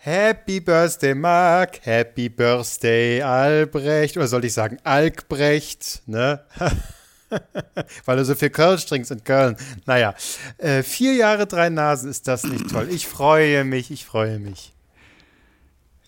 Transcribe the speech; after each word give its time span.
Happy 0.00 0.60
Birthday, 0.60 1.12
Marc. 1.12 1.84
Happy 1.84 2.28
Birthday, 2.28 3.20
Albrecht. 3.20 4.16
Oder 4.16 4.28
soll 4.28 4.44
ich 4.44 4.52
sagen, 4.52 4.78
Alkbrecht, 4.84 6.02
ne? 6.06 6.40
Weil 8.04 8.16
du 8.16 8.24
so 8.24 8.36
viel 8.36 8.50
Kölsch 8.50 8.86
trinkst 8.86 9.10
in 9.10 9.24
Köln. 9.24 9.56
Naja, 9.86 10.14
äh, 10.58 10.84
vier 10.84 11.14
Jahre, 11.14 11.48
drei 11.48 11.68
Nasen, 11.68 12.10
ist 12.10 12.28
das 12.28 12.44
nicht 12.44 12.70
toll? 12.70 12.86
Ich 12.90 13.08
freue 13.08 13.64
mich, 13.64 13.90
ich 13.90 14.06
freue 14.06 14.38
mich. 14.38 14.72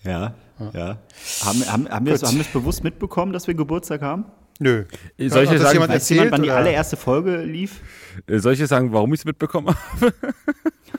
Ja, 0.04 0.34
ja. 0.72 0.98
Haben, 1.44 1.66
haben, 1.66 1.88
haben, 1.90 2.06
wir 2.06 2.12
das, 2.12 2.22
haben 2.22 2.36
wir 2.36 2.42
es 2.42 2.52
bewusst 2.52 2.84
mitbekommen, 2.84 3.32
dass 3.32 3.48
wir 3.48 3.54
Geburtstag 3.54 4.02
haben? 4.02 4.26
Nö. 4.60 4.84
Soll 5.18 5.44
ich 5.44 5.58
sagen, 5.58 5.72
jemand 5.72 5.92
erzählt? 5.92 6.18
jemand, 6.20 6.32
wann 6.32 6.42
die 6.42 6.50
oder? 6.50 6.58
allererste 6.58 6.96
Folge 6.96 7.38
lief? 7.42 7.80
Äh, 8.26 8.38
Soll 8.38 8.52
ich 8.52 8.64
sagen, 8.66 8.92
warum 8.92 9.12
ich 9.14 9.20
es 9.20 9.24
mitbekommen 9.24 9.68
habe? 9.68 10.14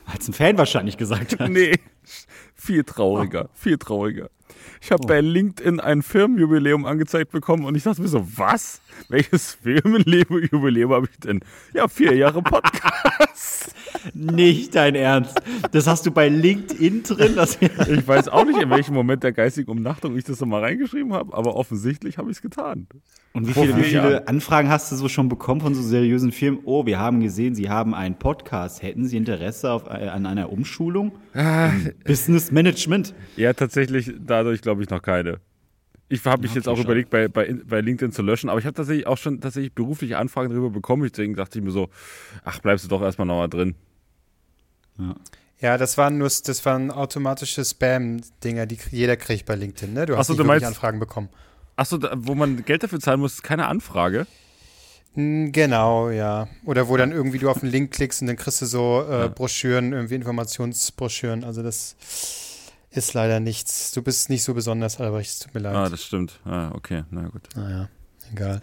Als 0.06 0.28
ein 0.28 0.34
Fan 0.34 0.58
wahrscheinlich 0.58 0.98
gesagt 0.98 1.32
hat. 1.40 1.50
nee. 1.50 1.80
Viel 2.64 2.84
trauriger, 2.84 3.50
viel 3.56 3.80
trauriger. 3.80 4.30
Ich 4.82 4.92
habe 4.92 5.06
bei 5.06 5.22
LinkedIn 5.22 5.80
ein 5.80 6.02
Firmenjubiläum 6.02 6.86
angezeigt 6.86 7.32
bekommen 7.32 7.66
und 7.66 7.76
ich 7.76 7.84
dachte 7.84 8.02
mir 8.02 8.08
so, 8.08 8.26
was? 8.38 8.82
Welches 9.10 9.56
Firmenjubiläum 9.62 10.92
habe 10.92 11.08
ich 11.12 11.20
denn? 11.20 11.42
Ja, 11.74 11.88
vier 11.88 12.16
Jahre 12.16 12.42
Podcast. 12.44 13.76
Nicht 14.14 14.76
dein 14.76 14.96
Ernst. 14.96 15.42
Das 15.72 15.88
hast 15.88 16.06
du 16.06 16.12
bei 16.12 16.30
LinkedIn 16.30 17.04
drin? 17.04 17.38
Ich 17.90 18.08
weiß 18.08 18.30
auch 18.30 18.46
nicht, 18.46 18.62
in 18.62 18.70
welchem 18.70 18.94
Moment 18.94 19.24
der 19.24 19.32
geistigen 19.32 19.70
Umnachtung 19.70 20.18
ich 20.18 20.24
das 20.24 20.40
nochmal 20.40 20.62
reingeschrieben 20.62 21.14
habe, 21.14 21.34
aber 21.34 21.56
offensichtlich 21.56 22.18
habe 22.18 22.32
ich 22.32 22.38
es 22.38 22.42
getan. 22.42 22.88
Und 23.34 23.48
wie 23.48 23.54
viele, 23.54 23.78
wie 23.78 23.84
viele. 23.84 24.28
Anfragen 24.28 24.70
hast 24.70 24.92
du 24.92 24.98
so 24.98 25.08
schon 25.08 25.30
bekommen 25.30 25.62
von 25.62 25.74
so 25.74 25.82
seriösen 25.82 26.32
Firmen? 26.34 26.62
Oh, 26.66 26.86
wir 26.86 27.00
haben 27.00 27.22
gesehen, 27.22 27.56
Sie 27.56 27.70
haben 27.70 27.94
einen 27.94 28.16
Podcast. 28.16 28.82
Hätten 28.82 29.06
Sie 29.06 29.16
Interesse 29.16 29.72
auf, 29.72 29.86
äh, 29.86 30.08
an 30.10 30.26
einer 30.26 30.52
Umschulung? 30.52 31.14
Im 31.34 31.94
Business 32.04 32.52
Management. 32.52 33.14
Ja, 33.38 33.54
tatsächlich 33.54 34.12
dadurch 34.44 34.62
glaube 34.62 34.84
ich 34.84 34.90
noch 34.90 35.02
keine. 35.02 35.40
Ich 36.10 36.26
habe 36.26 36.42
mich 36.42 36.54
jetzt 36.54 36.68
auch 36.68 36.76
schade. 36.76 36.88
überlegt, 36.88 37.10
bei, 37.10 37.30
bei, 37.30 37.56
bei 37.66 37.80
LinkedIn 37.80 38.12
zu 38.12 38.22
löschen, 38.22 38.50
aber 38.50 38.60
ich 38.60 38.66
habe 38.66 38.74
tatsächlich 38.74 39.08
auch 39.08 39.18
schon 39.18 39.40
tatsächlich 39.40 39.74
berufliche 39.74 40.18
Anfragen 40.18 40.50
darüber 40.50 40.70
bekommen. 40.70 41.08
Deswegen 41.10 41.36
dachte 41.36 41.58
ich 41.60 41.64
mir 41.64 41.72
so, 41.72 41.90
ach, 42.44 42.60
bleibst 42.60 42.84
du 42.84 42.90
doch 42.90 43.02
erstmal 43.02 43.26
nochmal 43.28 43.48
drin. 43.48 43.76
Ja, 45.62 45.78
das 45.78 45.98
waren 45.98 46.18
nur 46.18 46.28
das 46.28 46.66
waren 46.66 46.92
automatische 46.92 47.64
Spam-Dinger, 47.64 48.66
die 48.66 48.78
jeder 48.92 49.16
kriegt 49.16 49.46
bei 49.46 49.56
LinkedIn, 49.56 49.94
ne? 49.94 50.06
Du 50.06 50.18
hast 50.18 50.28
so, 50.28 50.34
du 50.34 50.44
meinst- 50.44 50.66
Anfragen 50.66 51.00
bekommen. 51.00 51.30
Achso, 51.78 51.98
wo 52.16 52.36
man 52.36 52.66
Geld 52.66 52.84
dafür 52.84 53.00
zahlen 53.00 53.22
muss, 53.22 53.36
ist 53.36 53.44
keine 53.44 53.68
Anfrage. 53.68 54.28
Genau, 55.16 56.10
ja. 56.10 56.48
Oder 56.66 56.88
wo 56.88 56.98
dann 56.98 57.12
irgendwie 57.12 57.38
du 57.38 57.50
auf 57.50 57.64
einen 57.64 57.72
Link 57.72 57.92
klickst 57.92 58.22
und 58.22 58.28
dann 58.28 58.38
kriegst 58.38 58.62
du 58.62 58.66
so 58.66 59.06
äh, 59.10 59.30
Broschüren, 59.30 59.94
irgendwie 59.94 60.16
Informationsbroschüren. 60.16 61.44
Also 61.44 61.64
das 61.64 61.96
ist 62.92 63.14
leider 63.14 63.40
nichts. 63.40 63.92
Du 63.92 64.02
bist 64.02 64.30
nicht 64.30 64.44
so 64.44 64.54
besonders, 64.54 65.00
Albrecht, 65.00 65.30
es 65.32 65.40
tut 65.40 65.54
mir 65.54 65.62
leid. 65.62 65.76
Ah, 65.76 65.90
das 65.90 66.04
stimmt. 66.04 66.40
Ah, 66.46 66.72
okay, 66.74 67.04
na 67.10 67.28
gut. 67.30 67.48
naja, 67.56 67.90
egal. 68.32 68.62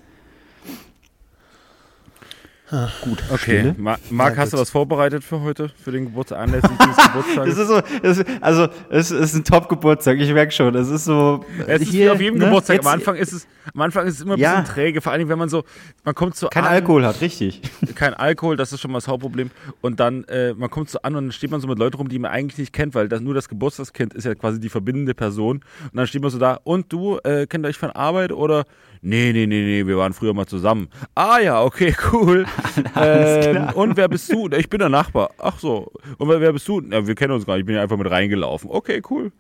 Gut. 3.01 3.23
Okay. 3.33 3.73
Ma 3.79 3.97
Marc, 4.11 4.35
Na 4.37 4.43
hast 4.43 4.53
du 4.53 4.57
gut. 4.57 4.63
was 4.63 4.71
vorbereitet 4.71 5.25
für 5.25 5.41
heute? 5.41 5.71
Für 5.83 5.91
den 5.91 6.05
Geburtstag, 6.05 6.39
anlässlich 6.41 6.77
des 6.77 6.97
Geburtstages? 7.07 7.57
Das 7.57 7.59
ist 7.59 7.69
so, 7.69 7.81
das 8.03 8.19
ist, 8.19 8.27
also, 8.43 8.69
es 8.91 9.11
ist 9.11 9.35
ein 9.35 9.45
Top-Geburtstag, 9.45 10.19
ich 10.19 10.31
merke 10.33 10.53
schon. 10.53 10.75
Es 10.75 10.89
ist 10.91 11.05
so. 11.07 11.45
Es 11.67 11.81
ist 11.83 11.91
hier, 11.91 12.13
auf 12.13 12.21
jedem 12.21 12.39
ne, 12.39 12.45
Geburtstag. 12.47 12.77
jetzt- 12.77 12.87
am, 12.87 12.93
Anfang 12.93 13.17
ist 13.17 13.33
es, 13.33 13.47
am 13.75 13.81
Anfang 13.81 14.07
ist 14.07 14.15
es 14.17 14.21
immer 14.21 14.35
ein 14.35 14.41
Ja. 14.41 14.61
bisschen 14.61 14.75
träge, 14.75 15.01
vor 15.01 15.13
allem 15.13 15.29
wenn 15.31 15.39
man 15.39 15.49
so, 15.49 15.65
man 16.05 16.15
kommt 16.15 16.37
so 16.37 16.49
Kein 16.49 16.65
an, 16.65 16.71
Alkohol 16.73 17.07
hat, 17.07 17.21
richtig. 17.23 17.63
kein 17.95 18.13
Alkohol, 18.13 18.57
das 18.57 18.73
ist 18.73 18.81
schon 18.81 18.91
mal 18.93 18.99
das 18.99 19.09
Hauptproblem. 19.09 19.51
Und 19.81 19.99
dann, 19.99 20.25
äh, 20.25 20.53
man 20.53 20.69
kommt 20.69 20.91
so 20.91 21.01
an 21.01 21.17
und 21.17 21.25
dann 21.25 21.33
steht 21.33 21.51
man 21.51 21.61
so 21.63 21.69
mit 21.69 21.79
Leuten 21.79 21.97
rum, 21.97 22.09
die 22.09 22.19
man 22.19 22.31
eigentlich 22.31 22.59
nicht 22.59 22.75
kennt, 22.75 22.95
weil 22.95 23.09
das, 23.09 23.21
nur 23.23 23.33
das 23.33 23.49
Geburtstagskind 23.49 24.13
ist 24.13 24.25
ja 24.25 24.35
quasi 24.35 24.61
die 24.61 24.69
verbindende 24.69 25.15
Person. 25.15 25.57
Und 25.85 25.95
dann 25.97 26.07
steht 26.07 26.21
man 26.21 26.31
so 26.31 26.39
da, 26.39 26.61
und 26.65 26.93
du, 26.93 27.19
äh, 27.25 27.47
kennt 27.47 27.65
ihr 27.65 27.69
euch 27.71 27.79
von 27.79 27.91
Arbeit 27.93 28.31
oder? 28.33 28.65
Nee, 29.01 29.33
nee, 29.33 29.47
nee, 29.47 29.63
nee, 29.63 29.87
wir 29.87 29.97
waren 29.97 30.13
früher 30.13 30.35
mal 30.35 30.47
zusammen. 30.47 30.89
Ah 31.15 31.39
ja, 31.39 31.63
okay, 31.63 31.95
cool. 32.13 32.47
ähm, 32.97 33.69
und 33.75 33.97
wer 33.97 34.09
bist 34.09 34.33
du? 34.33 34.49
Ich 34.51 34.69
bin 34.69 34.81
der 34.81 34.89
Nachbar. 34.89 35.31
Ach 35.39 35.59
so. 35.59 35.93
Und 36.19 36.29
wer, 36.29 36.41
wer 36.41 36.53
bist 36.53 36.67
du? 36.69 36.81
Ja, 36.81 37.07
wir 37.07 37.15
kennen 37.15 37.33
uns 37.33 37.47
gar 37.47 37.55
nicht, 37.55 37.61
ich 37.61 37.67
bin 37.67 37.77
ja 37.77 37.83
einfach 37.83 37.97
mit 37.97 38.11
reingelaufen. 38.11 38.71
Okay, 38.71 39.03
cool. 39.11 39.33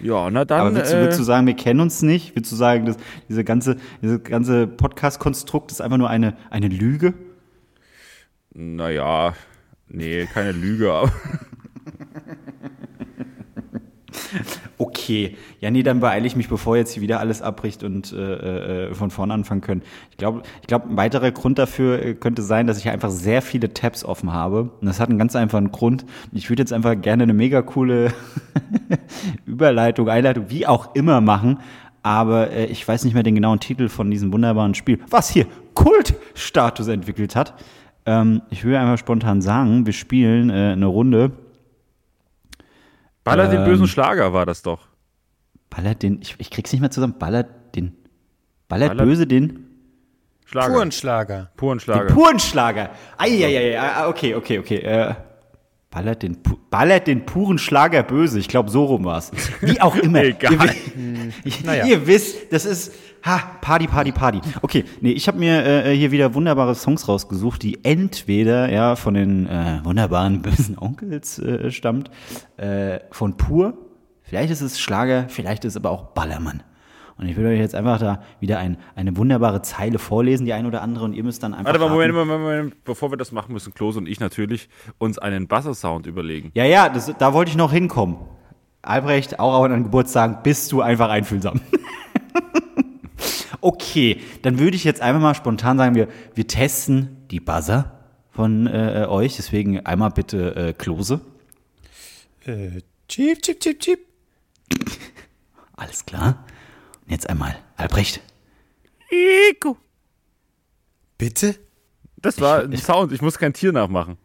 Ja, 0.00 0.30
na 0.30 0.44
dann. 0.44 0.60
Aber 0.60 0.74
willst 0.74 0.92
du, 0.92 0.96
äh, 0.96 1.02
willst 1.02 1.18
du 1.18 1.22
sagen, 1.22 1.46
wir 1.46 1.54
kennen 1.54 1.80
uns 1.80 2.02
nicht? 2.02 2.34
Willst 2.34 2.50
du 2.52 2.56
sagen, 2.56 2.86
dass 2.86 2.96
diese 3.28 3.44
ganze, 3.44 3.76
diese 4.00 4.20
ganze 4.20 4.66
Podcast-Konstrukt 4.66 5.70
ist 5.70 5.80
einfach 5.80 5.98
nur 5.98 6.10
eine, 6.10 6.36
eine 6.50 6.68
Lüge? 6.68 7.14
Naja, 8.54 9.34
nee, 9.88 10.26
keine 10.32 10.52
Lüge, 10.52 10.92
aber. 10.92 11.12
Okay. 14.82 15.36
Ja, 15.60 15.70
nee, 15.70 15.84
dann 15.84 16.00
beeile 16.00 16.26
ich 16.26 16.34
mich, 16.34 16.48
bevor 16.48 16.76
jetzt 16.76 16.92
hier 16.92 17.04
wieder 17.04 17.20
alles 17.20 17.40
abbricht 17.40 17.84
und 17.84 18.12
äh, 18.12 18.88
äh, 18.88 18.94
von 18.94 19.12
vorne 19.12 19.32
anfangen 19.32 19.60
können. 19.60 19.82
Ich 20.10 20.16
glaube, 20.16 20.42
ich 20.60 20.66
glaube, 20.66 20.88
ein 20.88 20.96
weiterer 20.96 21.30
Grund 21.30 21.56
dafür 21.60 22.04
äh, 22.04 22.14
könnte 22.14 22.42
sein, 22.42 22.66
dass 22.66 22.78
ich 22.78 22.88
einfach 22.88 23.10
sehr 23.10 23.42
viele 23.42 23.72
Tabs 23.72 24.04
offen 24.04 24.32
habe. 24.32 24.72
Und 24.80 24.86
das 24.86 24.98
hat 24.98 25.08
einen 25.08 25.20
ganz 25.20 25.36
einfachen 25.36 25.70
Grund. 25.70 26.04
Ich 26.32 26.50
würde 26.50 26.62
jetzt 26.62 26.72
einfach 26.72 27.00
gerne 27.00 27.22
eine 27.22 27.32
mega 27.32 27.62
coole 27.62 28.12
Überleitung, 29.46 30.08
Einleitung, 30.08 30.46
wie 30.48 30.66
auch 30.66 30.96
immer 30.96 31.20
machen. 31.20 31.60
Aber 32.02 32.50
äh, 32.50 32.64
ich 32.66 32.86
weiß 32.86 33.04
nicht 33.04 33.14
mehr 33.14 33.22
den 33.22 33.36
genauen 33.36 33.60
Titel 33.60 33.88
von 33.88 34.10
diesem 34.10 34.32
wunderbaren 34.32 34.74
Spiel, 34.74 34.98
was 35.08 35.30
hier 35.30 35.46
Kultstatus 35.74 36.88
entwickelt 36.88 37.36
hat. 37.36 37.54
Ähm, 38.04 38.42
ich 38.50 38.64
würde 38.64 38.80
einfach 38.80 38.98
spontan 38.98 39.42
sagen, 39.42 39.86
wir 39.86 39.92
spielen 39.92 40.50
äh, 40.50 40.72
eine 40.72 40.86
Runde. 40.86 41.30
Baller 43.24 43.48
den 43.48 43.60
Ähm. 43.60 43.64
bösen 43.66 43.86
Schlager 43.88 44.32
war 44.32 44.46
das 44.46 44.62
doch. 44.62 44.88
Ballert 45.70 46.02
den, 46.02 46.20
ich, 46.20 46.34
ich 46.38 46.50
krieg's 46.50 46.72
nicht 46.72 46.80
mehr 46.80 46.90
zusammen, 46.90 47.14
ballert 47.18 47.74
den, 47.76 47.96
ballert, 48.68 48.90
Ballert- 48.90 49.06
böse 49.06 49.26
den, 49.26 49.66
Schlager. 50.44 50.74
Purenschlager. 50.74 51.50
Puren 51.56 51.78
den 51.78 51.80
Schlager. 51.80 52.12
puren 52.14 52.38
Schlager. 52.38 52.90
Eieiei, 53.16 54.06
okay, 54.06 54.34
okay, 54.34 54.58
okay. 54.58 54.76
Äh, 54.80 55.14
ballert, 55.90 56.22
den, 56.22 56.42
pu- 56.42 56.58
ballert 56.68 57.06
den 57.06 57.24
puren 57.24 57.56
Schlager 57.58 58.02
böse. 58.02 58.38
Ich 58.38 58.48
glaube, 58.48 58.70
so 58.70 58.84
rum 58.84 59.04
war's. 59.06 59.30
Wie 59.62 59.80
auch 59.80 59.96
immer. 59.96 60.22
Egal. 60.24 60.52
Ihr, 60.52 60.60
wi- 61.44 61.64
Naja. 61.64 61.86
ihr 61.86 62.06
wisst, 62.06 62.52
das 62.52 62.66
ist 62.66 62.92
ha, 63.24 63.38
Party, 63.60 63.86
Party, 63.86 64.12
Party. 64.12 64.40
Okay, 64.60 64.84
nee, 65.00 65.12
ich 65.12 65.28
habe 65.28 65.38
mir 65.38 65.64
äh, 65.64 65.96
hier 65.96 66.10
wieder 66.10 66.34
wunderbare 66.34 66.74
Songs 66.74 67.08
rausgesucht, 67.08 67.62
die 67.62 67.84
entweder 67.84 68.70
ja 68.70 68.96
von 68.96 69.14
den 69.14 69.46
äh, 69.46 69.80
wunderbaren 69.82 70.42
bösen 70.42 70.78
Onkels 70.78 71.38
äh, 71.38 71.70
stammt, 71.70 72.10
äh, 72.56 73.00
von 73.10 73.36
Pur. 73.36 73.74
Vielleicht 74.22 74.50
ist 74.50 74.60
es 74.60 74.80
Schlager, 74.80 75.26
vielleicht 75.28 75.64
ist 75.64 75.72
es 75.72 75.76
aber 75.76 75.90
auch 75.90 76.12
Ballermann. 76.14 76.62
Und 77.18 77.28
ich 77.28 77.36
will 77.36 77.46
euch 77.46 77.58
jetzt 77.58 77.74
einfach 77.74 78.00
da 78.00 78.22
wieder 78.40 78.58
ein, 78.58 78.78
eine 78.96 79.16
wunderbare 79.16 79.62
Zeile 79.62 79.98
vorlesen, 79.98 80.46
die 80.46 80.54
ein 80.54 80.66
oder 80.66 80.82
andere, 80.82 81.04
und 81.04 81.12
ihr 81.12 81.22
müsst 81.22 81.42
dann 81.42 81.54
einfach. 81.54 81.66
Warte 81.66 81.78
mal, 81.78 81.90
Moment, 81.90 82.14
raten. 82.14 82.28
Moment, 82.28 82.42
Moment, 82.42 82.84
bevor 82.84 83.12
wir 83.12 83.16
das 83.16 83.30
machen, 83.32 83.52
müssen 83.52 83.74
Klose 83.74 83.98
und 83.98 84.08
ich 84.08 84.18
natürlich 84.18 84.68
uns 84.98 85.18
einen 85.18 85.46
Buzzer-Sound 85.46 86.06
überlegen. 86.06 86.50
Ja, 86.54 86.64
ja, 86.64 86.88
das, 86.88 87.12
da 87.18 87.32
wollte 87.32 87.50
ich 87.50 87.56
noch 87.56 87.72
hinkommen. 87.72 88.16
Albrecht, 88.80 89.38
auch 89.38 89.62
an 89.62 89.84
Geburtstagen, 89.84 90.38
bist 90.42 90.72
du 90.72 90.80
einfach 90.80 91.10
einfühlsam. 91.10 91.60
okay, 93.62 94.20
dann 94.42 94.58
würde 94.58 94.76
ich 94.76 94.84
jetzt 94.84 95.00
einfach 95.00 95.20
mal 95.20 95.34
spontan 95.34 95.78
sagen, 95.78 95.94
wir, 95.94 96.08
wir 96.34 96.46
testen 96.46 97.16
die 97.30 97.40
Buzzer 97.40 97.98
von 98.30 98.66
äh, 98.66 99.06
euch. 99.08 99.36
Deswegen 99.36 99.80
einmal 99.86 100.10
bitte 100.10 100.54
äh, 100.54 100.72
Klose. 100.74 101.20
Äh, 102.44 102.82
cheep, 103.08 103.40
cheep, 103.42 103.60
cheep, 103.60 103.80
cheep. 103.80 104.00
Alles 105.76 106.04
klar. 106.04 106.44
Und 107.04 107.12
jetzt 107.12 107.30
einmal 107.30 107.56
Albrecht. 107.76 108.20
Iku. 109.10 109.76
Bitte? 111.18 111.56
Das 112.16 112.40
war 112.40 112.62
ein 112.62 112.76
Sound, 112.76 113.12
ich 113.12 113.20
muss 113.20 113.38
kein 113.38 113.52
Tier 113.52 113.72
nachmachen. 113.72 114.16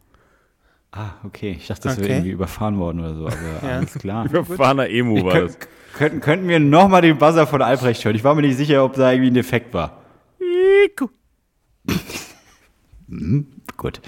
Ah, 0.92 1.10
okay. 1.24 1.56
Ich 1.58 1.66
dachte, 1.66 1.88
das 1.88 1.96
wäre 1.98 2.06
Okay. 2.06 2.14
irgendwie 2.16 2.30
überfahren 2.30 2.78
worden 2.78 3.00
oder 3.00 3.14
so. 3.14 3.26
Aber 3.26 3.62
alles 3.62 3.94
klar. 3.94 4.24
Überfahrener 4.26 4.88
Emu 4.88 5.24
war 5.24 5.40
das. 5.42 5.58
Könnten, 5.94 6.20
könnten 6.20 6.48
wir 6.48 6.60
nochmal 6.60 7.02
den 7.02 7.18
Buzzer 7.18 7.46
von 7.46 7.60
Albrecht 7.62 8.04
hören? 8.04 8.16
Ich 8.16 8.24
war 8.24 8.34
mir 8.34 8.42
nicht 8.42 8.56
sicher, 8.56 8.84
ob 8.84 8.94
da 8.94 9.10
irgendwie 9.12 9.30
ein 9.30 9.34
Defekt 9.34 9.74
war. 9.74 10.02
Iku. 10.86 11.08
Gut. 13.76 14.00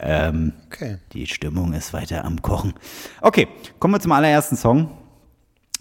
Ähm, 0.00 0.52
Okay. 0.66 0.98
Die 1.12 1.26
Stimmung 1.26 1.72
ist 1.72 1.92
weiter 1.92 2.24
am 2.24 2.42
Kochen. 2.42 2.74
Okay, 3.22 3.48
kommen 3.78 3.94
wir 3.94 4.00
zum 4.00 4.12
allerersten 4.12 4.56
Song. 4.56 4.90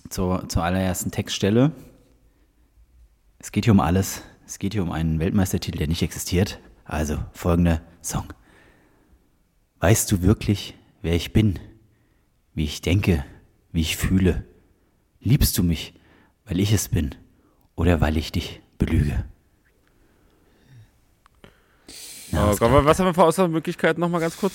Zur, 0.09 0.47
zur 0.47 0.63
allerersten 0.63 1.11
Textstelle. 1.11 1.71
Es 3.39 3.51
geht 3.51 3.65
hier 3.65 3.73
um 3.73 3.79
alles. 3.81 4.21
Es 4.45 4.57
geht 4.59 4.73
hier 4.73 4.83
um 4.83 4.91
einen 4.91 5.19
Weltmeistertitel, 5.19 5.79
der 5.79 5.87
nicht 5.87 6.01
existiert. 6.01 6.59
Also 6.85 7.17
folgender 7.33 7.81
Song. 8.01 8.25
Weißt 9.79 10.11
du 10.11 10.21
wirklich, 10.21 10.75
wer 11.01 11.13
ich 11.13 11.33
bin? 11.33 11.59
Wie 12.53 12.63
ich 12.63 12.81
denke, 12.81 13.25
wie 13.71 13.81
ich 13.81 13.97
fühle? 13.97 14.45
Liebst 15.19 15.57
du 15.57 15.63
mich, 15.63 15.93
weil 16.45 16.59
ich 16.59 16.71
es 16.71 16.89
bin? 16.89 17.15
Oder 17.75 17.99
weil 17.99 18.17
ich 18.17 18.31
dich 18.31 18.61
belüge? 18.77 19.25
Oh 22.33 22.55
Gott, 22.57 22.85
was 22.85 22.99
haben 22.99 23.07
wir 23.07 23.13
für 23.13 23.23
Auswahlmöglichkeiten 23.23 23.99
nochmal 24.01 24.21
ganz 24.21 24.37
kurz? 24.37 24.53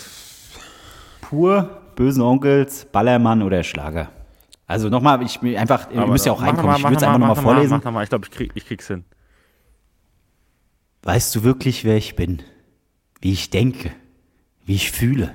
Pur, 1.20 1.82
bösen 1.96 2.22
Onkels, 2.22 2.86
Ballermann 2.86 3.42
oder 3.42 3.62
Schlager. 3.62 4.10
Also 4.66 4.88
nochmal, 4.88 5.22
ich 5.22 5.40
einfach, 5.58 5.90
ihr 5.90 6.06
müsst 6.06 6.26
ja 6.26 6.32
auch 6.32 6.40
reinkommen. 6.42 6.70
mal, 6.70 6.78
Ich 6.78 6.84
würde 6.84 6.96
es 6.96 7.02
mal, 7.02 7.08
einfach 7.08 7.18
nochmal 7.18 7.36
mach 7.36 7.42
mal, 7.42 7.42
vorlesen. 7.42 7.70
Mach 7.76 7.84
nochmal, 7.84 8.04
ich 8.04 8.10
glaube, 8.10 8.26
ich, 8.26 8.30
krieg, 8.30 8.52
ich 8.54 8.66
krieg's 8.66 8.86
hin. 8.86 9.04
Weißt 11.02 11.34
du 11.34 11.42
wirklich, 11.42 11.84
wer 11.84 11.96
ich 11.96 12.14
bin? 12.16 12.42
Wie 13.20 13.32
ich 13.32 13.50
denke? 13.50 13.92
Wie 14.70 14.76
ich 14.76 14.92
fühle? 14.92 15.34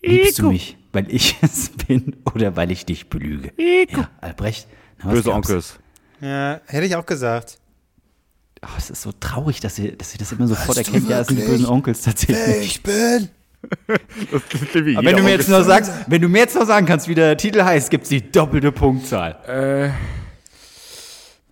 Liebst 0.00 0.38
du 0.38 0.48
mich, 0.48 0.78
weil 0.94 1.04
ich 1.14 1.36
es 1.42 1.68
bin 1.68 2.16
oder 2.34 2.56
weil 2.56 2.70
ich 2.70 2.86
dich 2.86 3.10
belüge? 3.10 3.52
Ja, 3.58 4.08
Albrecht. 4.22 4.66
Na, 5.02 5.10
Böse? 5.10 5.34
Onkels. 5.34 5.78
Ja, 6.22 6.62
hätte 6.64 6.86
ich 6.86 6.96
auch 6.96 7.04
gesagt. 7.04 7.58
Oh, 8.62 8.68
es 8.78 8.88
ist 8.88 9.02
so 9.02 9.12
traurig, 9.12 9.60
dass 9.60 9.78
ihr, 9.78 9.94
dass 9.94 10.14
ihr 10.14 10.18
das 10.18 10.32
immer 10.32 10.46
sofort 10.46 10.78
Weißt 10.78 10.88
erkennt. 10.88 11.10
Ja, 11.10 11.20
es 11.20 11.26
sind 11.26 11.40
die 11.40 11.44
bösen 11.44 11.66
Onkels 11.66 12.00
tatsächlich. 12.00 12.64
Ich 12.64 12.82
bin. 12.82 13.28
Das 14.30 14.42
wenn 14.74 15.16
du 15.16 15.22
mir 15.22 15.32
jetzt 15.32 15.48
noch 15.50 15.62
sagst, 15.62 15.92
wenn 16.06 16.22
du 16.22 16.28
mir 16.28 16.38
jetzt 16.38 16.54
noch 16.54 16.66
sagen 16.66 16.86
kannst, 16.86 17.06
wie 17.08 17.14
der 17.14 17.36
Titel 17.36 17.62
heißt, 17.62 17.90
gibt's 17.90 18.08
die 18.08 18.30
doppelte 18.30 18.72
Punktzahl. 18.72 19.36
Äh, 19.46 19.90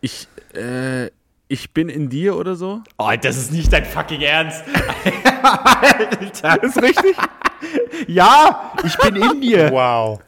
ich, 0.00 0.28
äh, 0.54 1.10
ich 1.52 1.72
bin 1.74 1.88
in 1.90 2.08
dir 2.08 2.36
oder 2.36 2.56
so? 2.56 2.80
Oh, 2.98 3.10
das 3.20 3.36
ist 3.36 3.52
nicht 3.52 3.72
dein 3.72 3.84
fucking 3.84 4.22
Ernst. 4.22 4.62
Alter. 5.42 6.62
Ist 6.62 6.80
richtig? 6.82 7.16
Ja, 8.08 8.72
ich 8.84 8.96
bin 8.98 9.14
in 9.14 9.40
dir. 9.40 9.70
Wow. 9.70 10.20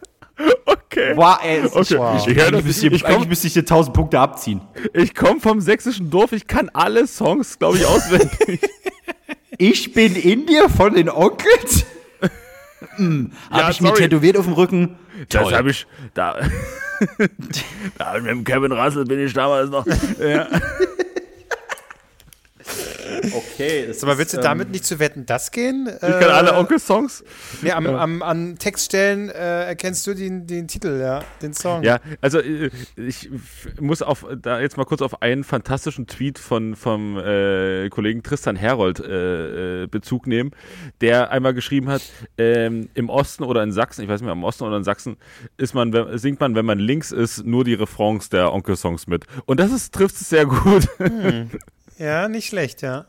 Okay. 0.66 1.12
Wow, 1.16 1.38
ey, 1.42 1.62
ist 1.64 1.74
Okay. 1.74 1.98
wow. 1.98 2.24
Ich 2.28 2.34
höre 2.36 2.46
eigentlich, 2.46 2.64
müsste 2.64 2.86
ich, 2.86 3.04
eigentlich 3.04 3.28
müsste 3.28 3.46
ich 3.48 3.52
dir 3.54 3.60
1000 3.60 3.92
Punkte 3.96 4.20
abziehen. 4.20 4.60
Ich 4.92 5.14
komme 5.16 5.40
vom 5.40 5.60
sächsischen 5.60 6.10
Dorf, 6.10 6.30
ich 6.32 6.46
kann 6.46 6.70
alle 6.72 7.08
Songs, 7.08 7.58
glaube 7.58 7.78
ich, 7.78 7.86
auswendig. 7.86 8.60
Ich 9.58 9.92
bin 9.92 10.14
in 10.16 10.46
dir 10.46 10.68
von 10.68 10.94
den 10.94 11.08
Onkels? 11.08 11.84
hm, 12.96 13.32
Ja, 13.50 13.62
Habe 13.62 13.72
ich 13.72 13.80
mir 13.80 13.88
sorry. 13.88 14.02
tätowiert 14.02 14.36
auf 14.36 14.44
dem 14.44 14.54
Rücken? 14.54 14.96
Das 15.28 15.52
habe 15.52 15.70
ich, 15.70 15.86
da, 16.12 16.36
da 17.98 18.14
mit 18.20 18.26
dem 18.30 18.44
Kevin 18.44 18.72
Russell 18.72 19.04
bin 19.04 19.24
ich 19.24 19.32
damals 19.32 19.70
noch. 19.70 19.86
Ja. 20.20 20.46
Okay, 23.32 23.86
das 23.86 24.02
mal, 24.02 24.18
willst 24.18 24.34
du 24.34 24.40
damit 24.40 24.70
nicht 24.70 24.84
zu 24.84 24.98
wetten, 24.98 25.24
das 25.26 25.50
gehen? 25.50 25.88
Ich 25.92 26.00
kann 26.00 26.30
alle 26.30 26.54
Onkel-Songs. 26.56 27.24
Nee, 27.62 27.70
am, 27.72 27.86
am, 27.86 28.22
an 28.22 28.56
Textstellen 28.58 29.30
äh, 29.30 29.66
erkennst 29.66 30.06
du 30.06 30.14
den, 30.14 30.46
den 30.46 30.68
Titel, 30.68 30.98
ja, 31.00 31.22
den 31.42 31.54
Song. 31.54 31.82
Ja, 31.82 32.00
also 32.20 32.38
äh, 32.40 32.70
ich 32.96 33.30
muss 33.80 34.02
auf 34.02 34.26
da 34.42 34.60
jetzt 34.60 34.76
mal 34.76 34.84
kurz 34.84 35.02
auf 35.02 35.22
einen 35.22 35.44
fantastischen 35.44 36.06
Tweet 36.06 36.38
von 36.38 36.76
vom 36.76 37.16
äh, 37.18 37.88
Kollegen 37.90 38.22
Tristan 38.22 38.56
Herold 38.56 39.00
äh, 39.00 39.82
äh, 39.84 39.86
Bezug 39.86 40.26
nehmen, 40.26 40.50
der 41.00 41.30
einmal 41.30 41.54
geschrieben 41.54 41.88
hat: 41.88 42.02
ähm, 42.38 42.88
Im 42.94 43.08
Osten 43.08 43.44
oder 43.44 43.62
in 43.62 43.72
Sachsen, 43.72 44.02
ich 44.02 44.08
weiß 44.08 44.20
nicht 44.20 44.26
mehr, 44.26 44.32
im 44.34 44.44
Osten 44.44 44.64
oder 44.64 44.76
in 44.76 44.84
Sachsen 44.84 45.16
ist 45.56 45.74
man, 45.74 45.92
wenn- 45.92 46.18
singt 46.18 46.40
man, 46.40 46.54
wenn 46.54 46.66
man 46.66 46.78
links 46.78 47.12
ist, 47.12 47.44
nur 47.44 47.64
die 47.64 47.74
Refrains 47.74 48.28
der 48.28 48.52
Onkel-Songs 48.52 49.06
mit. 49.06 49.24
Und 49.46 49.60
das 49.60 49.72
ist 49.72 49.94
trifft 49.94 50.16
es 50.16 50.28
sehr 50.28 50.46
gut. 50.46 50.88
Ja, 51.96 52.26
nicht 52.28 52.48
schlecht, 52.48 52.82
ja. 52.82 53.06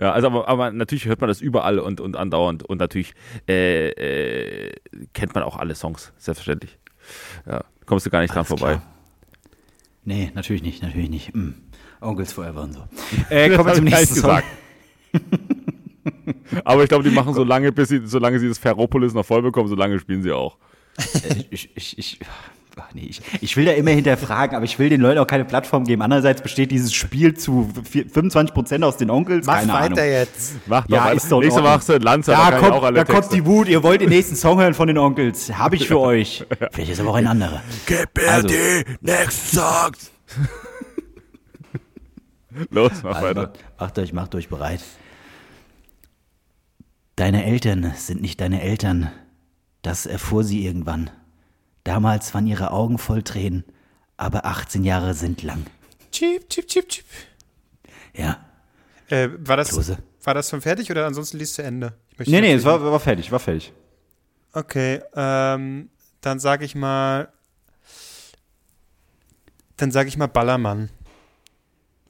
Ja, 0.00 0.12
also 0.12 0.28
aber, 0.28 0.48
aber 0.48 0.70
natürlich 0.70 1.06
hört 1.06 1.20
man 1.20 1.28
das 1.28 1.40
überall 1.40 1.78
und, 1.78 2.00
und 2.00 2.16
andauernd 2.16 2.62
und 2.62 2.78
natürlich 2.78 3.14
äh, 3.48 3.88
äh, 3.88 4.72
kennt 5.12 5.34
man 5.34 5.44
auch 5.44 5.56
alle 5.56 5.74
Songs, 5.74 6.12
selbstverständlich. 6.16 6.78
Ja, 7.46 7.64
kommst 7.86 8.06
du 8.06 8.10
gar 8.10 8.20
nicht 8.20 8.34
dran 8.34 8.44
vorbei. 8.44 8.74
klar. 8.74 8.82
Nee, 10.04 10.30
natürlich 10.34 10.62
nicht, 10.62 10.82
natürlich 10.82 11.10
nicht. 11.10 11.34
Hm. 11.34 11.54
Onkels 12.00 12.32
Forever 12.32 12.62
und 12.62 12.72
so. 12.72 12.84
Äh, 13.30 13.50
kommen 13.54 13.68
wir 13.68 13.74
zum 13.74 13.84
nächsten 13.84 14.14
Song. 14.14 14.40
Aber 16.64 16.82
ich 16.82 16.88
glaube, 16.88 17.04
die 17.04 17.10
machen 17.10 17.34
so 17.34 17.44
lange, 17.44 17.72
bis 17.72 17.90
sie, 17.90 18.06
solange 18.06 18.38
sie 18.38 18.48
das 18.48 18.58
Ferropolis 18.58 19.12
noch 19.12 19.26
voll 19.26 19.42
bekommen, 19.42 19.68
solange 19.68 19.98
spielen 19.98 20.22
sie 20.22 20.32
auch. 20.32 20.56
Äh, 20.96 21.44
ich, 21.50 21.76
ich, 21.76 21.98
ich, 21.98 22.20
nee, 22.94 23.06
ich, 23.08 23.20
ich 23.40 23.56
will 23.56 23.64
da 23.64 23.72
immer 23.72 23.90
hinterfragen, 23.90 24.56
aber 24.56 24.64
ich 24.64 24.78
will 24.78 24.88
den 24.88 25.00
Leuten 25.00 25.18
auch 25.18 25.26
keine 25.26 25.44
Plattform 25.44 25.84
geben. 25.84 26.02
Andererseits 26.02 26.42
besteht 26.42 26.70
dieses 26.70 26.92
Spiel 26.92 27.34
zu 27.34 27.70
vier- 27.88 28.06
25% 28.06 28.82
aus 28.84 28.96
den 28.96 29.10
Onkels. 29.10 29.46
Mach 29.46 29.60
keine 29.60 29.72
weiter 29.72 30.02
Ahnung. 30.02 30.12
jetzt. 30.12 30.52
Mach 30.66 30.86
doch 30.86 30.96
Ja, 30.96 31.10
ist 31.10 31.30
doch 31.30 31.40
Nächste 31.40 31.62
machst 31.62 31.88
du 31.88 31.96
Lanza, 31.98 32.32
Da, 32.32 32.48
ich 32.48 32.54
auch 32.56 32.60
kommt, 32.70 32.84
alle 32.84 33.04
da 33.04 33.04
kommt 33.04 33.32
die 33.32 33.44
Wut. 33.46 33.68
Ihr 33.68 33.82
wollt 33.82 34.00
den 34.00 34.08
nächsten 34.10 34.36
Song 34.36 34.60
hören 34.60 34.74
von 34.74 34.86
den 34.88 34.98
Onkels. 34.98 35.52
Habe 35.56 35.76
ich 35.76 35.86
für 35.88 35.98
euch. 36.00 36.44
Vielleicht 36.72 36.92
ist 36.92 37.00
aber 37.00 37.10
auch 37.10 37.14
ein 37.16 37.26
anderer. 37.26 37.62
Gib 37.86 38.08
mir 38.16 38.28
Also. 38.30 38.48
die 38.48 38.84
nächsten 39.00 39.56
Songs. 39.58 40.10
Los, 42.70 42.92
mach 43.02 43.14
Also, 43.16 43.26
weiter. 43.28 43.40
macht, 43.42 43.58
macht 43.78 43.98
euch, 43.98 44.12
macht 44.12 44.34
euch 44.34 44.48
bereit. 44.48 44.80
Deine 47.16 47.44
Eltern 47.44 47.92
sind 47.96 48.20
nicht 48.22 48.40
deine 48.40 48.62
Eltern. 48.62 49.10
Das 49.82 50.06
erfuhr 50.06 50.42
sie 50.44 50.64
irgendwann. 50.66 51.10
Damals 51.84 52.34
waren 52.34 52.46
ihre 52.46 52.70
Augen 52.70 52.98
voll 52.98 53.22
Tränen, 53.22 53.64
aber 54.16 54.44
18 54.44 54.84
Jahre 54.84 55.14
sind 55.14 55.42
lang. 55.42 55.66
Chip, 56.12 56.48
chip, 56.48 56.66
chip, 56.66 56.88
chip. 56.88 57.06
Ja. 58.14 58.44
Äh, 59.08 59.28
war, 59.38 59.56
das, 59.56 59.70
Klose. 59.70 59.98
war 60.22 60.34
das 60.34 60.50
schon 60.50 60.60
fertig 60.60 60.90
oder 60.90 61.06
ansonsten 61.06 61.38
liest 61.38 61.54
zu 61.54 61.62
Ende? 61.62 61.94
Ich 62.10 62.18
möchte 62.18 62.32
Nee, 62.32 62.40
nee, 62.40 62.52
es 62.52 62.64
war, 62.64 62.82
war 62.82 63.00
fertig, 63.00 63.32
war 63.32 63.38
fertig. 63.38 63.72
Okay, 64.52 65.00
ähm, 65.14 65.90
dann 66.20 66.38
sage 66.38 66.64
ich 66.64 66.74
mal. 66.74 67.28
Dann 69.76 69.90
sage 69.90 70.08
ich 70.08 70.16
mal 70.16 70.26
Ballermann. 70.26 70.90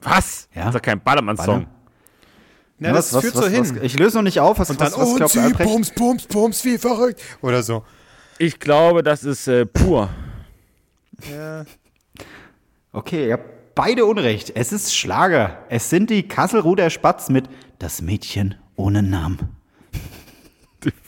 Was? 0.01 0.49
Ja? 0.53 0.61
Das 0.61 0.69
ist 0.69 0.75
doch 0.75 0.81
kein 0.81 1.01
Ballermann-Song. 1.01 1.67
Na, 2.79 2.93
das 2.93 3.15
führt 3.15 3.35
so 3.35 3.47
hin. 3.47 3.79
ich 3.83 3.97
löse 3.97 4.17
noch 4.17 4.23
nicht 4.23 4.39
auf, 4.39 4.57
was, 4.57 4.71
und 4.71 4.81
dann, 4.81 4.91
was, 4.91 4.97
was 4.97 5.07
oh, 5.07 5.15
glaubt 5.15 5.31
sie, 5.31 5.39
Albrecht? 5.39 5.69
Bums, 5.69 5.91
Bums, 5.91 6.25
Bums, 6.25 6.65
wie 6.65 6.79
verrückt. 6.79 7.21
Oder 7.41 7.61
so. 7.61 7.85
Ich 8.41 8.59
glaube, 8.59 9.03
das 9.03 9.23
ist 9.23 9.47
äh, 9.47 9.67
pur. 9.67 10.09
Ja. 11.31 11.63
Okay, 12.91 13.27
ihr 13.27 13.33
habt 13.33 13.75
beide 13.75 14.03
Unrecht. 14.05 14.51
Es 14.55 14.71
ist 14.71 14.95
Schlager. 14.95 15.59
Es 15.69 15.91
sind 15.91 16.09
die 16.09 16.27
Kasselruder 16.27 16.89
Spatz 16.89 17.29
mit 17.29 17.47
Das 17.77 18.01
Mädchen 18.01 18.55
ohne 18.75 19.03
Namen. 19.03 19.37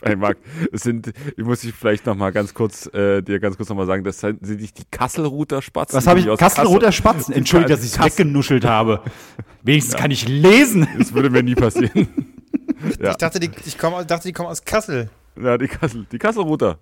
Hey 0.03 0.15
Marc, 0.15 0.37
es 0.71 0.83
sind, 0.83 1.11
ich 1.35 1.43
muss 1.43 1.61
dich 1.61 1.73
vielleicht 1.73 2.05
noch 2.05 2.15
mal 2.15 2.31
ganz 2.31 2.53
kurz, 2.53 2.85
äh, 2.93 3.23
dir 3.23 3.39
ganz 3.39 3.57
kurz 3.57 3.69
noch 3.69 3.75
mal 3.77 3.87
sagen, 3.87 4.03
das 4.03 4.19
sind 4.19 4.45
sind 4.45 4.61
nicht 4.61 4.77
die 4.77 4.83
Kasselruther 4.91 5.63
Spatzen. 5.63 5.97
Was 5.97 6.05
habe 6.05 6.19
ich? 6.19 6.29
aus 6.29 6.37
Kasselroter 6.37 6.87
Kassel- 6.87 6.93
Spatzen. 6.93 7.33
Entschuldigt, 7.33 7.71
dass 7.71 7.83
ich 7.83 7.93
es 7.93 7.99
weggenuschelt 7.99 8.65
habe. 8.65 9.01
Wenigstens 9.63 9.95
kann 9.95 10.11
ich 10.11 10.27
lesen. 10.27 10.87
Das 10.99 11.11
würde 11.15 11.31
mir 11.31 11.41
nie 11.41 11.55
passieren. 11.55 12.07
ja. 13.01 13.09
Ich 13.09 13.17
dachte, 13.17 13.39
die, 13.39 13.49
ich 13.65 13.79
komm, 13.79 13.93
dachte, 14.05 14.27
die 14.27 14.33
kommen 14.33 14.49
aus 14.49 14.63
Kassel. 14.63 15.09
ja, 15.41 15.57
die 15.57 15.67
Kassel, 15.67 16.05
die 16.11 16.19
Kasselruther. 16.19 16.77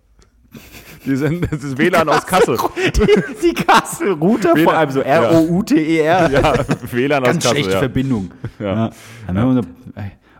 Die 1.06 1.16
sind, 1.16 1.52
das 1.52 1.64
ist 1.64 1.78
WLAN 1.78 2.08
aus 2.10 2.26
Kassel. 2.28 2.58
Die, 2.78 3.42
die 3.42 3.54
Kasselruter, 3.54 4.56
vor 4.58 4.74
allem 4.74 4.92
so 4.92 5.02
R-O-U-T-E-R. 5.02 6.30
Ja, 6.32 6.54
WLAN 6.92 7.24
aus 7.24 7.28
Ganz 7.30 7.44
Kassel. 7.44 7.50
schlechte 7.58 7.72
Ja. 7.74 7.80
Verbindung. 7.80 8.32
Ja. 8.60 8.92
So- 9.28 9.62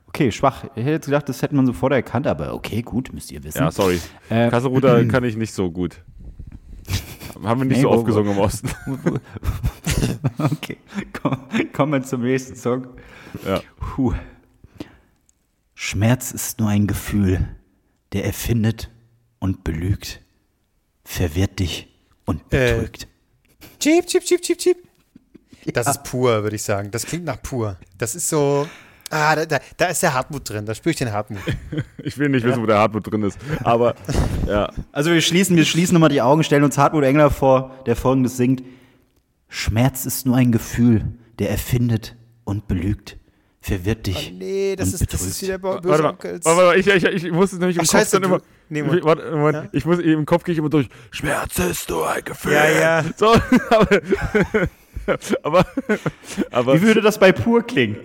Okay, 0.08 0.30
schwach. 0.32 0.66
Ich 0.76 0.82
hätte 0.84 0.92
jetzt 0.92 1.06
gedacht, 1.06 1.30
das 1.30 1.42
hätte 1.42 1.56
man 1.56 1.66
sofort 1.66 1.94
erkannt, 1.94 2.28
aber 2.28 2.54
okay, 2.54 2.82
gut, 2.82 3.14
müsst 3.14 3.32
ihr 3.32 3.42
wissen. 3.46 3.60
ja, 3.60 3.72
sorry. 3.72 4.00
Äh, 4.30 4.50
Kasselruther 4.50 5.06
kann 5.08 5.24
ich 5.24 5.38
nicht 5.38 5.54
so 5.54 5.72
gut. 5.72 6.04
Haben 7.42 7.62
wir 7.62 7.66
nicht 7.66 7.78
Nee, 7.78 7.84
so 7.84 7.90
wo- 7.90 7.94
oft 7.94 8.06
gesungen 8.06 8.34
im 8.34 8.38
Osten. 8.40 8.70
Okay, 10.38 10.78
komm, 11.14 11.38
kommen 11.74 11.94
wir 11.94 12.04
zum 12.04 12.22
nächsten 12.24 12.56
Song. 12.56 12.88
Ja. 13.48 13.62
Schmerz 15.76 16.32
ist 16.32 16.60
nur 16.60 16.70
ein 16.70 16.88
Gefühl, 16.88 17.48
der 18.14 18.26
erfindet 18.26 18.90
und 19.42 19.66
belügt, 19.66 20.22
verwirrt 21.04 21.60
dich 21.60 21.90
und 22.26 22.42
Äh. 22.54 22.76
betrügt. 22.76 23.08
Chip, 23.80 24.06
chip, 24.08 24.24
chip, 24.24 24.42
chip, 24.42 24.58
chip. 24.58 24.78
Das 25.74 25.88
ist 25.88 26.04
pur, 26.04 26.44
würde 26.44 26.56
ich 26.56 26.64
sagen. 26.64 26.90
Das 26.92 27.06
klingt 27.06 27.26
nach 27.26 27.42
pur. 27.42 27.78
Das 27.98 28.16
ist 28.16 28.30
so. 28.30 28.68
Ah, 29.10 29.36
da, 29.36 29.46
da, 29.46 29.60
da 29.78 29.86
ist 29.88 30.02
der 30.02 30.14
Hartmut 30.14 30.50
drin. 30.50 30.66
Da 30.66 30.74
spüre 30.74 30.92
ich 30.92 30.98
den 30.98 31.12
Hartmut. 31.12 31.42
Ich 32.04 32.18
will 32.18 32.30
nicht 32.30 32.44
wissen, 32.46 32.62
wo 32.62 32.66
der 32.66 32.78
Hartmut 32.78 33.12
drin 33.12 33.24
ist. 33.24 33.38
Aber 33.64 33.94
ja, 34.48 34.72
Also 34.92 35.12
wir 35.12 35.22
schließen, 35.22 35.56
wir 35.56 35.66
schließen 35.66 35.94
nochmal 35.94 36.10
die 36.10 36.22
Augen, 36.22 36.44
stellen 36.44 36.64
uns 36.64 36.78
Hartmut 36.78 37.04
Engler 37.04 37.30
vor, 37.30 37.84
der 37.86 37.96
folgendes 37.96 38.38
singt. 38.38 38.64
Schmerz 39.50 40.06
ist 40.06 40.26
nur 40.26 40.38
ein 40.38 40.52
Gefühl, 40.52 41.06
der 41.40 41.50
erfindet 41.52 42.16
und 42.46 42.68
belügt, 42.68 43.18
verwirrt 43.62 44.08
dich 44.08 44.34
Nee, 44.38 44.76
das 44.76 44.88
und 44.88 44.94
ist, 44.96 45.02
das 45.02 45.08
betrügt. 45.20 45.32
ist 45.32 45.42
wieder 45.44 45.58
bo- 45.60 45.70
warte 45.70 45.88
böse 45.88 46.02
mal. 46.04 46.10
Onkels. 46.10 46.46
Warte 46.46 46.62
mal, 46.66 46.78
ich, 46.80 46.88
ich, 46.88 47.04
ich 47.26 47.32
muss 47.32 47.54
es 47.54 47.60
nämlich 47.60 47.78
im 47.78 47.84
Ach, 47.84 47.88
Kopf 47.88 48.00
scheiße, 48.00 48.20
dann 48.20 48.24
immer. 48.32 48.42
nee, 48.70 48.80
ich, 48.82 49.04
warte, 49.04 49.24
Ja? 49.54 49.68
ich 49.72 49.86
muss 49.86 50.00
im 50.00 50.26
Kopf 50.26 50.44
gehe 50.44 50.54
ich 50.54 50.60
immer 50.60 50.70
durch. 50.70 50.88
Schmerz 51.12 51.60
ist 51.60 51.90
nur 51.90 52.10
ein 52.10 52.24
Gefühl. 52.24 52.54
Ja, 52.54 52.70
ja. 52.70 53.06
So, 53.16 53.34
aber, 53.70 53.88
aber, 55.44 55.66
aber 56.52 56.76
Wie 56.76 56.82
würde 56.82 57.02
das 57.02 57.20
bei 57.20 57.32
Pur 57.32 57.62
klingen? 57.66 57.98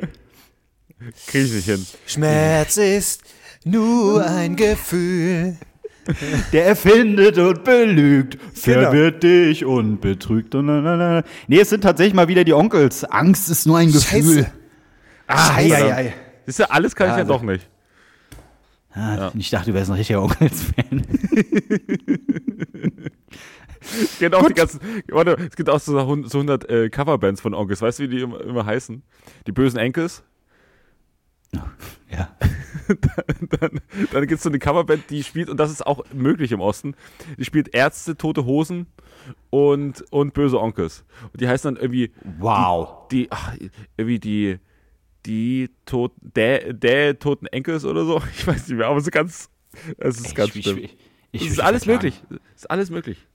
kriege 1.26 1.44
ich 1.44 1.52
nicht 1.52 1.66
hin. 1.66 1.86
Schmerz 2.06 2.76
ist 2.76 3.22
nur 3.64 4.24
ein 4.24 4.56
Gefühl. 4.56 5.56
Der 6.52 6.66
erfindet 6.66 7.36
und 7.38 7.64
belügt, 7.64 8.38
Genau. 8.64 8.80
verwirrt 8.82 9.22
dich 9.24 9.64
und 9.64 10.00
betrügt. 10.00 10.54
Und. 10.54 10.66
Nee, 11.48 11.60
es 11.60 11.70
sind 11.70 11.80
tatsächlich 11.80 12.14
mal 12.14 12.28
wieder 12.28 12.44
die 12.44 12.52
Onkels. 12.54 13.02
Angst 13.04 13.50
ist 13.50 13.66
nur 13.66 13.78
ein 13.78 13.90
Gefühl. 13.90 14.44
Scheiße. 14.44 14.52
Ah, 15.26 15.54
Scheiße. 15.54 15.76
verdammt. 15.76 16.12
Siehst 16.46 16.58
du, 16.60 16.70
alles 16.70 16.94
kann 16.94 17.08
ich 17.08 17.12
ja 17.12 17.18
Also. 17.22 17.32
doch 17.34 17.42
nicht. 17.42 17.68
Ah, 18.92 19.30
Ich 19.36 19.50
dachte, 19.50 19.70
du 19.70 19.74
wärst 19.74 19.90
ein 19.90 19.96
richtiger 19.96 20.22
Onkels-Fan. 20.22 21.02
Es 23.88 24.18
gibt 24.18 24.34
auch 24.34 24.48
die 24.48 24.54
ganzen, 24.54 24.80
warte, 25.10 25.36
es 25.48 25.54
gibt 25.54 25.70
auch 25.70 25.78
so 25.78 25.96
100, 25.96 26.28
so 26.30 26.38
100 26.38 26.68
äh, 26.68 26.88
Coverbands 26.90 27.40
von 27.40 27.54
Onkels. 27.54 27.82
Weißt 27.82 28.00
du, 28.00 28.04
wie 28.04 28.08
die 28.08 28.20
immer, 28.20 28.40
immer 28.40 28.66
heißen? 28.66 29.02
Die 29.46 29.52
bösen 29.52 29.78
Enkels. 29.78 30.22
Ja. 32.08 32.36
dann 33.60 33.80
dann 34.12 34.26
gibt 34.28 34.34
es 34.38 34.44
so 34.44 34.48
eine 34.48 34.60
Coverband, 34.60 35.10
die 35.10 35.24
spielt, 35.24 35.50
und 35.50 35.58
das 35.58 35.72
ist 35.72 35.84
auch 35.84 36.04
möglich 36.14 36.52
im 36.52 36.60
Osten, 36.60 36.94
die 37.36 37.44
spielt 37.44 37.74
Ärzte, 37.74 38.16
Tote 38.16 38.44
Hosen 38.44 38.86
und, 39.50 40.04
und 40.12 40.34
böse 40.34 40.60
Onkels. 40.60 41.04
Und 41.32 41.40
die 41.40 41.48
heißen 41.48 41.74
dann 41.74 41.82
irgendwie 41.82 42.12
Wow. 42.38 43.08
die, 43.10 43.26
ach, 43.30 43.56
irgendwie 43.96 44.20
die, 44.20 44.58
die 45.26 45.70
Tod, 45.84 46.12
der, 46.20 46.72
der 46.72 47.18
toten 47.18 47.46
Enkels 47.46 47.84
oder 47.84 48.04
so. 48.04 48.22
Ich 48.38 48.46
weiß 48.46 48.68
nicht 48.68 48.78
mehr, 48.78 48.86
aber 48.88 49.00
so 49.00 49.10
ganz, 49.10 49.48
es 49.98 50.20
ist 50.20 50.34
ganz 50.34 50.54
ich, 50.54 50.64
schlimm. 50.64 50.78
ich, 50.78 50.96
ich, 51.32 51.42
Es 51.46 51.52
ist 51.52 51.60
alles 51.60 51.84
verklagen. 51.84 52.14
möglich. 52.28 52.40
Es 52.54 52.62
ist 52.62 52.70
alles 52.70 52.90
möglich. 52.90 53.26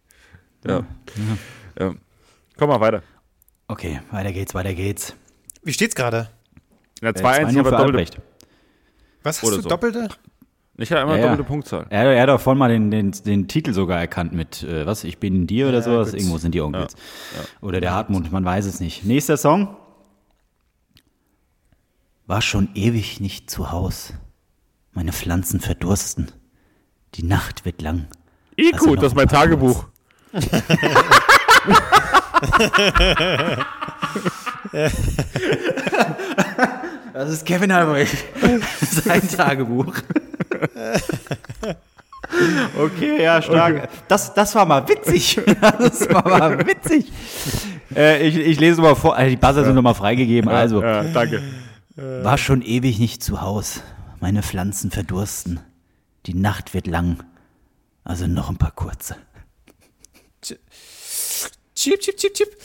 Ja. 0.65 0.85
ja. 1.79 1.93
Komm 2.57 2.69
mal 2.69 2.79
weiter. 2.79 3.03
Okay, 3.67 4.01
weiter 4.11 4.31
geht's, 4.31 4.53
weiter 4.53 4.73
geht's. 4.73 5.15
Wie 5.63 5.73
steht's 5.73 5.95
gerade? 5.95 6.29
Ja, 7.01 7.09
Äh, 7.09 7.11
2-1, 7.13 7.19
zwei 7.19 7.31
ich 7.31 7.39
nur 7.39 7.47
habe 7.47 7.55
für 7.55 7.61
doppelte, 7.71 7.81
Albrecht. 7.83 8.17
Was 9.23 9.37
hast 9.41 9.47
Oder 9.47 9.57
du 9.57 9.61
so. 9.63 9.69
doppelte? 9.69 10.09
ich 10.77 10.89
hatte 10.91 11.01
einmal 11.01 11.17
Ja, 11.17 11.23
ja. 11.25 11.29
doppelte 11.31 11.47
Punktzahl. 11.47 11.85
Er, 11.89 12.05
er 12.13 12.21
hat 12.23 12.29
doch 12.29 12.39
vorhin 12.41 12.57
mal 12.59 12.69
den, 12.69 12.89
den, 12.91 13.11
den 13.11 13.47
Titel 13.47 13.73
sogar 13.73 13.99
erkannt 13.99 14.33
mit, 14.33 14.63
äh, 14.63 14.85
was, 14.85 15.03
ich 15.03 15.17
bin 15.19 15.45
dir 15.47 15.67
oder 15.67 15.77
Ja, 15.77 15.81
sowas. 15.83 16.11
gut. 16.11 16.19
Irgendwo 16.19 16.37
sind 16.39 16.53
die 16.55 16.61
Onkels. 16.61 16.95
Oder 17.61 17.81
der 17.81 17.93
Hartmut, 17.93 18.31
man 18.31 18.43
weiß 18.45 18.65
es 18.65 18.79
nicht. 18.79 19.05
Nächster 19.05 19.37
Song. 19.37 19.77
War 22.27 22.41
schon 22.41 22.69
ewig 22.75 23.19
nicht 23.19 23.49
zu 23.49 23.71
Haus. 23.71 24.13
Meine 24.93 25.11
Pflanzen 25.13 25.59
verdursten. 25.59 26.31
Die 27.15 27.23
Nacht 27.23 27.65
wird 27.65 27.81
lang. 27.81 28.07
IQ, 28.57 28.73
Also 28.73 28.85
noch 28.87 28.95
das 28.95 29.03
ist 29.05 29.11
ein 29.11 29.15
mein 29.17 29.27
Tagebuch. 29.27 29.85
Das 37.13 37.29
ist 37.29 37.45
Kevin 37.45 37.71
Albrecht. 37.71 38.15
Sein 38.81 39.27
Tagebuch. 39.27 39.93
Okay, 42.77 43.23
ja, 43.23 43.41
stark. 43.41 43.89
Das, 44.07 44.33
das 44.33 44.55
war 44.55 44.65
mal 44.65 44.87
witzig. 44.87 45.39
Das 45.61 46.09
war 46.09 46.27
mal 46.27 46.65
witzig. 46.65 47.11
Äh, 47.95 48.25
ich, 48.27 48.37
ich 48.37 48.59
lese 48.59 48.81
mal 48.81 48.95
vor. 48.95 49.15
Also 49.15 49.29
die 49.29 49.35
Buzzer 49.35 49.65
sind 49.65 49.75
nochmal 49.75 49.95
freigegeben. 49.95 50.49
Also, 50.49 50.81
Ja, 50.81 51.03
danke. 51.03 51.41
War 51.95 52.37
schon 52.37 52.61
ewig 52.61 52.99
nicht 52.99 53.23
zu 53.23 53.41
Haus. 53.41 53.81
Meine 54.19 54.43
Pflanzen 54.43 54.91
verdursten. 54.91 55.59
Die 56.25 56.33
Nacht 56.35 56.73
wird 56.73 56.87
lang. 56.87 57.23
Also 58.03 58.27
noch 58.27 58.49
ein 58.49 58.57
paar 58.57 58.71
kurze. 58.71 59.15
Chip, 61.75 61.99
chip, 61.99 62.17
chip, 62.17 62.33
chip. 62.33 62.57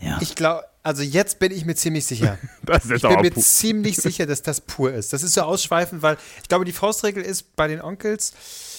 Ja. 0.00 0.18
Ich 0.20 0.34
glaube, 0.34 0.64
also 0.82 1.02
jetzt 1.02 1.38
bin 1.38 1.52
ich 1.52 1.64
mir 1.64 1.74
ziemlich 1.76 2.04
sicher. 2.06 2.38
Das 2.64 2.84
ist 2.84 2.92
Ich 2.92 3.02
bin 3.02 3.20
mir 3.20 3.30
pu- 3.32 3.40
ziemlich 3.42 3.96
sicher, 4.00 4.26
dass 4.26 4.42
das 4.42 4.60
pur 4.60 4.92
ist. 4.92 5.12
Das 5.12 5.22
ist 5.22 5.34
so 5.34 5.42
ausschweifend, 5.42 6.02
weil 6.02 6.16
ich 6.42 6.48
glaube, 6.48 6.64
die 6.64 6.72
Faustregel 6.72 7.22
ist 7.22 7.54
bei 7.56 7.68
den 7.68 7.80
Onkels, 7.80 8.32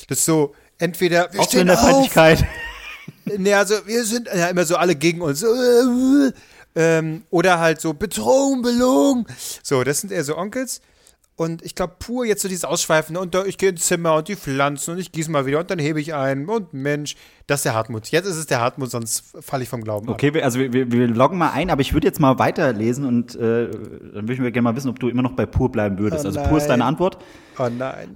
das 0.08 0.20
ist 0.20 0.26
so, 0.26 0.54
entweder 0.78 1.32
wir 1.34 1.40
Auch 1.42 1.48
stehen 1.48 1.62
in 1.62 1.68
der 1.68 1.78
auf, 1.80 1.84
Feindlichkeit. 1.86 2.46
Nee, 3.26 3.54
also 3.54 3.76
wir 3.86 4.04
sind 4.04 4.28
ja 4.28 4.48
immer 4.48 4.66
so 4.66 4.78
alle 4.78 4.96
gegen 4.96 5.22
uns. 5.22 5.44
Äh, 6.76 6.86
äh, 6.86 7.00
ähm, 7.00 7.24
oder 7.30 7.60
halt 7.60 7.82
so 7.82 7.94
Betrogen, 7.94 8.62
belogen. 8.62 9.26
So, 9.64 9.84
das 9.84 10.02
sind 10.02 10.12
eher 10.12 10.24
so 10.24 10.38
Onkels. 10.38 10.82
Und 11.38 11.66
ich 11.66 11.76
glaube, 11.76 11.96
pur 12.00 12.26
jetzt 12.26 12.42
so 12.42 12.48
dieses 12.48 12.64
Ausschweifende 12.64 13.20
und 13.20 13.36
da, 13.36 13.44
ich 13.44 13.58
gehe 13.58 13.68
ins 13.68 13.88
Zimmer 13.88 14.16
und 14.16 14.30
die 14.30 14.38
Pflanzen 14.38 14.92
und 14.92 15.00
ich 15.00 15.12
gieße 15.12 15.30
mal 15.30 15.46
wieder 15.46 15.60
und 15.60 15.70
dann 15.70 15.80
hebe 15.80 16.00
ich 16.00 16.14
ein 16.14 16.48
und 16.48 16.74
Mensch, 16.74 17.18
das 17.46 17.60
ist 17.60 17.66
der 17.66 17.74
Hartmut. 17.74 18.08
Jetzt 18.08 18.26
ist 18.26 18.38
es 18.38 18.46
der 18.46 18.62
Hartmut, 18.62 18.90
sonst 18.90 19.36
falle 19.42 19.64
ich 19.64 19.68
vom 19.70 19.84
Glauben 19.84 20.08
ab. 20.08 20.14
Okay, 20.14 20.34
wir, 20.34 20.46
also 20.46 20.60
wir, 20.60 20.72
wir, 20.72 20.90
wir 20.90 21.08
loggen 21.10 21.38
mal 21.38 21.50
ein, 21.50 21.70
aber 21.70 21.82
ich 21.82 21.94
würde 21.94 22.08
jetzt 22.08 22.22
mal 22.22 22.40
weiterlesen 22.40 23.06
und 23.06 23.36
äh, 23.36 23.70
dann 23.70 24.30
würden 24.30 24.46
wir 24.46 24.52
gerne 24.52 24.62
mal 24.62 24.78
wissen, 24.78 24.88
ob 24.88 24.98
du 24.98 25.10
immer 25.10 25.24
noch 25.24 25.34
bei 25.34 25.46
pur 25.46 25.70
bleiben 25.70 26.00
würdest. 26.00 26.24
Oh 26.24 26.30
also 26.30 26.42
pur 26.42 26.58
ist 26.58 26.68
deine. 26.68 26.86
Antwort. 26.86 27.18
Oh 27.60 27.68
nein. 27.68 28.16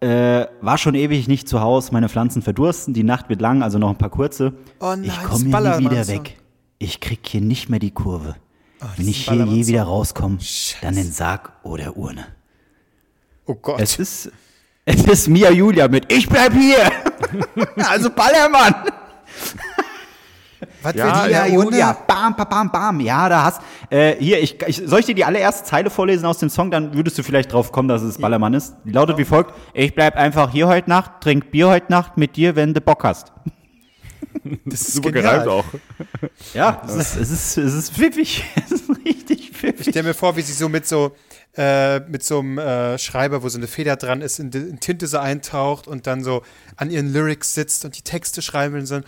Äh, 0.00 0.46
war 0.60 0.76
schon 0.76 0.94
ewig 0.94 1.28
nicht 1.28 1.48
zu 1.48 1.62
Hause, 1.62 1.88
meine 1.92 2.10
Pflanzen 2.10 2.42
verdursten, 2.42 2.92
die 2.92 3.04
Nacht 3.04 3.30
wird 3.30 3.40
lang, 3.40 3.62
also 3.62 3.78
noch 3.78 3.88
ein 3.88 3.96
paar 3.96 4.10
kurze. 4.10 4.52
Oh 4.78 4.88
nein, 4.88 5.04
ich 5.04 5.22
komme 5.22 5.44
nie 5.44 5.90
wieder 5.90 6.06
weg. 6.06 6.41
Ich 6.82 6.98
krieg 6.98 7.20
hier 7.24 7.40
nicht 7.40 7.68
mehr 7.68 7.78
die 7.78 7.92
Kurve. 7.92 8.34
Wenn 8.96 9.06
ist 9.06 9.10
ich 9.10 9.28
hier 9.28 9.44
je 9.44 9.66
wieder 9.68 9.84
rauskomme, 9.84 10.38
dann 10.80 10.96
den 10.96 11.12
Sarg 11.12 11.52
oder 11.62 11.96
Urne. 11.96 12.26
Oh 13.46 13.54
Gott. 13.54 13.80
Es 13.80 14.00
ist, 14.00 14.32
es 14.84 15.04
ist 15.04 15.28
Mia 15.28 15.52
Julia 15.52 15.86
mit 15.86 16.12
Ich 16.12 16.28
bleib 16.28 16.52
hier. 16.52 16.90
also 17.88 18.10
Ballermann. 18.10 18.74
Was 20.82 20.94
Ja, 20.96 21.46
die 21.46 21.54
Julia. 21.54 21.92
Bam, 22.04 22.34
bam, 22.34 22.48
bam, 22.48 22.72
bam. 22.72 22.98
Ja, 22.98 23.28
da 23.28 23.44
hast. 23.44 23.62
Äh, 23.88 24.16
hier, 24.18 24.42
ich, 24.42 24.60
ich, 24.66 24.82
soll 24.84 24.98
ich 24.98 25.06
dir 25.06 25.14
die 25.14 25.24
allererste 25.24 25.62
Zeile 25.62 25.88
vorlesen 25.88 26.26
aus 26.26 26.38
dem 26.38 26.50
Song? 26.50 26.72
Dann 26.72 26.94
würdest 26.94 27.16
du 27.16 27.22
vielleicht 27.22 27.52
drauf 27.52 27.70
kommen, 27.70 27.86
dass 27.86 28.02
es 28.02 28.18
Ballermann 28.18 28.54
ist. 28.54 28.74
Die 28.84 28.90
lautet 28.90 29.18
wie 29.18 29.24
folgt: 29.24 29.54
Ich 29.72 29.94
bleib 29.94 30.16
einfach 30.16 30.50
hier 30.50 30.66
heute 30.66 30.90
Nacht, 30.90 31.20
trink 31.20 31.52
Bier 31.52 31.68
heute 31.68 31.92
Nacht 31.92 32.16
mit 32.16 32.34
dir, 32.34 32.56
wenn 32.56 32.74
du 32.74 32.80
Bock 32.80 33.04
hast. 33.04 33.32
Das 34.64 34.80
ist 34.82 34.94
Super 34.94 35.12
genial. 35.12 35.44
gereimt 35.44 35.48
auch. 35.48 35.64
Ja, 36.54 36.82
es 36.86 36.94
ist, 36.94 37.16
es 37.16 37.30
ist, 37.30 37.56
es 37.58 37.74
ist 37.74 37.92
pfiffig. 37.94 38.44
Es 38.64 38.72
ist 38.72 38.88
richtig 39.04 39.50
Ich 39.50 39.56
pfiffig. 39.56 39.86
stell 39.90 40.02
mir 40.02 40.14
vor, 40.14 40.36
wie 40.36 40.42
sie 40.42 40.52
so 40.52 40.68
mit 40.68 40.86
so 40.86 41.14
äh, 41.56 42.00
mit 42.00 42.22
so 42.24 42.38
einem 42.38 42.56
äh, 42.58 42.98
Schreiber, 42.98 43.42
wo 43.42 43.48
so 43.48 43.58
eine 43.58 43.66
Feder 43.66 43.96
dran 43.96 44.22
ist, 44.22 44.38
in, 44.38 44.50
in 44.52 44.80
Tinte 44.80 45.06
so 45.06 45.18
eintaucht 45.18 45.86
und 45.86 46.06
dann 46.06 46.24
so 46.24 46.42
an 46.76 46.90
ihren 46.90 47.12
Lyrics 47.12 47.52
sitzt 47.54 47.84
und 47.84 47.96
die 47.96 48.02
Texte 48.02 48.40
schreiben 48.40 48.74
will 48.74 48.80
und 48.80 48.86
so. 48.86 49.00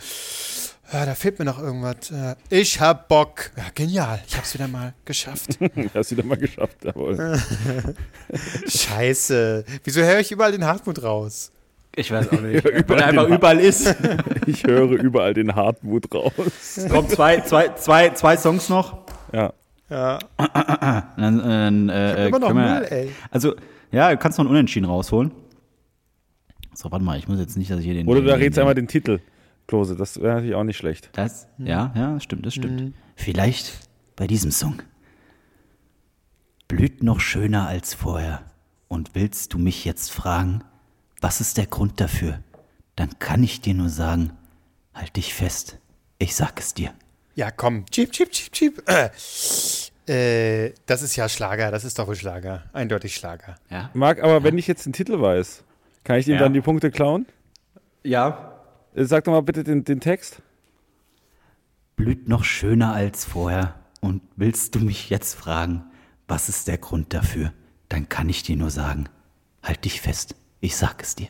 Ja, 0.92 1.06
da 1.06 1.14
fehlt 1.14 1.38
mir 1.38 1.46
noch 1.46 1.58
irgendwas. 1.58 2.10
Äh, 2.10 2.36
ich 2.50 2.78
hab 2.80 3.08
Bock. 3.08 3.50
Ja, 3.56 3.64
genial. 3.74 4.22
Ich 4.28 4.36
hab's 4.36 4.52
wieder 4.52 4.68
mal 4.68 4.92
geschafft. 5.06 5.58
Hast 5.94 6.10
du 6.10 6.16
wieder 6.16 6.26
mal 6.26 6.36
geschafft, 6.36 6.76
jawohl. 6.84 7.40
Scheiße. 8.68 9.64
Wieso 9.82 10.02
höre 10.02 10.20
ich 10.20 10.30
überall 10.30 10.52
den 10.52 10.64
Hartmut 10.64 11.02
raus? 11.02 11.50
Ich 11.96 12.10
weiß 12.10 12.32
auch 12.32 12.40
nicht. 12.40 12.64
überall 12.64 12.84
Weil 12.88 12.98
er 13.00 13.06
einfach 13.06 13.28
überall 13.28 13.60
ist. 13.60 13.94
Ich 14.46 14.64
höre 14.64 14.90
überall 14.92 15.32
den 15.34 15.54
Hartmut 15.54 16.12
raus. 16.14 16.32
Kommt 16.90 17.10
zwei, 17.10 17.40
zwei, 17.40 17.68
zwei, 17.74 18.10
zwei 18.10 18.36
Songs 18.36 18.68
noch. 18.68 18.98
Ja. 19.32 19.52
Ja. 19.88 20.18
Dann, 21.16 21.38
dann, 21.38 21.88
äh, 21.88 22.28
immer 22.28 22.38
noch 22.38 22.48
können 22.48 22.60
wir- 22.60 22.74
Müll, 22.80 22.86
ey. 22.90 23.10
Also, 23.30 23.54
ja, 23.92 24.10
du 24.10 24.16
kannst 24.16 24.38
noch 24.38 24.44
einen 24.44 24.52
Unentschieden 24.54 24.86
rausholen. 24.86 25.32
So, 26.74 26.90
warte 26.90 27.04
mal, 27.04 27.16
ich 27.18 27.28
muss 27.28 27.38
jetzt 27.38 27.56
nicht, 27.56 27.70
dass 27.70 27.78
ich 27.78 27.84
hier 27.84 27.94
den. 27.94 28.06
Oder 28.08 28.20
du 28.20 28.26
den, 28.26 28.36
redest 28.36 28.58
einmal 28.58 28.74
den 28.74 28.88
Titel, 28.88 29.20
Klose. 29.68 29.94
Das 29.96 30.20
wäre 30.20 30.34
natürlich 30.34 30.56
auch 30.56 30.64
nicht 30.64 30.76
schlecht. 30.76 31.10
Das, 31.12 31.46
ja, 31.58 31.92
ja, 31.94 32.14
das 32.14 32.24
stimmt, 32.24 32.44
das 32.44 32.54
stimmt. 32.54 32.92
Vielleicht 33.14 33.72
bei 34.16 34.26
diesem 34.26 34.50
Song. 34.50 34.82
Blüht 36.68 37.02
noch 37.02 37.20
schöner 37.20 37.68
als 37.68 37.94
vorher. 37.94 38.42
Und 38.88 39.10
willst 39.14 39.52
du 39.54 39.58
mich 39.58 39.84
jetzt 39.84 40.10
fragen, 40.12 40.62
was 41.24 41.40
ist 41.40 41.56
der 41.56 41.64
Grund 41.66 42.02
dafür? 42.02 42.40
Dann 42.96 43.18
kann 43.18 43.42
ich 43.42 43.62
dir 43.62 43.72
nur 43.72 43.88
sagen, 43.88 44.32
halt 44.92 45.16
dich 45.16 45.32
fest. 45.32 45.78
Ich 46.18 46.36
sag 46.36 46.60
es 46.60 46.74
dir. 46.74 46.92
Ja, 47.34 47.50
komm. 47.50 47.86
Chip, 47.86 48.12
chip, 48.12 48.30
chip, 48.30 48.52
chip. 48.52 48.82
Äh, 48.86 49.08
äh, 50.66 50.74
das 50.84 51.00
ist 51.00 51.16
ja 51.16 51.26
Schlager. 51.30 51.70
Das 51.70 51.82
ist 51.84 51.98
doch 51.98 52.08
wohl 52.08 52.14
Schlager. 52.14 52.64
Eindeutig 52.74 53.14
Schlager. 53.16 53.54
Ja. 53.70 53.88
Marc, 53.94 54.22
aber 54.22 54.44
wenn 54.44 54.58
ich 54.58 54.66
jetzt 54.66 54.84
den 54.84 54.92
Titel 54.92 55.18
weiß, 55.18 55.64
kann 56.04 56.18
ich 56.18 56.28
ihm 56.28 56.34
Ja. 56.34 56.40
dann 56.40 56.52
die 56.52 56.60
Punkte 56.60 56.90
klauen? 56.90 57.24
Ja. 58.02 58.60
Äh, 58.94 59.04
Sag 59.04 59.24
doch 59.24 59.32
mal 59.32 59.40
bitte 59.40 59.64
den, 59.64 59.82
den 59.82 60.00
Text. 60.00 60.42
Blüht 61.96 62.28
noch 62.28 62.44
schöner 62.44 62.92
als 62.92 63.24
vorher. 63.24 63.76
Und 64.02 64.20
willst 64.36 64.74
du 64.74 64.80
mich 64.80 65.08
jetzt 65.08 65.32
fragen, 65.34 65.84
was 66.28 66.50
ist 66.50 66.68
der 66.68 66.76
Grund 66.76 67.14
dafür? 67.14 67.54
Dann 67.88 68.10
kann 68.10 68.28
ich 68.28 68.42
dir 68.42 68.56
nur 68.56 68.70
sagen, 68.70 69.08
halt 69.62 69.86
dich 69.86 70.02
fest. 70.02 70.34
Ich 70.64 70.76
sag 70.78 71.02
es 71.02 71.14
dir. 71.14 71.28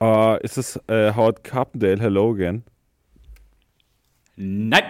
Äh, 0.00 0.42
ist 0.42 0.58
es 0.58 0.74
äh, 0.88 1.12
Howard 1.14 1.44
Carpendale, 1.44 2.00
Hello 2.00 2.32
Again? 2.32 2.64
Nein. 4.34 4.82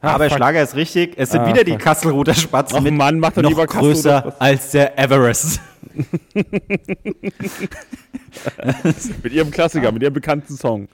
Ah, 0.00 0.14
Aber 0.14 0.28
fuck. 0.28 0.36
Schlager 0.36 0.62
ist 0.62 0.76
richtig. 0.76 1.14
Es 1.16 1.32
sind 1.32 1.40
Ah, 1.40 1.48
wieder 1.48 1.64
die 1.64 1.72
fuck. 1.72 1.80
Kasselruther 1.80 2.34
Spatzen 2.34 2.76
Ach 2.78 2.82
mit 2.82 2.94
Mann, 2.94 3.18
mach 3.18 3.32
doch 3.32 3.42
noch 3.42 3.48
lieber 3.48 3.66
größer 3.66 4.36
als 4.40 4.70
der 4.70 4.96
Everest. 4.96 5.58
Mit 9.22 9.32
ihrem 9.32 9.50
Klassiker, 9.50 9.90
mit 9.92 10.02
ihrem 10.02 10.12
bekannten 10.14 10.56
Song. 10.56 10.88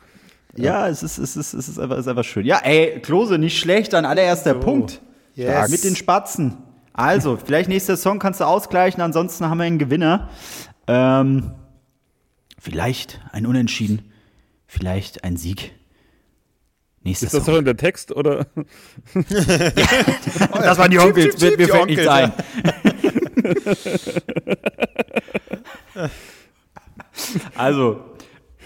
Ja, 0.57 0.89
es 0.89 1.03
ist, 1.03 1.19
es 1.19 1.37
ist, 1.37 1.53
es 1.55 1.69
ist, 1.69 1.79
einfach, 1.79 1.97
es 1.97 2.03
ist 2.07 2.09
einfach 2.09 2.25
schön. 2.25 2.45
Ja, 2.47 2.59
ey, 2.59 3.01
Klose, 3.01 3.37
nicht 3.39 3.59
schlecht, 3.59 3.95
an 3.95 4.05
allererster 4.07 4.55
Punkt. 4.55 5.01
Yes. 5.35 5.71
Mit 5.71 5.85
den 5.85 5.95
Spatzen. 5.97 6.57
Also, 6.93 7.37
vielleicht 7.43 7.69
nächster 7.69 7.97
Song 7.97 8.19
kannst 8.19 8.41
du 8.41 8.45
ausgleichen, 8.45 9.01
ansonsten 9.01 9.47
haben 9.49 9.59
wir 9.59 9.65
einen 9.65 9.79
Gewinner. 9.79 10.29
Ähm, 10.93 11.53
vielleicht 12.59 13.21
ein 13.31 13.47
Unentschieden, 13.47 14.11
vielleicht 14.67 15.23
ein 15.23 15.37
Sieg. 15.37 15.71
Nächster 17.05 17.27
Ist 17.27 17.35
das 17.35 17.45
Song. 17.45 17.55
doch 17.55 17.59
in 17.61 17.65
der 17.65 17.77
Text 17.77 18.11
oder? 18.11 18.49
Das 20.53 20.79
waren 20.79 20.91
die 20.91 20.99
Onkels, 20.99 21.41
mir, 21.41 21.57
mir 21.57 21.69
fällt 21.69 21.87
nichts 21.87 22.09
ein. 22.09 22.33
also, 27.57 28.05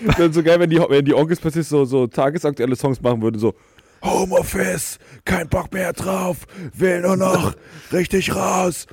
Wäre 0.00 0.33
so 0.33 0.43
geil, 0.43 0.59
wenn 0.59 0.71
die, 0.71 0.78
wenn 0.78 1.04
die 1.04 1.14
Onkels 1.14 1.40
plötzlich 1.40 1.69
so, 1.69 1.85
so 1.85 2.07
tagesaktuelle 2.07 2.75
Songs 2.75 3.02
machen 3.02 3.21
würden, 3.21 3.38
so 3.38 3.54
Homeoffice, 4.02 4.99
kein 5.26 5.49
Bock 5.49 5.73
mehr 5.75 5.93
drauf, 5.93 6.47
will 6.73 7.02
nur 7.02 7.16
noch 7.16 7.54
richtig 7.93 8.35
raus. 8.35 8.87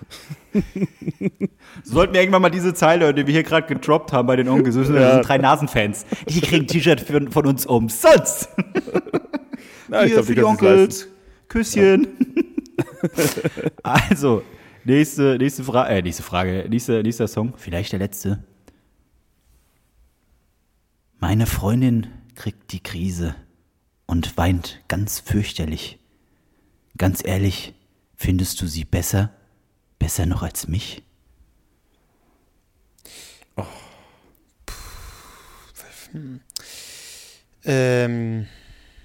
Sollten 1.83 2.13
wir 2.13 2.21
irgendwann 2.21 2.41
mal 2.41 2.49
diese 2.49 2.73
Zeile, 2.73 3.13
die 3.13 3.25
wir 3.25 3.33
hier 3.33 3.43
gerade 3.43 3.67
gedroppt 3.67 4.11
haben 4.11 4.27
bei 4.27 4.35
den 4.35 4.49
Onkels, 4.49 4.75
Ja. 4.75 4.81
diese 4.83 5.21
drei 5.21 5.37
Nasenfans. 5.37 6.05
Die 6.27 6.41
kriegen 6.41 6.63
ein 6.63 6.67
T-Shirt 6.67 7.01
von 7.01 7.45
uns 7.45 7.65
umsonst. 7.65 8.49
Na, 9.87 10.03
ich 10.03 10.07
Hier 10.07 10.15
glaube, 10.15 10.23
für 10.27 10.35
die. 10.35 10.43
Onkels. 10.43 11.07
Küsschen. 11.47 12.07
also, 13.83 14.41
nächste, 14.85 15.37
nächste, 15.37 15.63
Fra 15.63 15.87
äh, 15.87 16.01
nächste 16.01 16.23
Frage, 16.23 16.65
nächster, 16.69 17.03
nächster 17.03 17.27
Song, 17.27 17.53
vielleicht 17.57 17.91
der 17.91 17.99
letzte. 17.99 18.43
Meine 21.19 21.45
Freundin 21.45 22.07
kriegt 22.35 22.71
die 22.71 22.81
Krise 22.81 23.35
und 24.05 24.37
weint 24.37 24.81
ganz 24.87 25.19
fürchterlich. 25.19 25.99
Ganz 26.97 27.23
ehrlich, 27.23 27.73
findest 28.15 28.61
du 28.61 28.67
sie 28.67 28.85
besser? 28.85 29.31
Besser 30.01 30.25
noch 30.25 30.41
als 30.41 30.67
mich? 30.67 31.03
Ähm, 37.63 38.47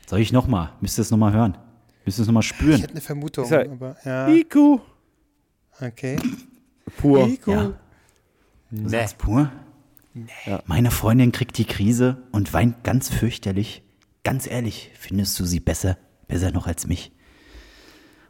Soll 0.06 0.20
ich 0.20 0.32
nochmal? 0.32 0.72
Müsst 0.80 0.98
ihr 0.98 1.02
es 1.02 1.10
nochmal 1.10 1.32
hören? 1.32 1.58
Müsst 2.04 2.18
ihr 2.18 2.22
es 2.22 2.26
nochmal 2.28 2.42
ich 2.42 2.48
spüren? 2.48 2.80
hätte 2.80 2.92
eine 2.92 3.00
Vermutung, 3.00 3.48
ja- 3.50 3.62
aber 3.70 3.96
ja, 4.04 4.28
IQ. 4.28 4.80
okay. 5.80 6.18
Pur. 6.96 7.26
Ico. 7.28 7.50
Ja. 7.50 7.72
Du 8.70 8.88
sagst 8.88 9.18
pur? 9.18 9.50
Meine 10.66 10.90
Freundin 10.90 11.30
kriegt 11.32 11.58
die 11.58 11.66
Krise 11.66 12.22
und 12.32 12.52
weint 12.54 12.84
ganz 12.84 13.10
fürchterlich. 13.10 13.82
Ganz 14.24 14.46
ehrlich, 14.46 14.90
findest 14.98 15.38
du 15.38 15.44
sie 15.44 15.60
besser? 15.60 15.98
Besser 16.26 16.50
noch 16.52 16.66
als 16.66 16.86
mich? 16.86 17.12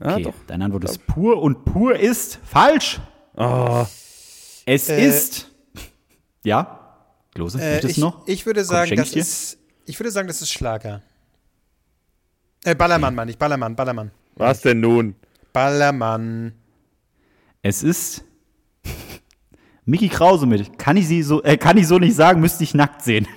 Ja, 0.01 0.13
Okay, 0.15 0.23
doch. 0.25 0.35
deine 0.47 0.65
Antwort 0.67 0.85
ist 0.85 1.07
pur 1.07 1.41
und 1.43 1.65
pur 1.65 1.97
ist 1.97 2.39
falsch. 2.45 3.01
Ah, 3.37 3.87
Es 4.67 4.89
Äh, 4.89 5.07
ist. 5.07 5.51
Ja? 6.43 6.81
Klose, 7.35 7.61
Äh, 7.61 7.73
möchtest 7.73 7.91
ich, 7.93 7.95
du 7.97 8.01
noch? 8.03 8.27
ich 8.29 8.47
würde 8.47 8.65
sagen, 8.65 8.89
schenk 8.89 8.99
das 9.01 9.09
ich 9.09 9.15
dir. 9.15 9.21
ist, 9.21 9.59
ich 9.87 9.99
würde 9.99 10.11
sagen, 10.11 10.27
das 10.29 10.43
ist 10.43 10.51
Schlager. 10.53 11.03
Äh, 12.65 12.75
Ballermann, 12.75 13.15
meine 13.15 13.31
ich, 13.31 13.39
Ballermann, 13.39 13.77
Ballermann. 13.77 14.11
was 14.35 14.61
denn 14.63 14.81
nun? 14.81 15.15
Ballermann. 15.53 16.53
Es 17.63 17.83
ist. 17.83 18.25
Mickey 19.89 20.09
Krause 20.09 20.47
mit. 20.47 20.81
Kann 20.81 20.97
ich 20.97 21.07
sie 21.07 21.23
so, 21.23 21.45
äh, 21.45 21.57
kann 21.57 21.77
ich 21.77 21.87
so 21.87 22.01
nicht 22.01 22.17
sagen, 22.17 22.41
müsste 22.41 22.65
ich 22.65 22.75
nackt 22.75 23.03
sehen. 23.03 23.27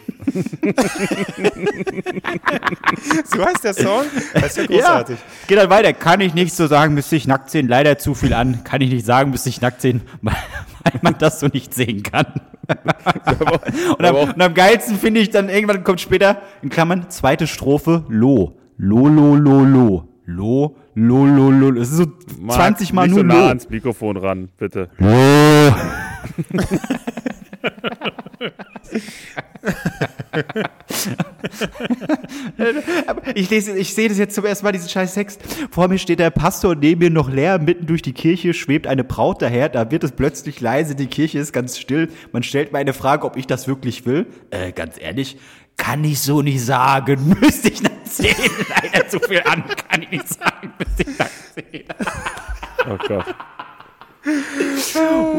So 3.32 3.46
heißt 3.46 3.64
der 3.64 3.74
Song? 3.74 4.04
Das 4.34 4.46
ist 4.46 4.58
ja 4.58 4.66
großartig. 4.66 5.18
Ja, 5.18 5.26
geht 5.48 5.58
dann 5.58 5.70
weiter. 5.70 5.94
Kann 5.94 6.20
ich 6.22 6.34
nicht 6.34 6.54
so 6.54 6.68
sagen, 6.68 6.94
müsste 6.94 7.16
ich 7.16 7.28
nackt 7.28 7.50
sehen. 7.50 7.68
Leider 7.68 7.98
zu 7.98 8.16
viel 8.16 8.34
an. 8.34 8.64
Kann 8.64 8.82
ich 8.82 8.90
nicht 8.90 9.06
sagen, 9.06 9.32
müsste 9.32 9.50
ich 9.50 9.62
nackt 9.62 9.82
sehen, 9.82 10.02
weil, 10.22 10.34
man 11.02 11.16
das 11.20 11.40
so 11.40 11.48
nicht 11.48 11.74
sehen 11.74 12.04
kann. 12.04 12.26
und, 13.98 14.06
am, 14.06 14.16
und 14.16 14.42
am 14.42 14.54
geilsten 14.54 14.98
finde 14.98 15.22
ich 15.22 15.30
dann, 15.30 15.50
irgendwann 15.50 15.84
kommt 15.84 16.02
später, 16.02 16.42
in 16.62 16.70
Klammern, 16.70 17.10
zweite 17.10 17.48
Strophe, 17.48 18.04
Lo. 18.10 18.58
Lo, 18.78 19.08
lo, 19.08 19.36
lo, 19.36 19.64
lo. 19.64 20.10
Lo, 20.26 20.76
lo, 20.96 21.26
lo, 21.26 21.52
lo. 21.52 21.82
Es 21.82 21.92
ist 21.92 21.98
so 21.98 22.06
20 22.48 22.94
Mal 22.94 23.08
nur 23.08 23.20
so 23.20 23.24
nah 23.24 23.34
Lo. 23.36 23.48
ans 23.48 23.70
Mikrofon 23.70 24.18
ran, 24.18 24.50
bitte. 24.58 24.90
Lo. 24.98 25.74
Ich, 33.36 33.50
lese, 33.50 33.78
ich 33.78 33.94
sehe 33.94 34.10
das 34.10 34.18
jetzt 34.18 34.36
zum 34.36 34.46
ersten 34.46 34.66
Mal, 34.66 34.72
diesen 34.72 34.90
scheiß 34.90 35.14
Text. 35.14 35.42
Vor 35.72 35.88
mir 35.88 35.98
steht 35.98 36.20
der 36.20 36.30
Pastor, 36.30 36.76
neben 36.76 37.00
mir 37.00 37.10
noch 37.10 37.30
leer, 37.30 37.60
mitten 37.60 37.86
durch 37.86 38.02
die 38.02 38.14
Kirche 38.14 38.54
schwebt 38.54 38.88
eine 38.88 39.04
Braut 39.04 39.42
daher, 39.42 39.70
da 39.70 39.92
wird 39.92 40.04
es 40.04 40.12
plötzlich 40.12 40.62
leise, 40.62 40.96
die 40.96 41.08
Kirche 41.08 41.40
ist 41.40 41.54
ganz 41.54 41.78
still. 41.78 42.10
Man 42.32 42.44
stellt 42.44 42.72
mir 42.72 42.80
eine 42.80 42.94
Frage, 42.94 43.26
ob 43.26 43.38
ich 43.38 43.48
das 43.48 43.68
wirklich 43.68 44.06
will. 44.06 44.28
Äh, 44.52 44.72
ganz 44.72 44.96
ehrlich, 45.00 45.38
kann 45.78 46.04
ich 46.04 46.20
so 46.20 46.42
nicht 46.42 46.64
sagen. 46.64 47.36
Müsste 47.42 47.70
ich 47.70 47.82
nackt 47.82 48.08
sehen. 48.08 48.36
Leider 48.70 49.08
zu 49.08 49.20
viel 49.20 49.42
an, 49.46 49.64
kann 49.90 50.04
ich 50.04 50.12
nicht 50.12 50.28
sagen. 50.28 50.74
Müsste 50.78 51.12
ich 51.12 51.18
nackt 51.18 51.54
sehen. 51.56 51.86
Oh 52.90 52.98
Gott. 53.08 53.26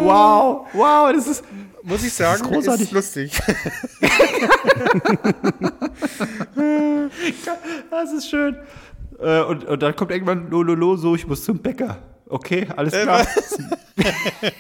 Wow, 0.04 0.66
wow, 0.72 1.12
das 1.12 1.26
ist... 1.26 1.44
Muss 1.82 2.04
ich 2.04 2.12
sagen, 2.12 2.42
ist, 2.42 2.48
großartig. 2.50 2.90
lustig. 2.92 3.32
Das 7.90 8.12
ist 8.12 8.28
schön. 8.28 8.56
Äh, 9.18 9.40
und, 9.42 9.64
und 9.64 9.82
dann 9.82 9.96
kommt 9.96 10.10
irgendwann 10.10 10.50
Lololo, 10.50 10.96
so, 10.96 11.14
ich 11.14 11.26
muss 11.26 11.44
zum 11.44 11.58
Bäcker. 11.58 11.98
Okay, 12.28 12.66
alles 12.76 12.92
Äh, 12.94 13.02
klar. 13.02 13.26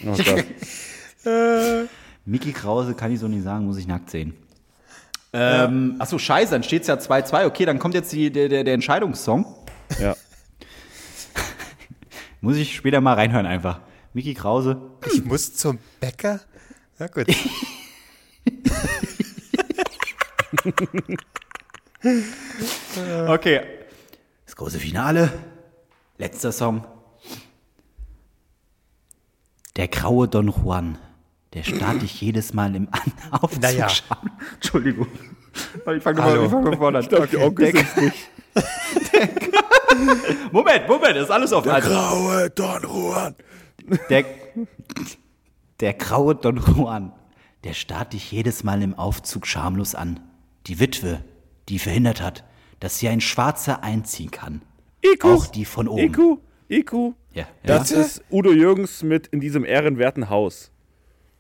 Oh 0.06 0.16
Gott. 0.16 1.88
Miki 2.26 2.52
Krause 2.52 2.94
kann 2.94 3.12
ich 3.12 3.20
so 3.20 3.28
nicht 3.28 3.44
sagen, 3.44 3.64
muss 3.66 3.78
ich 3.78 3.86
nackt 3.86 4.10
sehen. 4.10 4.34
Ähm, 5.32 5.96
achso, 5.98 6.18
scheiße, 6.18 6.50
dann 6.52 6.62
steht 6.62 6.82
es 6.82 6.88
ja 6.88 6.94
2-2. 6.96 7.46
Okay, 7.46 7.64
dann 7.64 7.78
kommt 7.78 7.94
jetzt 7.94 8.12
die, 8.12 8.30
der, 8.30 8.48
der, 8.48 8.64
der 8.64 8.74
Entscheidungssong. 8.74 9.46
Ja. 10.00 10.14
Muss 12.40 12.56
ich 12.56 12.74
später 12.74 13.00
mal 13.00 13.14
reinhören 13.14 13.46
einfach. 13.46 13.80
Miki 14.12 14.34
Krause. 14.34 14.80
Ich 15.12 15.24
muss 15.24 15.54
zum 15.54 15.78
Bäcker? 16.00 16.40
Na 16.98 17.06
gut. 17.06 17.26
Okay. 23.28 23.60
Das 24.46 24.56
große 24.56 24.78
Finale. 24.78 25.30
Letzter 26.18 26.52
Song. 26.52 26.84
Der 29.76 29.88
graue 29.88 30.28
Don 30.28 30.48
Juan. 30.48 30.98
Der 31.54 31.62
starrt 31.64 32.02
dich 32.02 32.20
jedes 32.20 32.52
Mal 32.54 32.74
im 32.76 32.88
An 32.92 33.12
Aufzug 33.40 33.62
Naja. 33.62 33.88
Entschuldigung. 34.54 35.08
Ich 35.96 36.02
fange 36.02 36.22
Hallo. 36.22 36.42
mal, 36.42 36.50
fang 36.50 36.64
mal 36.64 36.76
vorne 36.76 36.98
an. 36.98 37.04
Ich 37.04 37.10
glaube, 37.10 37.26
die 37.26 37.36
Onkels 37.36 37.72
Der- 37.94 38.02
nicht. 38.02 38.28
Moment, 40.52 40.88
Moment, 40.88 41.16
ist 41.16 41.30
alles 41.30 41.52
auf 41.52 41.66
also, 41.66 41.88
Graue 41.88 42.50
Don 42.50 42.82
Juan. 42.82 43.34
Der, 44.08 44.24
der 45.80 45.94
graue 45.94 46.34
Don 46.34 46.56
Juan, 46.56 47.12
der 47.64 47.74
starrt 47.74 48.12
dich 48.12 48.30
jedes 48.32 48.64
Mal 48.64 48.82
im 48.82 48.94
Aufzug 48.94 49.46
schamlos 49.46 49.94
an. 49.94 50.20
Die 50.66 50.80
Witwe, 50.80 51.22
die 51.68 51.78
verhindert 51.78 52.20
hat, 52.20 52.44
dass 52.80 52.98
hier 52.98 53.10
ein 53.10 53.20
Schwarzer 53.20 53.82
einziehen 53.82 54.30
kann. 54.30 54.62
IQ. 55.04 55.24
Auch 55.24 55.46
die 55.46 55.64
von 55.64 55.88
oben. 55.88 56.02
IQ. 56.02 56.18
IQ. 56.68 56.92
Ja, 57.32 57.42
ja. 57.42 57.46
Das 57.62 57.90
ist 57.90 58.22
Udo 58.30 58.52
Jürgens 58.52 59.02
mit 59.02 59.28
in 59.28 59.40
diesem 59.40 59.64
ehrenwerten 59.64 60.28
Haus. 60.30 60.70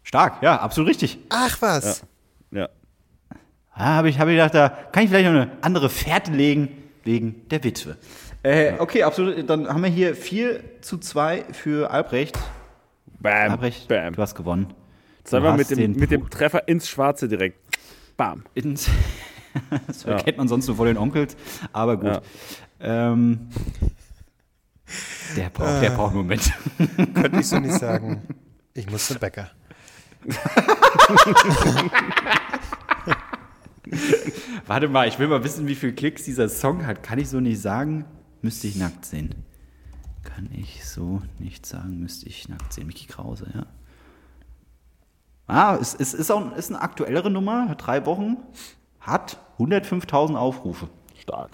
Stark, 0.02 0.42
ja, 0.42 0.56
absolut 0.60 0.90
richtig. 0.90 1.18
Ach 1.28 1.60
was. 1.60 1.84
Ja. 1.94 2.06
Ja, 2.52 2.68
habe 3.76 4.08
ich, 4.10 4.18
hab 4.18 4.28
ich 4.28 4.34
gedacht, 4.34 4.54
da 4.54 4.68
kann 4.68 5.04
ich 5.04 5.10
vielleicht 5.10 5.30
noch 5.30 5.40
eine 5.40 5.50
andere 5.62 5.88
Fährte 5.88 6.32
legen, 6.32 6.68
wegen 7.04 7.48
der 7.48 7.64
Witwe. 7.64 7.96
Äh, 8.42 8.72
okay, 8.78 9.02
absolut. 9.02 9.48
Dann 9.48 9.68
haben 9.68 9.82
wir 9.82 9.90
hier 9.90 10.14
4 10.16 10.80
zu 10.80 10.98
2 10.98 11.44
für 11.52 11.90
Albrecht. 11.90 12.38
Bam. 13.20 13.52
Albrecht, 13.52 13.86
Bam. 13.88 14.14
du 14.14 14.22
hast 14.22 14.34
gewonnen. 14.34 14.72
Jetzt 15.18 15.32
haben 15.34 15.42
Du 15.42 15.48
wir 15.48 15.52
hast 15.52 15.70
mit 15.70 15.78
dem, 15.78 15.92
mit 15.96 16.10
dem. 16.10 16.30
Treffer 16.30 16.66
ins 16.68 16.88
Schwarze 16.88 17.28
direkt. 17.28 17.58
Bam. 18.16 18.44
Ins 18.54 18.88
das 19.86 20.04
Ja. 20.04 20.16
kennt 20.16 20.38
man 20.38 20.48
sonst 20.48 20.66
nur 20.68 20.76
von 20.76 20.86
den 20.86 20.96
Onkels, 20.96 21.36
aber 21.72 21.96
gut. 21.98 22.06
Ja. 22.06 22.22
Ähm, 22.80 23.48
der, 25.36 25.50
braucht, 25.50 25.82
der 25.82 25.90
braucht 25.90 26.08
einen 26.12 26.18
Moment. 26.22 26.50
Könnte 27.14 27.40
ich 27.40 27.46
so 27.48 27.58
nicht 27.58 27.74
sagen. 27.74 28.22
Ich 28.72 28.90
muss 28.90 29.06
zum 29.08 29.18
Bäcker. 29.18 29.50
Warte 34.66 34.88
mal, 34.88 35.08
ich 35.08 35.18
will 35.18 35.26
mal 35.28 35.42
wissen, 35.44 35.66
wie 35.66 35.74
viele 35.74 35.92
Klicks 35.92 36.24
dieser 36.24 36.48
Song 36.48 36.86
hat. 36.86 37.02
Kann 37.02 37.18
ich 37.18 37.28
so 37.28 37.40
nicht 37.40 37.60
sagen, 37.60 38.04
müsste 38.42 38.66
ich 38.66 38.76
nackt 38.76 39.04
sehen. 39.04 39.34
Kann 40.22 40.48
ich 40.52 40.84
so 40.86 41.22
nicht 41.38 41.64
sagen, 41.66 41.98
müsste 42.00 42.28
ich 42.28 42.48
nackt 42.48 42.72
sehen. 42.72 42.86
Mickey 42.86 43.06
Krause, 43.06 43.46
ja. 43.54 43.66
Ah, 45.46 45.76
es, 45.80 45.94
es 45.94 46.14
ist 46.14 46.30
auch 46.30 46.54
ist 46.56 46.70
eine 46.70 46.80
aktuellere 46.80 47.30
Nummer, 47.30 47.68
hat 47.68 47.84
drei 47.86 48.06
Wochen, 48.06 48.36
hat 49.00 49.38
105.000 49.58 50.36
Aufrufe. 50.36 50.88
Stark. 51.18 51.50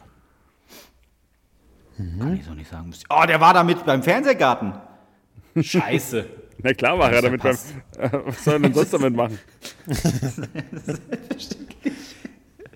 Kann 1.96 2.34
ich 2.36 2.44
so 2.44 2.52
nicht 2.52 2.70
sagen. 2.70 2.92
Oh, 3.08 3.24
der 3.26 3.40
war 3.40 3.54
damit 3.54 3.86
beim 3.86 4.02
Fernsehgarten. 4.02 4.74
Scheiße. 5.58 6.26
Na 6.62 6.74
klar 6.74 6.98
war 6.98 7.10
er 7.10 7.22
damit 7.22 7.42
beim. 7.42 7.56
verpasst. 7.56 7.74
Was 8.26 8.44
soll 8.44 8.54
er 8.54 8.60
denn 8.60 8.74
sonst 8.74 8.92
damit 8.92 9.14
machen? 9.14 9.38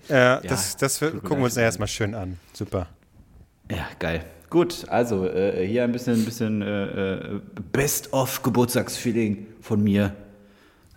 Äh, 0.07 0.41
das 0.47 0.75
das 0.77 0.99
wir- 1.01 1.13
mir 1.13 1.19
gucken 1.21 1.37
wir 1.39 1.45
uns 1.45 1.57
erstmal 1.57 1.87
schön 1.87 2.15
an. 2.15 2.39
Super. 2.53 2.87
Ja, 3.71 3.87
geil. 3.99 4.25
Gut, 4.49 4.85
also 4.89 5.25
äh, 5.25 5.65
hier 5.65 5.85
ein 5.85 5.93
bisschen, 5.93 6.15
ein 6.15 6.25
bisschen 6.25 6.61
äh, 6.61 7.13
äh, 7.13 7.41
Best-of 7.71 8.43
Geburtstagsfeeling 8.43 9.47
von 9.61 9.81
mir. 9.81 10.13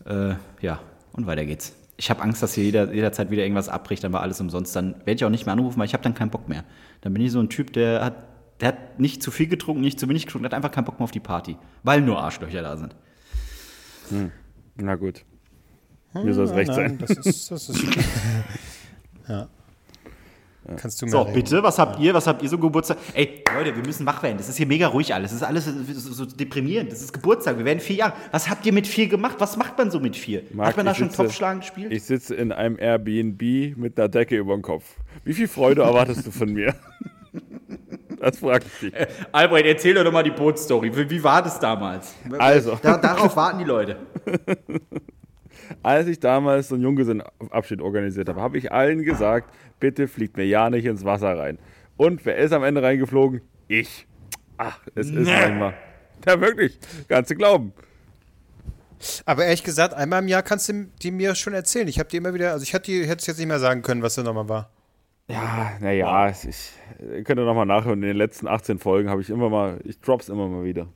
Äh, 0.04 0.34
ja, 0.60 0.80
und 1.12 1.26
weiter 1.26 1.44
geht's. 1.44 1.72
ich 1.96 2.10
habe 2.10 2.20
Angst, 2.20 2.42
dass 2.42 2.54
hier 2.54 2.64
jeder, 2.64 2.92
jederzeit 2.92 3.30
wieder 3.30 3.44
irgendwas 3.44 3.68
abbricht, 3.68 4.02
dann 4.02 4.12
war 4.12 4.22
alles 4.22 4.40
umsonst. 4.40 4.74
Dann 4.74 4.96
werde 5.04 5.12
ich 5.12 5.24
auch 5.24 5.30
nicht 5.30 5.46
mehr 5.46 5.52
anrufen, 5.52 5.78
weil 5.78 5.86
ich 5.86 5.92
habe 5.92 6.02
dann 6.02 6.14
keinen 6.14 6.30
Bock 6.30 6.48
mehr. 6.48 6.64
Dann 7.02 7.14
bin 7.14 7.22
ich 7.22 7.30
so 7.30 7.38
ein 7.38 7.48
Typ, 7.48 7.72
der 7.72 8.04
hat, 8.04 8.14
der 8.60 8.68
hat 8.68 8.98
nicht 8.98 9.22
zu 9.22 9.30
viel 9.30 9.46
getrunken, 9.46 9.82
nicht 9.82 10.00
zu 10.00 10.08
wenig 10.08 10.26
getrunken, 10.26 10.42
der 10.42 10.50
hat 10.50 10.56
einfach 10.56 10.72
keinen 10.72 10.84
Bock 10.84 10.98
mehr 10.98 11.04
auf 11.04 11.12
die 11.12 11.20
Party, 11.20 11.56
weil 11.84 12.00
nur 12.00 12.20
Arschlöcher 12.20 12.62
da 12.62 12.76
sind. 12.76 12.96
Na 14.74 14.96
gut. 14.96 15.24
Mir 16.12 16.34
soll 16.34 16.46
es 16.46 16.52
recht 16.54 16.72
sein. 16.72 16.98
Das 16.98 17.10
ist, 17.10 17.50
das 17.50 17.68
ist 17.68 17.84
ja. 19.28 19.48
Kannst 20.76 21.00
du 21.02 21.06
mir 21.06 21.10
So, 21.12 21.22
reden. 21.22 21.34
bitte, 21.34 21.62
was 21.62 21.78
habt 21.78 22.00
ihr? 22.00 22.14
Was 22.14 22.26
habt 22.26 22.42
ihr 22.42 22.48
so 22.48 22.56
Geburtstag? 22.58 22.96
Ey, 23.12 23.42
Leute, 23.54 23.76
wir 23.76 23.84
müssen 23.84 24.06
wach 24.06 24.22
werden. 24.22 24.38
Das 24.38 24.48
ist 24.48 24.56
hier 24.56 24.66
mega 24.66 24.86
ruhig 24.88 25.12
alles. 25.12 25.30
Das 25.30 25.40
ist 25.42 25.46
alles 25.46 25.64
so, 25.66 26.12
so 26.12 26.24
deprimierend. 26.24 26.90
Das 26.90 27.02
ist 27.02 27.12
Geburtstag. 27.12 27.58
Wir 27.58 27.64
werden 27.66 27.80
vier 27.80 27.96
Jahre. 27.96 28.14
Was 28.32 28.48
habt 28.48 28.64
ihr 28.64 28.72
mit 28.72 28.86
vier 28.86 29.06
gemacht? 29.08 29.36
Was 29.38 29.56
macht 29.56 29.76
man 29.76 29.90
so 29.90 30.00
mit 30.00 30.16
vier? 30.16 30.42
Marc, 30.52 30.68
Hat 30.68 30.76
man 30.78 30.86
da 30.86 30.92
ich 30.92 30.98
schon 30.98 31.08
sitze- 31.10 31.22
Topfschlagen 31.22 31.60
gespielt? 31.60 31.92
Ich 31.92 32.02
sitze 32.04 32.34
in 32.34 32.50
einem 32.52 32.78
Airbnb 32.78 33.76
mit 33.76 33.98
einer 33.98 34.08
Decke 34.08 34.36
über 34.38 34.54
dem 34.54 34.62
Kopf. 34.62 34.84
Wie 35.24 35.34
viel 35.34 35.48
Freude 35.48 35.82
erwartest 35.82 36.26
du 36.26 36.30
von 36.30 36.52
mir? 36.52 36.74
Das 38.20 38.38
frag 38.38 38.62
ich 38.64 38.90
dich. 38.90 39.06
Albrecht, 39.32 39.66
erzähl 39.66 39.92
doch 39.92 40.10
mal 40.10 40.22
die 40.22 40.30
Bootstory. 40.30 40.96
Wie, 40.96 41.10
wie 41.10 41.22
war 41.22 41.42
das 41.42 41.60
damals? 41.60 42.14
Also. 42.38 42.78
Da, 42.80 42.96
darauf 42.96 43.36
warten 43.36 43.58
die 43.58 43.64
Leute. 43.64 43.96
Als 45.82 46.06
ich 46.06 46.20
damals 46.20 46.68
so 46.68 46.74
einen 46.74 46.84
Junggesellenabschied 46.84 47.80
organisiert 47.80 48.28
habe, 48.28 48.40
habe 48.40 48.58
ich 48.58 48.72
allen 48.72 49.02
gesagt, 49.02 49.54
bitte 49.80 50.08
fliegt 50.08 50.36
mir 50.36 50.44
ja 50.46 50.70
nicht 50.70 50.84
ins 50.84 51.04
Wasser 51.04 51.38
rein. 51.38 51.58
Und 51.96 52.24
wer 52.24 52.36
ist 52.36 52.52
am 52.52 52.64
Ende 52.64 52.82
reingeflogen? 52.82 53.40
Ich. 53.68 54.06
Ach, 54.56 54.80
es 54.94 55.10
ist 55.10 55.26
manchmal. 55.26 55.74
Ja, 56.26 56.40
wirklich. 56.40 56.78
Kannst 57.08 57.30
du 57.30 57.34
glauben. 57.34 57.72
Aber 59.26 59.44
ehrlich 59.44 59.64
gesagt, 59.64 59.94
einmal 59.94 60.22
im 60.22 60.28
Jahr 60.28 60.42
kannst 60.42 60.68
du 60.68 60.86
die 61.02 61.10
mir 61.10 61.34
schon 61.34 61.52
erzählen. 61.52 61.88
Ich 61.88 61.98
habe 61.98 62.08
die 62.08 62.16
immer 62.16 62.34
wieder, 62.34 62.52
also 62.52 62.62
ich 62.62 62.72
hätte 62.72 62.92
es 62.92 63.26
jetzt 63.26 63.38
nicht 63.38 63.46
mehr 63.46 63.58
sagen 63.58 63.82
können, 63.82 64.02
was 64.02 64.14
da 64.14 64.22
nochmal 64.22 64.48
war. 64.48 64.70
Ja, 65.28 65.72
naja, 65.80 66.28
ich 66.30 66.72
ihr 67.00 67.24
könnt 67.24 67.40
ihr 67.40 67.46
nochmal 67.46 67.66
nachhören. 67.66 68.02
In 68.02 68.08
den 68.08 68.16
letzten 68.16 68.46
18 68.46 68.78
Folgen 68.78 69.08
habe 69.08 69.20
ich 69.20 69.30
immer 69.30 69.48
mal, 69.48 69.80
ich 69.84 70.00
drops 70.00 70.28
immer 70.28 70.48
mal 70.48 70.64
wieder. 70.64 70.86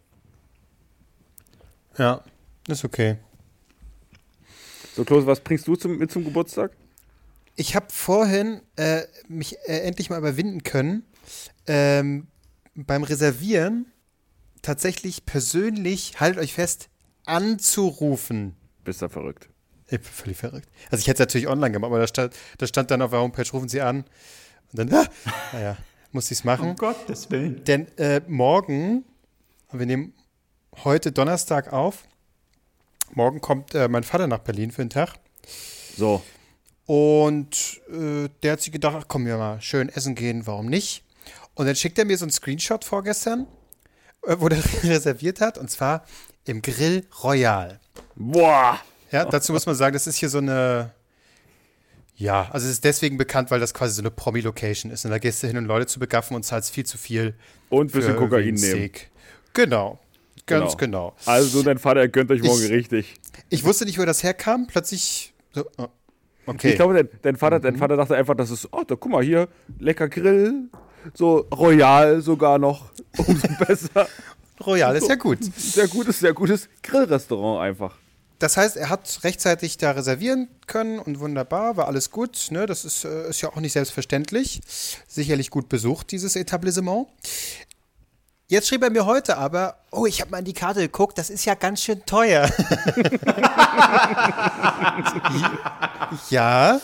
Ja, 1.97 2.23
ist 2.69 2.85
okay. 2.85 3.17
So, 4.99 5.05
Klose, 5.05 5.29
was 5.29 5.39
bringst 5.39 5.69
du 5.69 5.77
zum, 5.77 5.97
mit 5.97 6.11
zum 6.11 6.25
Geburtstag? 6.25 6.73
Ich 7.55 7.77
habe 7.77 7.87
vorhin 7.89 8.63
äh, 8.75 9.03
mich 9.29 9.57
äh, 9.69 9.79
endlich 9.83 10.11
mal 10.11 10.19
überwinden 10.19 10.65
können, 10.65 11.05
ähm, 11.69 12.27
beim 12.75 13.05
Reservieren 13.05 13.87
tatsächlich 14.61 15.25
persönlich, 15.25 16.19
haltet 16.19 16.43
euch 16.43 16.53
fest, 16.53 16.89
anzurufen. 17.27 18.57
Bist 18.83 19.01
du 19.01 19.09
verrückt? 19.09 19.49
Ich 19.87 20.01
bin 20.01 20.03
völlig 20.03 20.37
verrückt. 20.37 20.69
Also 20.91 21.03
ich 21.03 21.07
hätte 21.07 21.23
es 21.23 21.29
natürlich 21.29 21.47
online 21.47 21.71
gemacht, 21.71 21.91
aber 21.91 22.01
da 22.01 22.09
stand, 22.09 22.35
da 22.59 22.67
stand 22.67 22.91
dann 22.91 23.01
auf 23.01 23.13
der 23.13 23.21
Homepage, 23.21 23.49
rufen 23.53 23.69
Sie 23.69 23.81
an. 23.81 23.99
Und 24.73 24.91
dann, 24.91 24.93
ah, 24.93 25.07
naja, 25.53 25.77
musste 26.11 26.35
ich 26.35 26.41
es 26.41 26.45
machen. 26.45 26.75
Gottes 26.75 27.31
Willen. 27.31 27.63
Denn 27.63 27.87
äh, 27.99 28.21
morgen, 28.27 29.05
wir 29.71 29.87
nehmen 29.87 30.13
heute 30.83 31.13
Donnerstag 31.13 31.73
auf, 31.73 32.03
morgen 33.15 33.41
kommt 33.41 33.75
äh, 33.75 33.89
mein 33.89 34.05
Vater 34.05 34.27
nach 34.27 34.39
Berlin 34.41 34.71
für 34.71 34.83
den 34.83 34.91
Tag. 34.91 35.15
So, 35.97 36.23
Und 36.87 37.81
äh, 37.91 38.29
der 38.43 38.53
hat 38.53 38.61
sich 38.61 38.73
gedacht, 38.73 38.97
ach 38.99 39.05
komm, 39.09 39.27
wir 39.27 39.37
mal 39.37 39.61
schön 39.61 39.89
essen 39.89 40.15
gehen, 40.15 40.47
warum 40.47 40.67
nicht? 40.67 41.05
Und 41.55 41.67
dann 41.67 41.75
schickt 41.77 41.99
er 41.99 42.05
mir 42.05 42.17
so 42.17 42.25
einen 42.25 42.31
Screenshot 42.31 42.85
vorgestern, 42.85 43.47
äh, 44.27 44.37
wo 44.39 44.49
der 44.49 44.63
reserviert 44.85 45.41
hat, 45.41 45.59
und 45.59 45.71
zwar 45.71 46.05
im 46.45 46.63
Grill 46.63 47.07
Royal. 47.23 47.81
boah, 48.15 48.79
Ja, 49.11 49.25
dazu 49.25 49.53
muss 49.53 49.67
man 49.67 49.75
sagen, 49.75 49.93
das 49.93 50.07
ist 50.07 50.17
hier 50.17 50.29
so 50.29 50.39
eine, 50.39 50.93
ja, 52.17 52.49
also 52.51 52.67
es 52.67 52.73
ist 52.73 52.85
deswegen 52.85 53.17
bekannt, 53.17 53.51
weil 53.51 53.61
das 53.61 53.75
quasi 53.75 53.95
so 53.95 54.03
eine 54.03 54.11
Promi-Location 54.11 54.91
ist. 54.91 55.05
Und 55.05 55.11
da 55.13 55.19
gehst 55.19 55.43
du 55.43 55.47
hin, 55.47 55.57
um 55.57 55.67
Leute 55.67 55.87
zu 55.87 55.99
begaffen 56.01 56.35
und 56.35 56.43
zahlst 56.45 56.71
viel 56.71 56.85
zu 56.87 56.99
viel. 56.99 57.35
und 57.71 57.89
ein 57.89 57.93
bisschen 57.93 58.15
für 58.15 58.19
Kokain 58.19 58.55
nehmen. 58.55 58.91
Genau, 59.53 59.99
ganz 60.49 60.77
genau. 60.77 61.15
Also, 61.27 61.63
dein 61.63 61.79
Vater 61.79 62.01
er 62.01 62.09
gönnt 62.09 62.31
euch 62.31 62.43
morgen 62.43 62.65
Ich- 62.65 62.71
richtig. 62.71 63.15
Ich 63.51 63.65
wusste 63.65 63.85
nicht, 63.85 63.99
wo 63.99 64.05
das 64.05 64.23
herkam. 64.23 64.67
Plötzlich, 64.67 65.33
so, 65.53 65.65
oh, 65.79 65.87
okay. 66.47 66.71
Ich 66.71 66.77
glaube, 66.77 66.95
dein, 66.95 67.09
dein, 67.23 67.37
Vater, 67.37 67.59
Mhm. 67.59 67.63
dein 67.63 67.77
Vater 67.77 67.97
dachte 67.97 68.17
einfach, 68.17 68.35
das 68.37 68.51
ist, 68.51 68.69
oh, 68.73 68.83
da 68.87 68.95
guck 68.97 69.11
mal 69.13 69.23
hier, 69.23 69.49
lecker 69.79 70.09
Grill, 70.09 70.69
so 71.15 71.47
royal 71.55 72.21
sogar 72.21 72.59
noch, 72.59 72.91
umso 73.17 73.49
besser. 73.67 74.09
Royal 74.67 74.97
ist 74.97 75.09
ja 75.09 75.15
gut. 75.15 75.39
Sehr 75.57 75.87
gutes, 75.89 76.19
sehr 76.19 76.33
gutes 76.33 76.69
Grillrestaurant 76.83 77.63
einfach. 77.63 77.97
Das 78.41 78.57
heißt, 78.57 78.77
er 78.77 78.89
hat 78.89 79.21
rechtzeitig 79.25 79.79
da 79.79 79.91
reservieren 79.93 80.49
können 80.69 80.99
und 81.01 81.19
wunderbar, 81.19 81.77
war 81.77 81.89
alles 81.89 82.11
gut. 82.13 82.49
Ne? 82.51 82.67
Das 82.67 82.85
ist, 82.85 83.05
äh, 83.05 83.29
ist 83.31 83.41
ja 83.41 83.49
auch 83.51 83.57
nicht 83.57 83.73
selbstverständlich. 83.73 84.61
Sicherlich 85.09 85.51
gut 85.51 85.69
besucht, 85.69 86.13
dieses 86.13 86.37
Etablissement. 86.37 87.09
Jetzt 88.51 88.69
schrieb 88.69 88.83
er 88.83 88.89
mir 88.89 89.05
heute 89.05 89.37
aber, 89.37 89.77
oh, 89.91 90.07
ich 90.07 90.23
habe 90.23 90.31
mal 90.31 90.39
in 90.39 90.47
die 90.47 90.55
Karte 90.55 90.81
geguckt, 90.81 91.19
das 91.19 91.29
ist 91.29 91.45
ja 91.45 91.55
ganz 91.55 91.83
schön 91.83 92.03
teuer. 92.07 92.49
ja, 96.31 96.81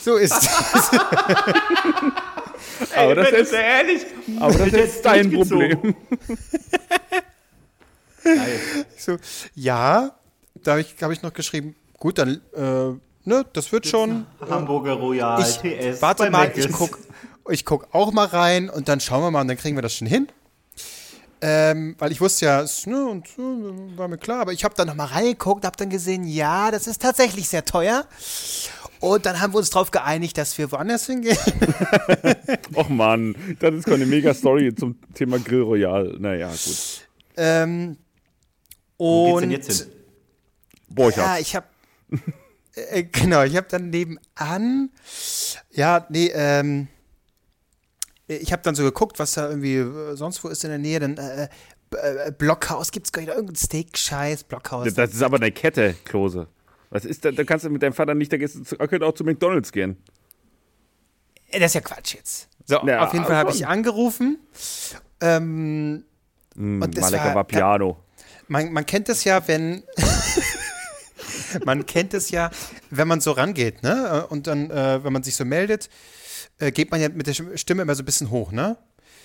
so 0.00 0.16
ist 0.16 0.32
es. 0.32 0.48
Aber 2.96 3.14
das 3.14 3.30
ist, 3.30 3.52
ehrlich. 3.52 4.06
aber 4.38 4.54
das 4.54 4.72
ist 4.72 5.04
dein 5.04 5.30
Problem. 5.30 5.94
So, 8.96 9.16
ja, 9.54 10.12
da 10.62 10.70
habe 10.72 10.80
ich, 10.82 10.94
hab 11.00 11.10
ich 11.10 11.22
noch 11.22 11.32
geschrieben, 11.32 11.74
gut, 11.98 12.18
dann, 12.18 12.40
äh, 12.54 12.58
ne, 13.28 13.46
das 13.52 13.72
wird 13.72 13.86
schon. 13.86 14.26
Hamburger 14.48 14.92
Royal, 14.94 15.40
Ich, 15.40 15.58
TS. 15.58 16.02
warte 16.02 16.30
mal, 16.30 16.52
ich 16.54 16.70
guck, 16.70 16.98
ich 17.48 17.64
guck 17.64 17.88
auch 17.94 18.12
mal 18.12 18.26
rein 18.26 18.68
und 18.68 18.88
dann 18.88 19.00
schauen 19.00 19.22
wir 19.22 19.30
mal 19.30 19.40
und 19.42 19.48
dann 19.48 19.56
kriegen 19.56 19.76
wir 19.76 19.82
das 19.82 19.94
schon 19.94 20.06
hin. 20.06 20.28
Ähm, 21.42 21.96
weil 21.98 22.12
ich 22.12 22.20
wusste 22.20 22.46
ja, 22.46 22.60
es, 22.60 22.86
ne, 22.86 23.06
und 23.06 23.26
äh, 23.38 23.96
war 23.96 24.08
mir 24.08 24.18
klar, 24.18 24.40
aber 24.40 24.52
ich 24.52 24.62
habe 24.62 24.74
dann 24.74 24.88
noch 24.88 24.94
mal 24.94 25.06
reingeguckt, 25.06 25.64
habe 25.64 25.76
dann 25.76 25.88
gesehen, 25.88 26.24
ja, 26.24 26.70
das 26.70 26.86
ist 26.86 27.00
tatsächlich 27.00 27.48
sehr 27.48 27.64
teuer. 27.64 28.06
Und 29.00 29.24
dann 29.24 29.40
haben 29.40 29.54
wir 29.54 29.58
uns 29.58 29.70
darauf 29.70 29.90
geeinigt, 29.90 30.36
dass 30.36 30.58
wir 30.58 30.70
woanders 30.70 31.06
hingehen. 31.06 31.38
Och 32.74 32.90
Mann, 32.90 33.34
das 33.58 33.74
ist 33.74 33.88
eine 33.88 34.04
mega 34.04 34.34
Story 34.34 34.74
zum 34.74 34.98
Thema 35.14 35.38
Grill 35.38 35.62
Royal. 35.62 36.16
Naja, 36.18 36.50
gut. 36.50 37.08
Ähm, 37.38 37.96
Wo 38.98 39.24
geht's 39.24 39.34
und 39.34 39.42
denn 39.42 39.50
jetzt 39.50 39.82
hin? 39.82 39.92
Boah, 40.90 41.08
ich 41.08 41.16
ja, 41.16 41.28
hab's. 41.28 41.40
ich 41.40 41.56
habe 41.56 41.66
äh, 42.74 43.04
genau, 43.04 43.42
ich 43.42 43.56
habe 43.56 43.66
dann 43.68 43.90
nebenan, 43.90 44.90
ja, 45.72 46.06
nee, 46.08 46.30
ähm, 46.34 46.88
ich 48.36 48.52
habe 48.52 48.62
dann 48.62 48.74
so 48.74 48.82
geguckt, 48.82 49.18
was 49.18 49.34
da 49.34 49.48
irgendwie 49.48 49.76
äh, 49.76 50.16
sonst 50.16 50.42
wo 50.44 50.48
ist 50.48 50.62
in 50.64 50.70
der 50.70 50.78
Nähe, 50.78 51.00
dann 51.00 51.16
äh, 51.16 51.48
äh, 51.96 52.32
Blockhaus, 52.32 52.90
gibt's 52.92 53.12
gar 53.12 53.22
nicht 53.22 53.30
irgendein 53.30 53.56
Steak-Scheiß, 53.56 54.44
Blockhaus. 54.44 54.92
Das 54.94 55.12
ist 55.12 55.22
aber 55.22 55.36
eine 55.36 55.50
Kette, 55.52 55.94
Klose. 56.04 56.46
Was 56.90 57.04
ist 57.04 57.24
da? 57.24 57.30
Da 57.32 57.44
kannst 57.44 57.64
du 57.64 57.70
mit 57.70 57.82
deinem 57.82 57.92
Vater 57.92 58.14
nicht, 58.14 58.32
da 58.32 58.36
gehst 58.36 58.54
du 58.56 58.62
zu, 58.62 58.76
könnte 58.76 59.06
auch 59.06 59.14
zu 59.14 59.24
McDonalds 59.24 59.72
gehen. 59.72 59.96
Äh, 61.50 61.58
Das 61.60 61.70
ist 61.70 61.74
ja 61.74 61.80
Quatsch 61.80 62.14
jetzt. 62.14 62.48
So, 62.66 62.80
Ja, 62.86 63.04
auf 63.06 63.12
jeden 63.12 63.24
Fall 63.24 63.36
habe 63.36 63.50
ich 63.52 63.66
angerufen. 63.66 64.38
Ähm, 65.20 66.04
Mm, 66.56 66.82
Und 66.82 66.98
das 66.98 67.12
war- 67.12 67.34
Vapiano. 67.36 67.96
man, 68.48 68.72
man 68.72 68.84
kennt 68.84 69.08
es 69.08 69.22
ja, 69.22 69.46
wenn 69.46 69.84
man 71.64 71.86
kennt 71.86 72.12
es 72.12 72.30
ja, 72.32 72.50
wenn 72.90 73.06
man 73.06 73.20
so 73.20 73.30
rangeht, 73.32 73.82
ne? 73.84 74.26
Und 74.28 74.46
dann, 74.48 74.68
äh, 74.70 75.02
wenn 75.04 75.12
man 75.12 75.22
sich 75.22 75.36
so 75.36 75.44
meldet, 75.44 75.88
äh, 76.60 76.70
geht 76.70 76.90
man 76.90 77.00
ja 77.00 77.08
mit 77.08 77.26
der 77.26 77.34
Stimme 77.56 77.82
immer 77.82 77.94
so 77.94 78.02
ein 78.02 78.06
bisschen 78.06 78.30
hoch, 78.30 78.52
ne? 78.52 78.76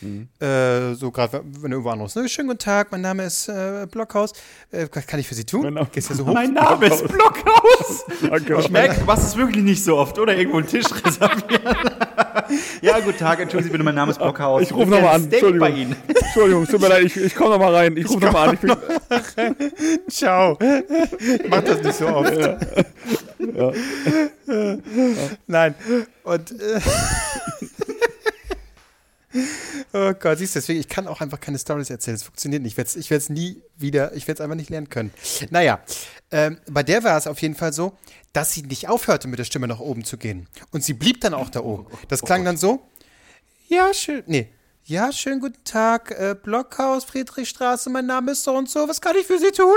Äh, 0.02 0.94
so 0.96 1.10
gerade, 1.12 1.42
wenn 1.44 1.72
du 1.72 1.78
irgendwo 1.78 1.90
anrufst, 1.90 2.16
ne? 2.18 2.28
Schönen 2.30 2.48
guten 2.50 2.60
Tag, 2.60 2.92
mein 2.92 3.02
Name 3.02 3.24
ist 3.24 3.48
äh, 3.48 3.88
Blockhaus. 3.90 4.34
Äh, 4.72 4.88
was 4.94 5.08
kann 5.08 5.20
ich 5.20 5.28
für 5.28 5.36
Sie 5.36 5.46
tun? 5.46 5.62
Mein 5.64 5.74
Name- 5.76 5.88
Gehst 5.92 6.10
ja 6.10 6.16
so 6.16 6.26
hoch. 6.28 6.34
Mein 6.34 6.54
Name 6.54 6.86
ist 6.88 7.08
Blockhaus. 7.08 8.06
Danke. 8.22 8.56
Ich 8.60 8.70
merke, 8.70 9.00
du 9.00 9.06
machst 9.06 9.24
es 9.24 9.36
wirklich 9.38 9.64
nicht 9.64 9.84
so 9.84 9.98
oft, 9.98 10.18
oder? 10.20 10.36
Irgendwo 10.36 10.58
einen 10.60 10.68
Tisch 10.68 10.86
reservieren. 11.04 11.76
ja, 12.82 13.00
guten 13.00 13.18
Tag, 13.18 13.40
entschuldigen 13.40 13.64
Sie 13.70 13.72
bitte, 13.72 13.84
mein 13.84 13.96
Name 13.96 14.12
ist 14.12 14.18
Blockhaus. 14.18 14.62
Ich 14.64 14.74
rufe 14.74 14.90
nochmal 14.90 15.16
an. 15.16 15.22
Steak 15.22 15.34
Entschuldigung. 15.34 15.68
bei 15.70 15.76
Ihnen. 15.76 15.96
Entschuldigung, 16.08 16.64
es 16.64 16.70
tut 16.70 16.82
mir 16.82 16.88
leid, 16.90 17.04
ich, 17.06 17.18
ich 17.18 17.36
komme 17.36 17.52
nochmal 17.52 17.74
rein. 17.76 17.98
Ich 17.98 18.10
rufe 18.10 18.26
nochmal 18.26 18.50
an. 18.50 18.54
Ich 18.56 18.60
bin, 18.62 20.06
Ciao. 20.10 20.58
Mach 21.50 21.62
das 21.64 21.82
nicht 21.84 21.96
so 21.96 22.08
oft. 22.08 22.34
Nein. 25.48 25.76
Und 26.24 26.52
äh, 26.52 26.80
Oh 29.94 30.14
Gott, 30.14 30.38
siehst 30.38 30.56
du, 30.56 30.60
deswegen, 30.60 30.80
ich 30.80 30.88
kann 30.90 31.08
auch 31.08 31.22
einfach 31.22 31.40
keine 31.40 31.58
Stories 31.60 31.90
erzählen. 31.90 32.16
Es 32.16 32.24
funktioniert 32.24 32.62
nicht. 32.64 32.78
Ich 32.78 33.10
werde 33.10 33.18
es 33.24 33.30
nie 33.30 33.62
wieder, 33.78 34.14
ich 34.14 34.28
werde 34.28 34.40
es 34.40 34.42
einfach 34.42 34.56
nicht 34.56 34.70
lernen 34.70 34.90
können. 34.90 35.12
Naja, 35.52 35.80
ähm, 36.32 36.58
bei 36.70 36.84
der 36.84 37.04
war 37.04 37.18
es 37.18 37.28
auf 37.28 37.42
jeden 37.42 37.56
Fall 37.56 37.72
so, 37.74 37.98
dass 38.34 38.52
sie 38.54 38.62
nicht 38.64 38.90
aufhörte, 38.90 39.28
mit 39.28 39.40
der 39.40 39.44
Stimme 39.46 39.68
nach 39.68 39.80
oben 39.80 40.04
zu 40.04 40.18
gehen. 40.18 40.48
Und 40.72 40.84
sie 40.84 40.94
blieb 40.94 41.22
dann 41.22 41.34
auch 41.34 41.50
da 41.50 41.62
oben. 41.62 41.88
Das 42.10 42.22
klang 42.22 42.44
dann 42.46 42.58
so, 42.58 42.88
ja, 43.68 43.94
schön, 43.94 44.24
nee, 44.28 44.50
ja, 44.84 45.12
schönen 45.12 45.40
guten 45.40 45.64
Tag, 45.64 46.12
äh, 46.12 46.36
Blockhaus, 46.42 47.06
Friedrichstraße, 47.06 47.90
mein 47.90 48.06
Name 48.06 48.34
ist 48.34 48.44
so 48.44 48.54
und 48.56 48.70
so, 48.70 48.88
was 48.88 49.00
kann 49.02 49.16
ich 49.20 49.26
für 49.26 49.40
Sie 49.40 49.52
tun? 49.52 49.76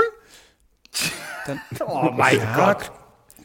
Dann, 1.45 1.61
Oh 1.87 2.11
mein 2.11 2.37
ja, 2.37 2.73
k- 2.75 2.91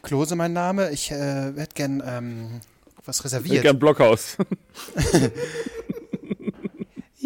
Klose 0.03 0.35
mein 0.35 0.53
Name. 0.53 0.91
Ich 0.91 1.09
äh, 1.11 1.15
hätte 1.55 1.73
gern 1.73 2.03
ähm, 2.05 2.61
was 3.05 3.19
Ich 3.19 3.25
reserviert. 3.25 3.61
gern 3.63 3.79
Blockhaus. 3.79 4.37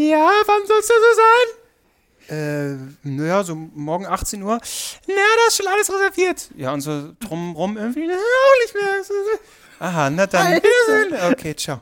Ja, 0.01 0.29
wann 0.45 0.65
soll 0.67 0.79
es 0.79 0.87
denn 0.87 0.97
so 1.01 1.21
sein? 2.29 2.37
Äh, 2.37 3.07
naja, 3.07 3.43
so 3.43 3.55
morgen 3.55 4.05
18 4.05 4.41
Uhr. 4.43 4.59
Na, 5.07 5.13
da 5.15 5.47
ist 5.47 5.57
schon 5.57 5.67
alles 5.67 5.91
reserviert. 5.91 6.49
Ja, 6.55 6.71
und 6.73 6.81
so 6.81 7.11
drumrum 7.19 7.75
irgendwie, 7.77 8.05
na, 8.07 8.13
auch 8.13 8.61
nicht 8.63 8.75
mehr. 8.75 9.01
Aha, 9.79 10.09
na 10.09 10.27
dann. 10.27 10.53
Wiedersehen. 10.61 11.31
Okay, 11.33 11.55
ciao. 11.55 11.81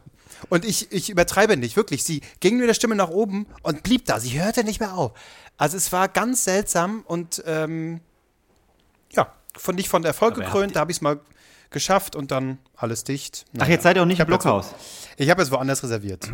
Und 0.50 0.66
ich, 0.66 0.92
ich 0.92 1.10
übertreibe 1.10 1.58
nicht, 1.58 1.76
wirklich. 1.76 2.04
Sie 2.04 2.22
ging 2.40 2.58
mit 2.58 2.70
der 2.70 2.74
Stimme 2.76 2.96
nach 2.96 3.10
oben 3.10 3.46
und 3.64 3.84
blieb 3.84 4.06
da. 4.06 4.20
Sie 4.20 4.40
hörte 4.42 4.64
nicht 4.64 4.80
mehr 4.80 4.94
auf. 4.94 5.12
Also 5.58 5.76
es 5.76 5.92
war 5.92 6.08
ganz 6.08 6.44
seltsam 6.44 7.04
und 7.08 7.44
ähm, 7.46 8.00
ja, 9.12 9.34
von 9.58 9.76
nicht 9.76 9.90
von 9.90 10.04
Erfolg 10.06 10.36
Aber 10.36 10.46
gekrönt. 10.46 10.76
Da 10.76 10.80
habe 10.82 10.92
ich 10.92 10.98
es 10.98 11.02
mal 11.02 11.20
geschafft 11.72 12.16
und 12.16 12.32
dann 12.32 12.60
alles 12.76 13.04
dicht. 13.04 13.46
Ach, 13.50 13.60
Naja. 13.60 13.72
jetzt 13.74 13.84
seid 13.84 13.98
ihr 13.98 14.04
auch 14.04 14.06
nicht 14.06 14.20
Ich 14.20 14.26
im 14.26 14.32
jetzt- 14.32 14.42
Blockhaus. 14.44 14.74
Ich 15.18 15.30
habe 15.30 15.42
es 15.42 15.52
woanders 15.52 15.84
reserviert. 15.84 16.30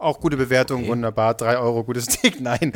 Auch 0.00 0.20
gute 0.20 0.36
Bewertung, 0.36 0.86
wunderbar. 0.88 1.34
Drei 1.34 1.58
Euro, 1.58 1.84
gutes 1.84 2.04
Steak. 2.04 2.40
Nein. 2.40 2.72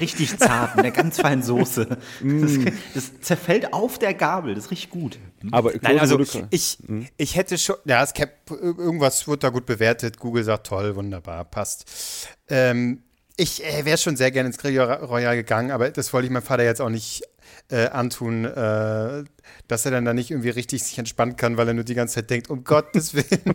Richtig 0.00 0.38
zart, 0.38 0.76
mit 0.76 0.84
einer 0.84 0.94
ganz 0.94 1.20
feinen 1.20 1.42
Soße. 1.42 1.86
Das, 1.86 2.52
das 2.94 3.20
zerfällt 3.20 3.72
auf 3.72 3.98
der 3.98 4.14
Gabel, 4.14 4.54
das 4.54 4.64
ist 4.64 4.70
richtig 4.70 4.90
gut. 4.90 5.18
Aber 5.50 5.72
Nein, 5.80 5.98
also 5.98 6.20
ich, 6.50 6.78
ich 7.16 7.36
hätte 7.36 7.58
schon, 7.58 7.76
ja, 7.84 8.02
es 8.02 8.12
cap, 8.12 8.30
irgendwas 8.50 9.26
wird 9.28 9.44
da 9.44 9.48
gut 9.50 9.66
bewertet. 9.66 10.18
Google 10.18 10.44
sagt 10.44 10.66
toll, 10.66 10.96
wunderbar, 10.96 11.44
passt. 11.44 12.28
Ähm, 12.48 13.02
ich 13.36 13.64
äh, 13.64 13.84
wäre 13.84 13.98
schon 13.98 14.16
sehr 14.16 14.30
gerne 14.30 14.48
ins 14.48 14.58
Grill 14.58 14.78
Royal 14.80 15.36
gegangen, 15.36 15.70
aber 15.70 15.90
das 15.90 16.12
wollte 16.12 16.26
ich 16.26 16.32
meinem 16.32 16.42
Vater 16.42 16.64
jetzt 16.64 16.80
auch 16.80 16.90
nicht 16.90 17.22
äh, 17.70 17.88
antun, 17.88 18.44
äh, 18.44 19.24
dass 19.68 19.84
er 19.84 19.90
dann 19.90 20.04
da 20.04 20.14
nicht 20.14 20.30
irgendwie 20.30 20.50
richtig 20.50 20.82
sich 20.82 20.98
entspannen 20.98 21.36
kann, 21.36 21.56
weil 21.56 21.68
er 21.68 21.74
nur 21.74 21.84
die 21.84 21.94
ganze 21.94 22.16
Zeit 22.16 22.30
denkt, 22.30 22.50
um 22.50 22.64
Gottes 22.64 23.14
Willen. 23.14 23.54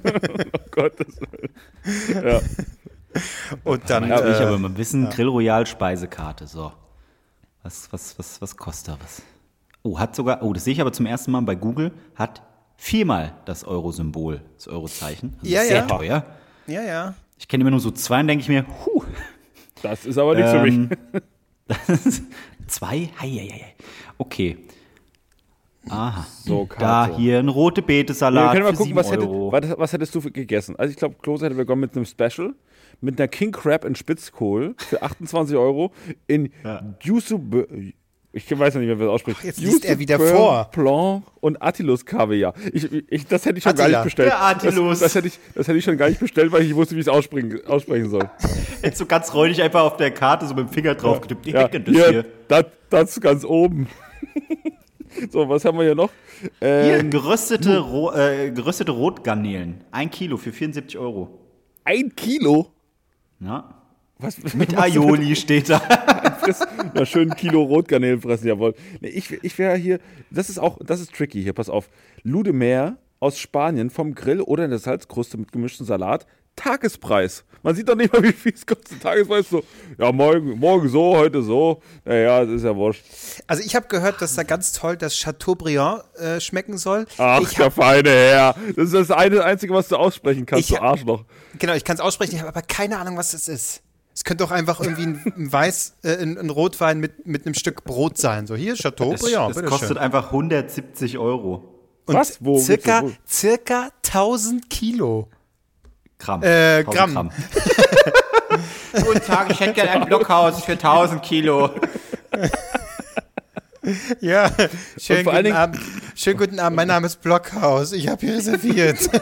Oh 0.53 0.59
Gottes 0.71 1.19
Willen. 1.19 2.25
Ja. 2.25 2.41
Und 3.63 3.89
dann, 3.89 4.09
will 4.09 4.31
ich 4.31 4.39
äh, 4.39 4.43
aber 4.43 4.57
mal 4.57 4.75
wissen, 4.77 5.09
Grill 5.09 5.27
Royal 5.27 5.65
Speisekarte, 5.65 6.47
so. 6.47 6.71
Was, 7.61 7.91
was, 7.91 8.17
was, 8.19 8.41
was 8.41 8.57
kostet 8.57 8.95
da 8.95 8.97
was? 9.01 9.21
Oh, 9.83 9.99
hat 9.99 10.15
sogar, 10.15 10.41
oh, 10.43 10.53
das 10.53 10.63
sehe 10.63 10.73
ich 10.73 10.81
aber 10.81 10.91
zum 10.93 11.05
ersten 11.05 11.31
Mal 11.31 11.41
bei 11.41 11.55
Google, 11.55 11.91
hat 12.15 12.41
viermal 12.77 13.33
das 13.45 13.63
Euro-Symbol, 13.65 14.41
das 14.57 14.67
Euro-Zeichen. 14.67 15.35
Also 15.39 15.51
Ja, 15.53 15.61
sehr 15.63 15.75
ja. 15.77 15.85
teuer. 15.85 16.25
ja, 16.67 16.81
ja. 16.83 17.13
Ich 17.37 17.47
kenne 17.47 17.61
immer 17.61 17.71
nur 17.71 17.79
so 17.81 17.91
zwei 17.91 18.21
und 18.21 18.27
denke 18.27 18.41
ich 18.43 18.49
mir, 18.49 18.65
huh, 18.85 19.03
Das 19.81 20.05
ist 20.05 20.17
aber 20.17 20.35
nichts 20.35 20.51
für 20.51 20.61
mich. 20.61 20.73
Ähm, 20.73 20.89
das 21.67 22.05
ist 22.05 22.23
zwei? 22.67 23.09
Hei, 23.19 23.29
hei, 23.29 23.49
hei. 23.49 23.75
Okay. 24.23 24.57
Aha. 25.89 26.25
So, 26.45 26.67
da 26.79 27.09
hier 27.17 27.39
ein 27.39 27.49
rote 27.49 27.81
Ja, 27.81 27.87
Beete-Salat 27.87 28.45
wir 28.45 28.51
können 28.53 28.63
mal 28.63 28.71
für 28.71 28.77
gucken, 28.77 28.95
was, 28.95 29.11
hätte, 29.11 29.27
Euro. 29.27 29.51
was, 29.51 29.77
was 29.77 29.91
hättest 29.91 30.15
du 30.15 30.21
gegessen? 30.21 30.77
Also 30.77 30.91
ich 30.91 30.97
glaube, 30.97 31.15
Klose 31.21 31.45
hätte 31.45 31.55
begonnen 31.55 31.81
mit 31.81 31.95
einem 31.95 32.05
Special, 32.05 32.53
mit 33.01 33.19
einer 33.19 33.27
King 33.27 33.51
Crab 33.51 33.83
in 33.83 33.95
Spitzkohl 33.95 34.75
für 34.77 35.01
28 35.03 35.57
Euro 35.57 35.91
in 36.27 36.53
Yusu, 37.01 37.37
ich 38.35 38.49
weiß 38.49 38.73
noch 38.73 38.81
nicht, 38.81 38.89
wie 38.89 38.95
man 38.95 38.99
das 39.05 39.09
ausspricht. 39.09 39.43
jetzt 39.43 39.59
liest 39.59 39.85
er 39.85 39.99
wieder 39.99 40.17
Beurre 40.17 40.35
vor. 40.35 40.69
Blanc 40.73 41.23
und 41.41 41.61
Attilus 41.61 42.03
Kaviar. 42.03 42.53
Ich, 42.71 42.91
ich, 43.09 43.27
das 43.27 43.45
hätte 43.45 43.57
ich 43.59 43.63
schon 43.63 43.75
gar 43.75 43.83
Attila. 43.83 43.99
nicht 43.99 44.05
bestellt. 44.05 44.29
Der 44.29 44.41
Attilus. 44.41 44.99
Das, 44.99 44.99
das, 45.01 45.15
hätte 45.15 45.27
ich, 45.27 45.39
das 45.53 45.67
hätte 45.67 45.77
ich 45.77 45.83
schon 45.83 45.97
gar 45.97 46.09
nicht 46.09 46.19
bestellt, 46.19 46.51
weil 46.51 46.61
ich 46.61 46.69
nicht 46.69 46.75
wusste, 46.75 46.95
wie 46.95 47.01
ich 47.01 47.05
es 47.05 47.13
aussprechen, 47.13 47.59
aussprechen 47.67 48.09
soll. 48.09 48.27
Jetzt 48.81 48.97
so 48.97 49.05
ganz 49.05 49.33
räudig 49.35 49.61
einfach 49.61 49.83
auf 49.83 49.97
der 49.97 50.09
Karte 50.11 50.47
so 50.47 50.55
mit 50.55 50.67
dem 50.67 50.73
Finger 50.73 50.95
drauf 50.95 51.21
getippt. 51.21 51.45
Ich 51.45 51.53
Ja, 51.53 51.67
das 51.67 51.81
hier, 51.85 52.09
hier. 52.09 52.25
Das, 52.47 52.65
das 52.89 53.21
ganz 53.21 53.45
oben. 53.45 53.87
so, 55.31 55.47
was 55.47 55.63
haben 55.65 55.77
wir 55.77 55.85
hier 55.85 55.95
noch? 55.95 56.09
Hier, 56.59 56.99
Ähm, 56.99 57.09
geröstete, 57.09 57.79
Ro 57.79 58.11
äh, 58.13 58.51
geröstete 58.51 58.91
Rotgarnelen. 58.91 59.83
Ein 59.91 60.09
Kilo 60.09 60.37
für 60.37 60.51
74 60.51 60.97
Euro. 60.99 61.39
ein 61.83 62.15
Kilo. 62.15 62.67
Ja. 63.39 63.75
Was, 64.19 64.41
Mit 64.53 64.77
Aioli 64.81 65.35
steht 65.35 65.69
da. 65.69 65.81
na 66.93 67.05
schön 67.05 67.31
ein 67.31 67.37
Kilo 67.37 67.63
Rotgarnelen 67.63 68.21
fressen, 68.21 68.47
jawohl. 68.47 68.73
Nee, 69.01 69.09
ich 69.09 69.31
ich 69.43 69.57
wäre 69.57 69.75
hier, 69.75 69.99
das 70.29 70.49
ist 70.49 70.59
auch, 70.59 70.77
das 70.85 70.99
ist 71.01 71.13
tricky 71.13 71.41
hier, 71.41 71.53
pass 71.53 71.69
auf. 71.69 71.89
Ludemeer 72.23 72.97
aus 73.19 73.39
Spanien 73.39 73.89
vom 73.89 74.15
Grill 74.15 74.41
oder 74.41 74.65
in 74.65 74.69
der 74.71 74.79
Salzkruste 74.79 75.37
mit 75.37 75.51
gemischtem 75.51 75.85
Salat, 75.85 76.25
Tagespreis. 76.55 77.43
Man 77.61 77.75
sieht 77.75 77.87
doch 77.87 77.95
nicht 77.95 78.11
mal, 78.11 78.21
wie 78.23 78.33
viel 78.33 78.53
es 78.53 78.65
kostet. 78.65 79.01
Tagespreis 79.01 79.49
so, 79.49 79.63
ja, 79.97 80.11
morgen, 80.11 80.59
morgen 80.59 80.89
so, 80.89 81.15
heute 81.15 81.41
so. 81.41 81.81
Naja, 82.03 82.41
das 82.45 82.55
ist 82.55 82.63
ja 82.63 82.75
wurscht. 82.75 83.03
Also 83.47 83.63
ich 83.63 83.75
habe 83.75 83.87
gehört, 83.87 84.21
dass 84.21 84.35
da 84.35 84.43
ganz 84.43 84.73
toll 84.73 84.97
das 84.97 85.17
Chateaubriand 85.17 86.03
äh, 86.17 86.39
schmecken 86.41 86.77
soll. 86.77 87.05
Ach, 87.17 87.39
ich 87.41 87.55
der 87.55 87.65
hab, 87.67 87.73
feine 87.73 88.09
Herr. 88.09 88.55
Das 88.75 88.85
ist 88.85 88.93
das 88.93 89.11
eine 89.11 89.43
einzige, 89.43 89.73
was 89.73 89.87
du 89.87 89.95
aussprechen 89.95 90.45
kannst, 90.45 90.69
Ich- 90.69 90.75
du 90.75 90.81
Arschloch. 90.81 91.23
genau, 91.57 91.73
ich 91.73 91.83
kann 91.85 91.95
es 91.95 92.01
aussprechen, 92.01 92.33
ich 92.35 92.39
habe 92.41 92.49
aber 92.49 92.61
keine 92.61 92.99
Ahnung, 92.99 93.17
was 93.17 93.31
das 93.31 93.47
ist. 93.47 93.81
Es 94.15 94.23
könnte 94.23 94.43
doch 94.43 94.51
einfach 94.51 94.79
irgendwie 94.79 95.03
ein, 95.07 95.33
ein 95.37 95.51
Weiß, 95.51 95.95
äh, 96.03 96.17
ein, 96.21 96.37
ein 96.37 96.49
Rotwein 96.51 96.99
mit, 96.99 97.25
mit 97.25 97.45
einem 97.47 97.55
Stück 97.55 97.83
Brot 97.83 98.17
sein. 98.19 98.45
So 98.45 98.55
hier 98.55 98.73
Das, 98.73 98.81
Chateaubriand, 98.83 99.49
das 99.49 99.55
bitteschön. 99.55 99.79
kostet 99.79 99.97
einfach 99.97 100.27
170 100.27 101.17
Euro. 101.17 101.63
Und 102.05 102.13
Was? 102.15 102.37
Wo- 102.43 102.59
circa, 102.59 103.05
circa 103.27 103.89
1000 104.05 104.69
Kilo. 104.69 105.29
Gramm. 106.23 106.43
Äh, 106.43 106.79
1000 106.79 106.95
Gramm. 107.13 107.29
Guten 109.05 109.21
Tag, 109.25 109.51
ich 109.51 109.59
hätte 109.59 109.73
gerne 109.73 109.91
ein 109.91 110.05
Blockhaus 110.05 110.63
für 110.63 110.73
1000 110.73 111.21
Kilo. 111.23 111.69
Ja, 114.21 114.49
schönen 114.97 115.25
guten 115.25 115.43
Dingen- 115.43 115.55
Abend. 115.57 115.77
Schönen 116.15 116.37
guten 116.37 116.57
Abend, 116.61 116.77
mein 116.77 116.87
Name 116.87 117.05
ist 117.05 117.21
Blockhaus. 117.21 117.91
Ich 117.91 118.07
habe 118.07 118.25
hier 118.25 118.35
reserviert. 118.37 118.97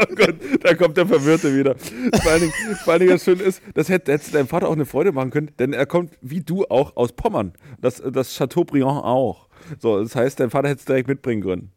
Oh 0.00 0.14
Gott, 0.14 0.36
da 0.62 0.74
kommt 0.74 0.96
der 0.96 1.06
Verwirrte 1.06 1.56
wieder. 1.56 1.74
Vor 2.22 2.30
allen 2.30 2.40
Dingen, 2.42 2.52
vor 2.84 2.92
allen 2.92 3.00
Dingen 3.00 3.12
das 3.12 3.24
Schöne 3.24 3.42
ist, 3.42 3.60
das 3.74 3.88
hätte, 3.88 4.12
hätte 4.12 4.30
deinem 4.30 4.46
Vater 4.46 4.68
auch 4.68 4.72
eine 4.72 4.86
Freude 4.86 5.10
machen 5.10 5.30
können, 5.30 5.50
denn 5.58 5.72
er 5.72 5.86
kommt 5.86 6.12
wie 6.20 6.40
du 6.40 6.64
auch 6.66 6.96
aus 6.96 7.12
Pommern. 7.12 7.52
Das, 7.80 8.00
das 8.12 8.36
Chateaubriand 8.36 9.02
auch. 9.04 9.48
So, 9.80 10.00
das 10.02 10.14
heißt, 10.14 10.38
dein 10.38 10.50
Vater 10.50 10.68
hätte 10.68 10.78
es 10.78 10.84
direkt 10.84 11.08
mitbringen 11.08 11.42
können. 11.42 11.72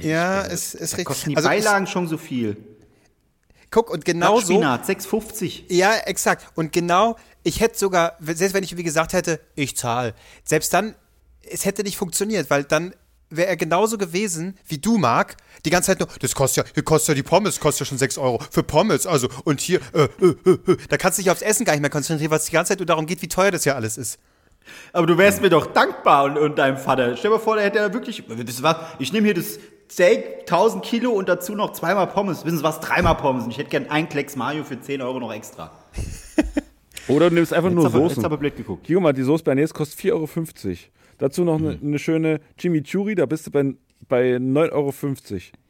ja, 0.00 0.42
es 0.46 0.74
ist 0.74 0.92
richtig. 0.94 1.04
Kosten 1.04 1.30
die 1.30 1.36
Also 1.36 1.48
Beilagen 1.50 1.86
schon 1.86 2.06
so 2.08 2.16
viel. 2.16 2.56
Guck, 3.74 3.90
und 3.90 4.04
genau 4.04 4.38
so. 4.38 4.52
Spinat, 4.54 4.88
6,50. 4.88 5.64
Ja, 5.66 5.96
exakt. 5.96 6.46
Und 6.54 6.72
genau, 6.72 7.16
ich 7.42 7.58
hätte 7.58 7.76
sogar, 7.76 8.16
selbst 8.20 8.54
wenn 8.54 8.62
ich 8.62 8.76
wie 8.76 8.84
gesagt 8.84 9.12
hätte, 9.14 9.40
ich 9.56 9.76
zahle, 9.76 10.14
selbst 10.44 10.72
dann, 10.72 10.94
es 11.42 11.64
hätte 11.64 11.82
nicht 11.82 11.96
funktioniert, 11.96 12.50
weil 12.50 12.62
dann 12.62 12.94
wäre 13.30 13.48
er 13.48 13.56
genauso 13.56 13.98
gewesen 13.98 14.56
wie 14.68 14.78
du, 14.78 14.96
Marc. 14.96 15.36
Die 15.64 15.70
ganze 15.70 15.88
Zeit 15.88 15.98
nur, 15.98 16.08
das 16.20 16.36
kostet 16.36 16.68
ja, 16.68 16.72
hier 16.72 16.84
kostet 16.84 17.08
ja 17.08 17.14
die 17.14 17.24
Pommes, 17.24 17.58
kostet 17.58 17.80
ja 17.80 17.86
schon 17.86 17.98
6 17.98 18.16
Euro 18.18 18.40
für 18.48 18.62
Pommes. 18.62 19.08
Also, 19.08 19.28
und 19.42 19.60
hier, 19.60 19.80
äh, 19.92 20.04
äh, 20.04 20.36
äh, 20.46 20.50
äh. 20.70 20.76
da 20.88 20.96
kannst 20.96 21.18
du 21.18 21.22
dich 21.22 21.32
aufs 21.32 21.42
Essen 21.42 21.64
gar 21.64 21.72
nicht 21.72 21.82
mehr 21.82 21.90
konzentrieren, 21.90 22.30
weil 22.30 22.38
es 22.38 22.44
die 22.44 22.52
ganze 22.52 22.68
Zeit 22.68 22.78
nur 22.78 22.86
darum 22.86 23.06
geht, 23.06 23.22
wie 23.22 23.28
teuer 23.28 23.50
das 23.50 23.64
ja 23.64 23.74
alles 23.74 23.98
ist. 23.98 24.20
Aber 24.92 25.06
du 25.06 25.18
wärst 25.18 25.42
mir 25.42 25.50
doch 25.50 25.66
dankbar 25.66 26.24
und, 26.24 26.38
und 26.38 26.58
deinem 26.58 26.76
Vater. 26.76 27.16
Stell 27.16 27.30
dir 27.30 27.36
mal 27.36 27.42
vor, 27.42 27.56
der 27.56 27.64
hätte 27.64 27.78
ja 27.78 27.92
wirklich. 27.92 28.22
Das 28.46 28.62
war, 28.62 28.88
ich 28.98 29.12
nehme 29.12 29.26
hier 29.26 29.34
das 29.34 29.58
Steak, 29.90 30.40
1000 30.40 30.84
Kilo 30.84 31.10
und 31.12 31.28
dazu 31.28 31.54
noch 31.54 31.72
zweimal 31.72 32.06
Pommes. 32.06 32.44
Wissen 32.44 32.58
Sie 32.58 32.64
was? 32.64 32.80
Dreimal 32.80 33.14
Pommes. 33.16 33.44
Und 33.44 33.50
ich 33.50 33.58
hätte 33.58 33.70
gern 33.70 33.90
einen 33.90 34.08
Klecks 34.08 34.36
Mayo 34.36 34.64
für 34.64 34.80
10 34.80 35.02
Euro 35.02 35.20
noch 35.20 35.32
extra. 35.32 35.70
Oder 37.08 37.28
du 37.28 37.34
nimmst 37.34 37.52
einfach 37.52 37.70
nur 37.70 37.84
Jetzt 37.84 37.94
aber, 37.94 38.02
Soßen. 38.04 38.16
jetzt 38.18 38.24
aber 38.24 38.36
blöd 38.38 38.56
geguckt. 38.56 38.86
Guck 38.88 39.00
mal, 39.02 39.12
die 39.12 39.22
Soße 39.22 39.44
Bernays 39.44 39.74
kostet 39.74 40.00
4,50 40.00 40.12
Euro. 40.12 40.78
Dazu 41.18 41.44
noch 41.44 41.58
eine, 41.58 41.72
Mhm. 41.72 41.78
eine 41.88 41.98
schöne 41.98 42.40
Chimichurri, 42.58 43.14
da 43.14 43.26
bist 43.26 43.46
du 43.46 43.50
bei, 43.50 43.74
bei 44.08 44.36
9,50 44.38 44.72
Euro. 44.72 44.92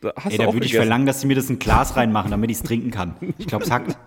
Da 0.01 0.13
hast 0.17 0.33
Ey, 0.33 0.39
du 0.39 0.45
da 0.45 0.53
würde 0.53 0.67
ich 0.67 0.75
verlangen, 0.75 1.07
dass 1.07 1.21
sie 1.21 1.27
mir 1.27 1.35
das 1.35 1.51
in 1.51 1.57
ein 1.57 1.59
Glas 1.59 1.97
reinmachen, 1.97 2.31
damit 2.31 2.51
ich 2.51 2.59
es 2.59 2.63
trinken 2.63 2.91
kann. 2.93 3.17
Ich 3.39 3.47
glaube, 3.49 3.65
es 3.65 3.71
hackt. 3.71 3.97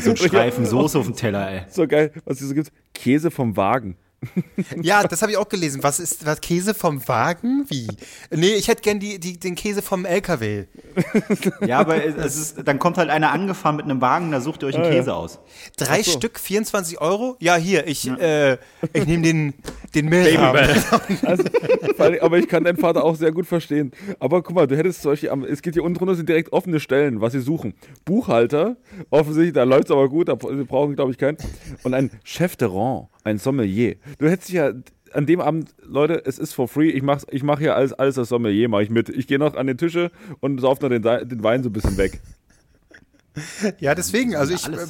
So 0.00 0.16
Streifen 0.16 0.66
Soße 0.66 0.98
auf 0.98 1.06
den 1.06 1.16
Teller, 1.16 1.50
ey. 1.50 1.62
So 1.68 1.86
geil, 1.86 2.12
was 2.24 2.38
hier 2.38 2.48
so 2.48 2.54
gibt. 2.54 2.72
Käse 2.94 3.30
vom 3.30 3.56
Wagen. 3.56 3.96
Ja, 4.82 5.02
das 5.04 5.22
habe 5.22 5.32
ich 5.32 5.38
auch 5.38 5.48
gelesen. 5.48 5.82
Was 5.82 6.00
ist 6.00 6.24
was 6.26 6.40
Käse 6.40 6.74
vom 6.74 7.06
Wagen? 7.08 7.64
Wie? 7.68 7.86
Nee, 8.30 8.54
ich 8.54 8.68
hätte 8.68 8.82
gern 8.82 8.98
die, 9.00 9.18
die, 9.18 9.38
den 9.38 9.54
Käse 9.54 9.82
vom 9.82 10.04
LKW. 10.04 10.64
Ja, 11.66 11.78
aber 11.80 12.04
es 12.04 12.36
ist, 12.36 12.56
dann 12.64 12.78
kommt 12.78 12.98
halt 12.98 13.10
einer 13.10 13.30
angefahren 13.32 13.76
mit 13.76 13.84
einem 13.84 14.00
Wagen, 14.00 14.30
da 14.32 14.40
sucht 14.40 14.62
ihr 14.62 14.68
euch 14.68 14.74
einen 14.76 14.84
Ah, 14.84 14.88
ja. 14.90 14.94
Käse 14.98 15.14
aus. 15.14 15.38
Drei 15.76 16.02
Stück, 16.02 16.38
24 16.38 17.00
Euro? 17.00 17.36
Ja, 17.40 17.56
hier, 17.56 17.86
ich, 17.86 18.08
äh, 18.08 18.58
ich 18.92 19.06
nehme 19.06 19.22
den, 19.22 19.54
den 19.94 20.08
Milchrahmen. 20.08 20.66
Also, 21.26 21.44
aber 22.20 22.38
ich 22.38 22.48
kann 22.48 22.64
deinen 22.64 22.76
Vater 22.76 23.04
auch 23.04 23.16
sehr 23.16 23.32
gut 23.32 23.46
verstehen. 23.46 23.90
Aber 24.20 24.42
guck 24.42 24.54
mal, 24.54 24.66
du 24.66 24.76
hättest 24.76 25.02
zum 25.02 25.12
Beispiel, 25.12 25.30
am- 25.30 25.44
es 25.44 25.62
geht 25.62 25.74
hier 25.74 25.82
unten 25.82 25.98
drunter, 25.98 26.14
sind 26.14 26.28
direkt 26.28 26.52
offene 26.52 26.78
Stellen, 26.80 27.20
was 27.20 27.32
sie 27.32 27.40
suchen. 27.40 27.74
Buchhalter, 28.04 28.76
offensichtlich, 29.10 29.52
da 29.54 29.64
läuft 29.64 29.86
es 29.86 29.90
aber 29.90 30.08
gut, 30.08 30.28
da 30.28 30.36
sie 30.40 30.64
brauchen, 30.64 30.94
glaube 30.96 31.10
ich, 31.12 31.18
keinen. 31.18 31.36
Und 31.82 31.94
ein 31.94 32.10
Chef 32.24 32.56
de 32.56 32.68
Rang, 32.68 33.08
ein 33.26 33.38
Sommelier. 33.38 33.96
Du 34.18 34.28
hättest 34.28 34.50
ja 34.50 34.72
an 35.12 35.26
dem 35.26 35.40
Abend, 35.40 35.74
Leute, 35.82 36.24
es 36.24 36.38
ist 36.38 36.54
for 36.54 36.68
free, 36.68 36.90
ich 36.90 37.02
mach, 37.02 37.22
ich 37.30 37.42
mach 37.42 37.58
hier 37.58 37.74
alles, 37.74 37.92
alles 37.92 38.18
als 38.18 38.28
Sommelier, 38.28 38.68
mache 38.68 38.84
ich 38.84 38.90
mit. 38.90 39.08
Ich 39.08 39.26
gehe 39.26 39.38
noch 39.38 39.54
an 39.54 39.66
den 39.66 39.78
Tische 39.78 40.10
und 40.40 40.60
sauf 40.60 40.80
noch 40.80 40.88
den, 40.88 41.02
den 41.02 41.42
Wein 41.42 41.62
so 41.62 41.68
ein 41.68 41.72
bisschen 41.72 41.96
weg. 41.96 42.20
Ja, 43.80 43.94
deswegen, 43.94 44.34
also 44.34 44.54
ich, 44.54 44.66
äh, 44.66 44.86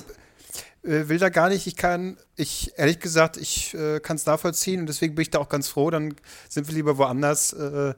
äh, 0.88 1.08
will 1.08 1.18
da 1.18 1.30
gar 1.30 1.48
nicht. 1.48 1.66
Ich 1.66 1.74
kann, 1.74 2.16
ich, 2.36 2.72
ehrlich 2.76 3.00
gesagt, 3.00 3.36
ich 3.38 3.74
äh, 3.74 3.98
kann 3.98 4.14
es 4.14 4.24
nachvollziehen 4.24 4.78
und 4.78 4.86
deswegen 4.86 5.16
bin 5.16 5.22
ich 5.22 5.30
da 5.30 5.40
auch 5.40 5.48
ganz 5.48 5.66
froh. 5.66 5.90
Dann 5.90 6.14
sind 6.48 6.68
wir 6.68 6.74
lieber 6.76 6.96
woanders, 6.96 7.52
äh, 7.54 7.94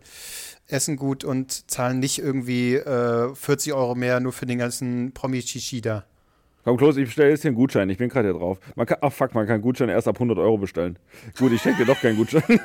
essen 0.67 0.97
gut 0.97 1.23
und 1.23 1.71
zahlen 1.71 1.99
nicht 1.99 2.19
irgendwie 2.19 2.77
äh, 2.77 3.35
40 3.35 3.75
Euro 3.75 3.95
mehr 3.95 4.21
nur 4.21 4.33
für 4.33 4.47
den 4.47 4.57
ganzen 4.57 5.13
Promi-Chichi 5.13 5.83
da. 5.83 6.07
Komm, 6.65 6.77
Klos, 6.77 6.97
ich 6.99 7.07
bestelle 7.07 7.31
jetzt 7.31 7.43
hier 7.43 7.49
einen 7.51 7.57
Gutschein. 7.57 7.89
Ich 7.89 7.97
bin 7.99 8.09
gerade 8.11 8.29
hier 8.31 8.39
drauf. 8.39 8.59
Man 8.75 8.85
kann, 8.87 8.99
ach 9.01 9.13
fuck, 9.13 9.35
man 9.35 9.47
kann 9.47 9.55
einen 9.55 9.63
Gutschein 9.63 9.89
erst 9.89 10.07
ab 10.09 10.17
100 10.17 10.37
Euro 10.39 10.59
bestellen. 10.59 10.99
Gut, 11.39 11.53
ich 11.53 11.63
schenke 11.63 11.85
dir 11.85 11.93
doch 11.95 12.01
keinen 12.01 12.17
Gutschein. 12.17 12.43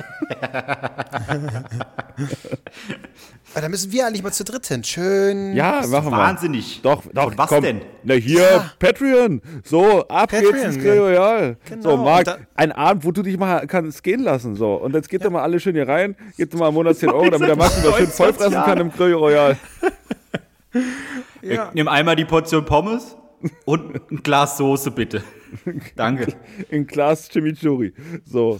Aber 3.53 3.61
da 3.61 3.69
müssen 3.69 3.91
wir 3.91 4.07
eigentlich 4.07 4.23
mal 4.23 4.31
zu 4.31 4.43
dritt 4.43 4.65
hin. 4.65 4.83
Schön. 4.83 5.53
Ja, 5.55 5.85
machen 5.87 6.09
wir. 6.11 6.17
Wahnsinnig. 6.17 6.81
Doch, 6.81 7.03
doch. 7.13 7.25
Von 7.29 7.37
was 7.37 7.49
komm. 7.49 7.63
denn? 7.63 7.81
Na 8.03 8.15
hier, 8.15 8.41
Ja. 8.41 8.71
Patreon. 8.79 9.41
So, 9.63 10.07
ab 10.07 10.31
Patreon, 10.31 10.53
geht's 10.53 10.65
ins 10.65 10.77
Grill 10.79 10.95
ja. 10.95 11.01
Royal. 11.01 11.57
Genau, 11.69 11.81
So, 11.91 11.97
Marc, 11.97 12.27
und 12.27 12.37
ein 12.55 12.71
Abend, 12.71 13.05
wo 13.05 13.11
du 13.11 13.21
dich 13.21 13.37
mal 13.37 13.67
kannst 13.67 14.03
gehen 14.03 14.21
lassen. 14.23 14.55
So, 14.55 14.73
und 14.75 14.95
jetzt 14.95 15.07
geht 15.07 15.23
doch 15.23 15.29
mal 15.29 15.43
alle 15.43 15.59
schön 15.59 15.75
hier 15.75 15.87
rein, 15.87 16.15
gebt 16.35 16.53
doch 16.53 16.59
mal 16.59 16.69
im 16.69 16.73
Monat 16.73 16.97
10 16.97 17.09
Euro, 17.09 17.29
damit 17.29 17.47
der 17.47 17.55
Max 17.55 17.83
mal 17.83 17.93
schön 17.93 18.07
vollfressen 18.07 18.53
kann 18.53 18.79
im 18.79 18.91
Grill 18.91 19.13
Royal. 19.13 19.55
Ja. 21.43 21.69
Nimm 21.75 21.87
einmal 21.87 22.15
die 22.15 22.25
Portion 22.25 22.65
Pommes 22.65 23.15
und 23.65 24.11
ein 24.11 24.17
Glas 24.23 24.57
Soße, 24.57 24.91
bitte. 24.91 25.23
Danke. 25.95 26.33
In 26.69 26.85
Glas 26.87 27.29
Chimichurri. 27.29 27.93
So. 28.25 28.59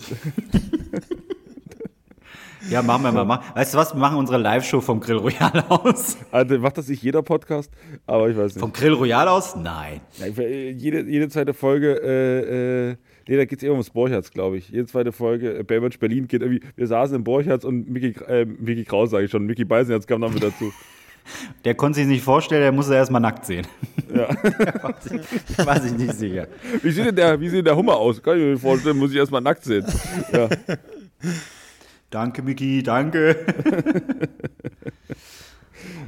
Ja, 2.70 2.82
machen 2.82 3.04
wir 3.04 3.26
mal. 3.26 3.42
Weißt 3.56 3.74
du 3.74 3.78
was? 3.78 3.94
Wir 3.94 4.00
machen 4.00 4.18
unsere 4.18 4.38
Live-Show 4.38 4.80
vom 4.80 5.02
Grill 5.02 5.18
Royal 5.18 5.66
aus. 5.68 6.18
Also 6.32 6.58
macht 6.60 6.78
das 6.78 6.88
nicht 6.88 7.04
jeder 7.04 7.22
Podcast, 7.22 7.70
aber 8.06 8.30
ich 8.30 8.38
weiß 8.38 8.56
nicht. 8.56 8.60
Vom 8.62 8.72
Grill 8.72 8.94
Royal 8.94 9.28
aus? 9.28 9.56
Nein. 9.58 10.00
Ich- 10.18 10.38
äh, 10.38 10.70
jede, 10.72 11.02
jede 11.02 11.28
zweite 11.28 11.54
Folge, 11.54 12.00
äh, 12.02 12.92
äh, 12.92 12.96
nee, 13.28 13.36
da 13.36 13.44
geht 13.44 13.58
es 13.60 13.64
eher 13.64 13.72
ums 13.74 13.90
Borchards, 13.90 14.32
glaube 14.32 14.58
ich. 14.58 14.70
Jede 14.70 14.86
zweite 14.86 15.12
Folge, 15.12 15.58
äh, 15.60 15.64
Baywatch 15.64 16.00
Berlin 16.00 16.28
geht 16.30 16.42
irgendwie, 16.42 16.62
wir 16.78 16.88
saßen 16.88 17.18
im 17.18 17.26
Borchards 17.26 17.66
und 17.66 17.90
Mickey, 17.90 18.16
äh, 18.28 18.46
Mickey 18.46 18.86
Kraus, 18.86 19.10
sage 19.10 19.26
ich 19.26 19.32
schon, 19.32 19.46
Mickey 19.46 19.66
Beisenherz 19.66 20.08
kam 20.08 20.22
dann 20.22 20.34
mit 20.34 20.44
dazu. 20.44 20.72
Der 21.64 21.76
konnte 21.76 22.00
sich 22.00 22.08
nicht 22.08 22.24
vorstellen, 22.24 22.62
der 22.62 22.72
muss 22.72 22.90
er 22.90 22.98
erstmal 22.98 23.22
nackt 23.22 23.46
sehen. 23.46 23.66
Ja. 24.14 24.30
Weiß 25.66 25.86
ich 25.86 25.94
nicht 25.94 26.14
sicher. 26.14 26.48
Wie 26.82 26.92
sieht 26.92 27.06
denn 27.06 27.16
der, 27.16 27.40
wie 27.40 27.50
sieht 27.50 27.66
der 27.66 27.76
Hummer 27.76 27.96
aus? 27.96 28.22
Kann 28.22 28.38
ich 28.38 28.44
mir 28.44 28.52
nicht 28.52 28.62
vorstellen, 28.62 28.98
muss 28.98 29.12
ich 29.12 29.18
erstmal 29.18 29.42
nackt 29.42 29.64
sehen. 29.64 29.86
Ja. 30.32 30.50
Danke, 32.10 32.42
Miki, 32.42 32.84
danke. 32.84 33.46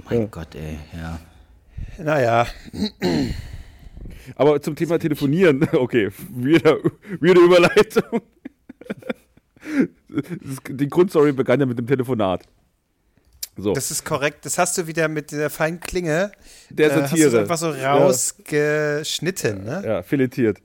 mein 0.10 0.30
Gott, 0.30 0.54
ey, 0.56 0.78
ja. 0.94 1.20
Naja, 1.98 2.46
Aber 4.36 4.62
zum 4.62 4.76
Thema 4.76 4.98
Telefonieren, 5.00 5.68
okay, 5.74 6.10
wieder, 6.30 6.78
wieder 7.20 7.42
Überleitung. 7.42 8.22
Die 10.70 10.88
Grundstory 10.88 11.32
begann 11.32 11.60
ja 11.60 11.66
mit 11.66 11.78
dem 11.78 11.88
Telefonat. 11.88 12.44
So, 13.58 13.74
das 13.74 13.90
ist 13.92 14.04
korrekt. 14.04 14.46
Das 14.46 14.58
hast 14.58 14.78
du 14.78 14.86
wieder 14.88 15.08
mit 15.08 15.32
der 15.32 15.50
feinen 15.50 15.80
Klinge. 15.80 16.32
der 16.70 16.88
äh, 16.88 16.90
hast 16.92 17.14
du 17.14 17.18
Satire. 17.18 17.28
es 17.30 17.36
einfach 17.36 17.58
so 17.58 17.70
rausgeschnitten, 17.70 19.64
ne? 19.64 19.82
Ja, 19.86 20.04
filetiert. 20.04 20.60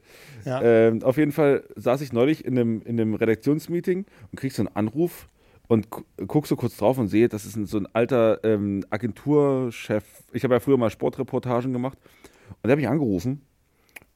Ja. 0.44 0.60
Ähm, 0.62 1.02
auf 1.02 1.16
jeden 1.16 1.32
Fall 1.32 1.62
saß 1.76 2.00
ich 2.00 2.12
neulich 2.12 2.44
in 2.44 2.58
einem, 2.58 2.82
in 2.82 3.00
einem 3.00 3.14
Redaktionsmeeting 3.14 4.06
und 4.32 4.36
krieg 4.40 4.52
so 4.52 4.62
einen 4.62 4.74
Anruf 4.74 5.28
und 5.68 5.90
gu- 5.90 6.02
guck 6.26 6.46
so 6.46 6.56
kurz 6.56 6.76
drauf 6.78 6.98
und 6.98 7.08
sehe, 7.08 7.28
das 7.28 7.44
ist 7.44 7.56
ein, 7.56 7.66
so 7.66 7.78
ein 7.78 7.86
alter 7.92 8.42
ähm, 8.42 8.84
Agenturchef. 8.90 10.02
Ich 10.32 10.42
habe 10.44 10.54
ja 10.54 10.60
früher 10.60 10.78
mal 10.78 10.90
Sportreportagen 10.90 11.72
gemacht 11.72 11.98
und 12.48 12.64
der 12.64 12.72
hat 12.72 12.78
mich 12.78 12.88
angerufen 12.88 13.42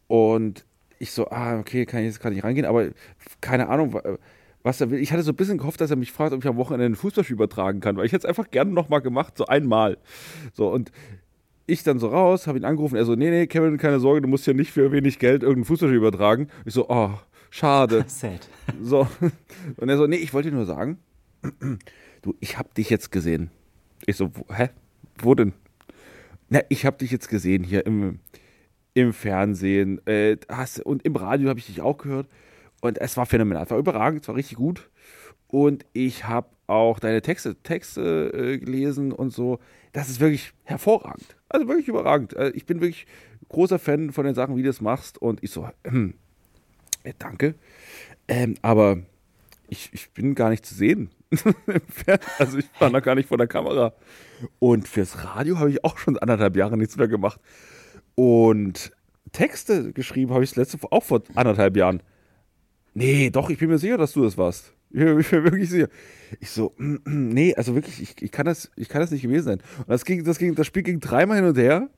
und 0.06 0.64
ich 0.98 1.12
so, 1.12 1.28
ah, 1.30 1.58
okay, 1.58 1.84
kann 1.86 2.00
ich 2.00 2.06
jetzt 2.06 2.20
kann 2.20 2.32
ich 2.34 2.42
reingehen, 2.42 2.66
aber 2.66 2.88
keine 3.40 3.68
Ahnung, 3.68 3.94
was 4.64 4.80
er 4.80 4.90
will. 4.90 4.98
Ich 4.98 5.12
hatte 5.12 5.22
so 5.22 5.30
ein 5.30 5.36
bisschen 5.36 5.58
gehofft, 5.58 5.80
dass 5.80 5.90
er 5.90 5.96
mich 5.96 6.10
fragt, 6.10 6.32
ob 6.32 6.40
ich 6.40 6.48
am 6.48 6.56
Wochenende 6.56 6.86
ein 6.86 6.96
Fußballspiel 6.96 7.34
übertragen 7.34 7.80
kann, 7.80 7.96
weil 7.96 8.06
ich 8.06 8.12
hätte 8.12 8.26
es 8.26 8.28
einfach 8.28 8.50
gerne 8.50 8.72
nochmal 8.72 9.02
gemacht, 9.02 9.36
so 9.36 9.46
einmal. 9.46 9.98
So, 10.54 10.68
und 10.72 10.90
ich 11.66 11.82
dann 11.82 11.98
so 11.98 12.08
raus, 12.08 12.46
habe 12.46 12.58
ihn 12.58 12.64
angerufen, 12.64 12.96
er 12.96 13.04
so, 13.04 13.14
nee, 13.14 13.30
nee, 13.30 13.46
Kevin, 13.46 13.76
keine 13.76 14.00
Sorge, 14.00 14.22
du 14.22 14.28
musst 14.28 14.46
hier 14.46 14.54
nicht 14.54 14.72
für 14.72 14.90
wenig 14.90 15.18
Geld 15.18 15.42
irgendein 15.42 15.66
Fußballspiel 15.66 15.98
übertragen. 15.98 16.48
Ich 16.64 16.74
so, 16.74 16.88
oh, 16.88 17.10
schade. 17.50 18.04
Sad. 18.08 18.48
So. 18.82 19.06
Und 19.76 19.88
er 19.88 19.98
so, 19.98 20.06
nee, 20.06 20.16
ich 20.16 20.32
wollte 20.32 20.50
dir 20.50 20.56
nur 20.56 20.66
sagen, 20.66 20.98
du, 22.22 22.34
ich 22.40 22.58
hab 22.58 22.74
dich 22.74 22.88
jetzt 22.88 23.12
gesehen. 23.12 23.50
Ich 24.06 24.16
so, 24.16 24.30
hä? 24.50 24.70
Wo 25.18 25.34
denn? 25.34 25.52
Na, 26.48 26.60
ich 26.70 26.86
hab 26.86 26.98
dich 26.98 27.10
jetzt 27.10 27.28
gesehen 27.28 27.64
hier 27.64 27.86
im, 27.86 28.18
im 28.94 29.12
Fernsehen 29.12 30.04
äh, 30.06 30.38
hast, 30.48 30.80
und 30.80 31.04
im 31.04 31.16
Radio 31.16 31.50
habe 31.50 31.58
ich 31.58 31.66
dich 31.66 31.82
auch 31.82 31.98
gehört. 31.98 32.28
Und 32.84 33.00
es 33.00 33.16
war 33.16 33.24
phänomenal, 33.24 33.64
es 33.64 33.70
war 33.70 33.78
überragend, 33.78 34.20
es 34.20 34.28
war 34.28 34.34
richtig 34.34 34.58
gut. 34.58 34.90
Und 35.48 35.86
ich 35.94 36.28
habe 36.28 36.48
auch 36.66 36.98
deine 36.98 37.22
Texte, 37.22 37.54
Texte 37.54 38.30
äh, 38.34 38.58
gelesen 38.58 39.10
und 39.10 39.30
so. 39.30 39.58
Das 39.94 40.10
ist 40.10 40.20
wirklich 40.20 40.52
hervorragend. 40.64 41.34
Also 41.48 41.66
wirklich 41.66 41.88
überragend. 41.88 42.34
Äh, 42.34 42.50
ich 42.50 42.66
bin 42.66 42.82
wirklich 42.82 43.06
großer 43.48 43.78
Fan 43.78 44.12
von 44.12 44.26
den 44.26 44.34
Sachen, 44.34 44.56
wie 44.56 44.62
du 44.62 44.68
es 44.68 44.82
machst. 44.82 45.16
Und 45.16 45.42
ich 45.42 45.50
so, 45.50 45.66
äh, 47.04 47.14
danke. 47.18 47.54
Ähm, 48.28 48.56
aber 48.60 48.98
ich, 49.68 49.88
ich 49.94 50.10
bin 50.10 50.34
gar 50.34 50.50
nicht 50.50 50.66
zu 50.66 50.74
sehen. 50.74 51.08
also 52.38 52.58
ich 52.58 52.66
war 52.78 52.90
noch 52.90 53.02
gar 53.02 53.14
nicht 53.14 53.30
vor 53.30 53.38
der 53.38 53.46
Kamera. 53.46 53.94
Und 54.58 54.88
fürs 54.88 55.24
Radio 55.24 55.58
habe 55.58 55.70
ich 55.70 55.82
auch 55.86 55.96
schon 55.96 56.18
anderthalb 56.18 56.54
Jahre 56.54 56.76
nichts 56.76 56.98
mehr 56.98 57.08
gemacht. 57.08 57.40
Und 58.14 58.92
Texte 59.32 59.94
geschrieben 59.94 60.34
habe 60.34 60.44
ich 60.44 60.50
das 60.50 60.56
letzte 60.56 60.92
auch 60.92 61.02
vor 61.02 61.22
anderthalb 61.34 61.78
Jahren. 61.78 62.02
Nee, 62.94 63.30
doch, 63.30 63.50
ich 63.50 63.58
bin 63.58 63.68
mir 63.68 63.78
sicher, 63.78 63.98
dass 63.98 64.12
du 64.12 64.22
das 64.22 64.38
warst. 64.38 64.72
Ich 64.90 65.00
bin 65.00 65.16
mir 65.16 65.24
wirklich 65.30 65.68
sicher. 65.68 65.88
Ich 66.40 66.50
so, 66.50 66.72
nee, 66.78 67.54
also 67.54 67.74
wirklich, 67.74 68.00
ich, 68.00 68.22
ich, 68.22 68.30
kann, 68.30 68.46
das, 68.46 68.70
ich 68.76 68.88
kann 68.88 69.00
das 69.00 69.10
nicht 69.10 69.22
gewesen 69.22 69.44
sein. 69.44 69.62
Und 69.78 69.88
das, 69.90 70.04
ging, 70.04 70.24
das, 70.24 70.38
ging, 70.38 70.54
das 70.54 70.66
Spiel 70.66 70.84
ging 70.84 71.00
dreimal 71.00 71.38
hin 71.38 71.46
und 71.46 71.58
her, 71.58 71.90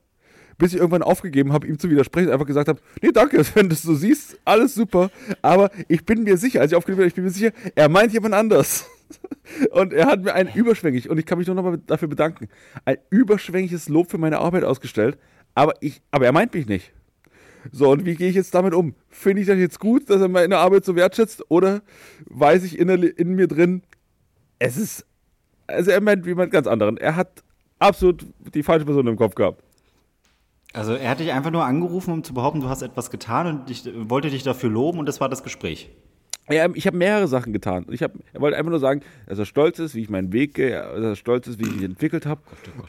bis 0.57 0.73
ich 0.73 0.79
irgendwann 0.79 1.03
aufgegeben 1.03 1.53
habe, 1.53 1.67
ihm 1.67 1.77
zu 1.77 1.89
widersprechen, 1.91 2.31
einfach 2.31 2.47
gesagt 2.47 2.67
habe, 2.67 2.81
nee, 3.01 3.11
danke, 3.13 3.43
wenn 3.53 3.69
du 3.69 3.75
es 3.75 3.83
so 3.83 3.93
siehst, 3.93 4.39
alles 4.43 4.73
super, 4.73 5.11
aber 5.43 5.69
ich 5.87 6.03
bin 6.03 6.23
mir 6.23 6.37
sicher, 6.37 6.61
als 6.61 6.71
ich 6.71 6.75
aufgelegt 6.75 6.99
habe, 6.99 7.07
ich 7.07 7.13
bin 7.15 7.23
mir 7.23 7.29
sicher, 7.29 7.51
er 7.75 7.89
meint 7.89 8.11
jemand 8.11 8.33
anders. 8.33 8.87
Und 9.71 9.93
er 9.93 10.07
hat 10.07 10.23
mir 10.23 10.33
ein 10.33 10.53
überschwänglich, 10.53 11.09
und 11.09 11.17
ich 11.17 11.25
kann 11.25 11.37
mich 11.37 11.47
nur 11.47 11.55
nochmal 11.55 11.77
dafür 11.87 12.09
bedanken, 12.09 12.49
ein 12.83 12.97
überschwängliches 13.09 13.87
Lob 13.87 14.11
für 14.11 14.17
meine 14.17 14.39
Arbeit 14.39 14.65
ausgestellt, 14.65 15.17
aber, 15.55 15.75
ich, 15.79 16.01
aber 16.11 16.25
er 16.25 16.33
meint 16.33 16.53
mich 16.53 16.67
nicht. 16.67 16.91
So, 17.71 17.91
und 17.91 18.05
wie 18.05 18.15
gehe 18.15 18.29
ich 18.29 18.35
jetzt 18.35 18.53
damit 18.53 18.73
um? 18.73 18.95
Finde 19.09 19.41
ich 19.41 19.47
das 19.47 19.57
jetzt 19.57 19.79
gut, 19.79 20.09
dass 20.09 20.21
er 20.21 20.27
meine 20.27 20.57
Arbeit 20.57 20.85
so 20.85 20.95
wertschätzt? 20.95 21.43
Oder 21.49 21.81
weiß 22.25 22.63
ich 22.63 22.79
in, 22.79 22.89
in 22.89 23.35
mir 23.35 23.47
drin, 23.47 23.81
es 24.59 24.77
ist, 24.77 25.05
also 25.67 25.91
er 25.91 26.01
meint 26.01 26.25
jemand 26.25 26.51
ganz 26.51 26.67
anderen. 26.67 26.97
Er 26.97 27.15
hat 27.15 27.43
absolut 27.79 28.25
die 28.53 28.63
falsche 28.63 28.85
Person 28.85 29.07
im 29.07 29.17
Kopf 29.17 29.35
gehabt. 29.35 29.63
Also 30.73 30.93
er 30.93 31.09
hat 31.09 31.19
dich 31.19 31.31
einfach 31.31 31.51
nur 31.51 31.65
angerufen, 31.65 32.13
um 32.13 32.23
zu 32.23 32.33
behaupten, 32.33 32.61
du 32.61 32.69
hast 32.69 32.81
etwas 32.81 33.09
getan 33.09 33.47
und 33.47 33.69
dich, 33.69 33.83
wollte 34.09 34.29
dich 34.29 34.43
dafür 34.43 34.69
loben 34.69 34.99
und 34.99 35.07
das 35.07 35.19
war 35.19 35.29
das 35.29 35.43
Gespräch. 35.43 35.89
Ja, 36.49 36.69
ich 36.73 36.87
habe 36.87 36.95
mehrere 36.95 37.27
Sachen 37.27 37.51
getan. 37.51 37.85
Ich 37.89 38.01
hab, 38.01 38.13
er 38.31 38.39
wollte 38.39 38.57
einfach 38.57 38.69
nur 38.69 38.79
sagen, 38.79 39.01
dass 39.25 39.37
er 39.37 39.45
stolz 39.45 39.79
ist, 39.79 39.95
wie 39.95 40.01
ich 40.01 40.09
meinen 40.09 40.31
Weg 40.31 40.53
gehe, 40.53 40.71
dass 40.71 41.03
er 41.03 41.15
stolz 41.15 41.47
ist, 41.47 41.59
wie 41.59 41.67
ich 41.67 41.75
mich 41.75 41.83
entwickelt 41.83 42.25
habe. 42.25 42.41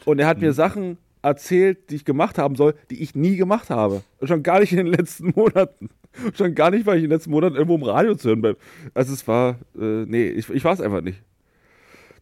Und 0.05 0.21
er 0.21 0.29
hat 0.29 0.41
mir 0.41 0.53
Sachen 0.53 0.97
erzählt, 1.23 1.91
die 1.91 1.97
ich 1.97 2.05
gemacht 2.05 2.39
haben 2.39 2.57
soll, 2.57 2.75
die 2.91 3.03
ich 3.03 3.15
nie 3.15 3.37
gemacht 3.37 3.71
habe. 3.71 4.03
Schon 4.23 4.43
gar 4.43 4.61
nicht 4.61 4.73
in 4.73 4.79
den 4.79 4.87
letzten 4.87 5.33
Monaten. 5.37 5.91
Schon 6.37 6.55
gar 6.55 6.71
nicht, 6.71 6.87
weil 6.87 6.99
ich 6.99 7.05
in 7.05 7.11
den 7.11 7.17
letzten 7.17 7.31
Monaten 7.31 7.55
irgendwo 7.55 7.77
im 7.77 7.83
Radio 7.83 8.15
zu 8.15 8.29
hören 8.29 8.43
bin. 8.43 8.57
Also 8.95 9.13
es 9.13 9.27
war, 9.29 9.57
äh, 9.79 10.05
nee, 10.07 10.29
ich, 10.29 10.49
ich 10.51 10.65
war 10.65 10.73
es 10.73 10.81
einfach 10.81 11.01
nicht. 11.01 11.23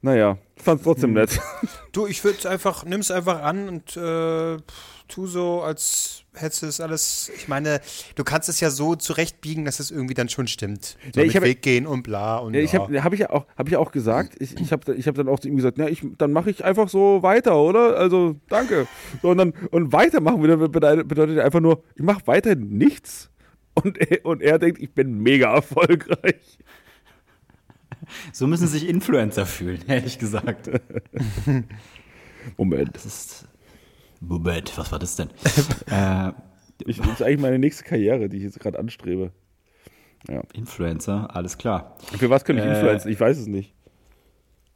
Naja, 0.02 0.38
ich 0.54 0.62
fand 0.62 0.80
es 0.80 0.84
trotzdem 0.84 1.14
nett. 1.14 1.40
Du, 1.92 2.06
ich 2.06 2.22
würde 2.22 2.48
einfach, 2.50 2.84
nimm's 2.84 3.10
einfach 3.10 3.42
an 3.42 3.68
und 3.68 3.96
äh, 3.96 4.58
tu 5.08 5.26
so, 5.26 5.62
als 5.62 6.24
hättest 6.34 6.62
du 6.62 6.66
es 6.66 6.80
alles. 6.80 7.30
Ich 7.36 7.48
meine, 7.48 7.80
du 8.16 8.24
kannst 8.24 8.48
es 8.48 8.60
ja 8.60 8.70
so 8.70 8.94
zurechtbiegen, 8.96 9.64
dass 9.64 9.80
es 9.80 9.90
irgendwie 9.90 10.14
dann 10.14 10.28
schon 10.28 10.48
stimmt. 10.48 10.96
So 11.14 11.20
Ja, 11.20 11.26
ich 11.26 11.28
mit 11.28 11.36
hab- 11.36 11.42
Weg 11.44 11.62
gehen 11.62 11.86
und 11.86 12.02
bla 12.02 12.38
und 12.38 12.54
Ja, 12.54 12.60
ich 12.60 12.72
ja. 12.72 12.80
habe 12.80 13.02
hab 13.04 13.12
ich 13.12 13.20
ja 13.20 13.30
auch, 13.30 13.46
hab 13.56 13.68
ich 13.68 13.76
auch 13.76 13.92
gesagt. 13.92 14.34
Ich, 14.40 14.60
ich 14.60 14.72
habe 14.72 14.94
ich 14.94 15.06
hab 15.08 15.14
dann 15.14 15.28
auch 15.28 15.38
zu 15.40 15.48
ihm 15.48 15.56
gesagt, 15.56 15.78
ja, 15.78 15.86
ich, 15.88 16.02
dann 16.18 16.32
mache 16.32 16.50
ich 16.50 16.64
einfach 16.64 16.88
so 16.88 17.22
weiter, 17.22 17.56
oder? 17.56 17.96
Also 17.96 18.36
danke. 18.48 18.86
So, 19.22 19.30
und, 19.30 19.38
dann, 19.38 19.52
und 19.70 19.92
weitermachen 19.92 20.40
bedeutet, 20.40 20.72
bedeutet 20.72 21.08
bedeutet 21.08 21.38
einfach 21.38 21.60
nur, 21.60 21.82
ich 21.94 22.02
mache 22.02 22.26
weiterhin 22.26 22.76
nichts. 22.76 23.30
Und 23.74 23.98
er, 23.98 24.24
und 24.24 24.40
er 24.42 24.58
denkt, 24.58 24.80
ich 24.80 24.92
bin 24.92 25.18
mega 25.18 25.54
erfolgreich. 25.54 26.58
So 28.32 28.46
müssen 28.46 28.68
sich 28.68 28.88
Influencer 28.88 29.46
fühlen, 29.46 29.82
ehrlich 29.86 30.18
gesagt. 30.18 30.70
Moment, 32.56 32.94
Das 32.94 33.04
ist. 33.06 33.48
Moment, 34.20 34.76
was 34.78 34.90
war 34.92 34.98
das 34.98 35.16
denn? 35.16 35.28
äh, 35.90 36.32
ich, 36.86 36.98
das 36.98 37.08
ist 37.08 37.22
eigentlich 37.22 37.40
meine 37.40 37.58
nächste 37.58 37.84
Karriere, 37.84 38.28
die 38.28 38.38
ich 38.38 38.42
jetzt 38.44 38.60
gerade 38.60 38.78
anstrebe. 38.78 39.32
Influencer, 40.54 41.28
alles 41.34 41.56
klar. 41.56 41.96
Für 42.18 42.30
was 42.30 42.44
könnte 42.44 42.62
ich 42.62 42.68
Äh. 42.68 42.72
influenzen? 42.74 43.10
Ich 43.12 43.20
weiß 43.20 43.38
es 43.38 43.46
nicht. 43.46 43.74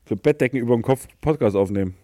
Für 0.05 0.15
Bettdecken 0.17 0.59
über 0.59 0.75
dem 0.75 0.83
Kopf 0.83 1.09
Podcast 1.21 1.57
aufnehmen. 1.57 1.95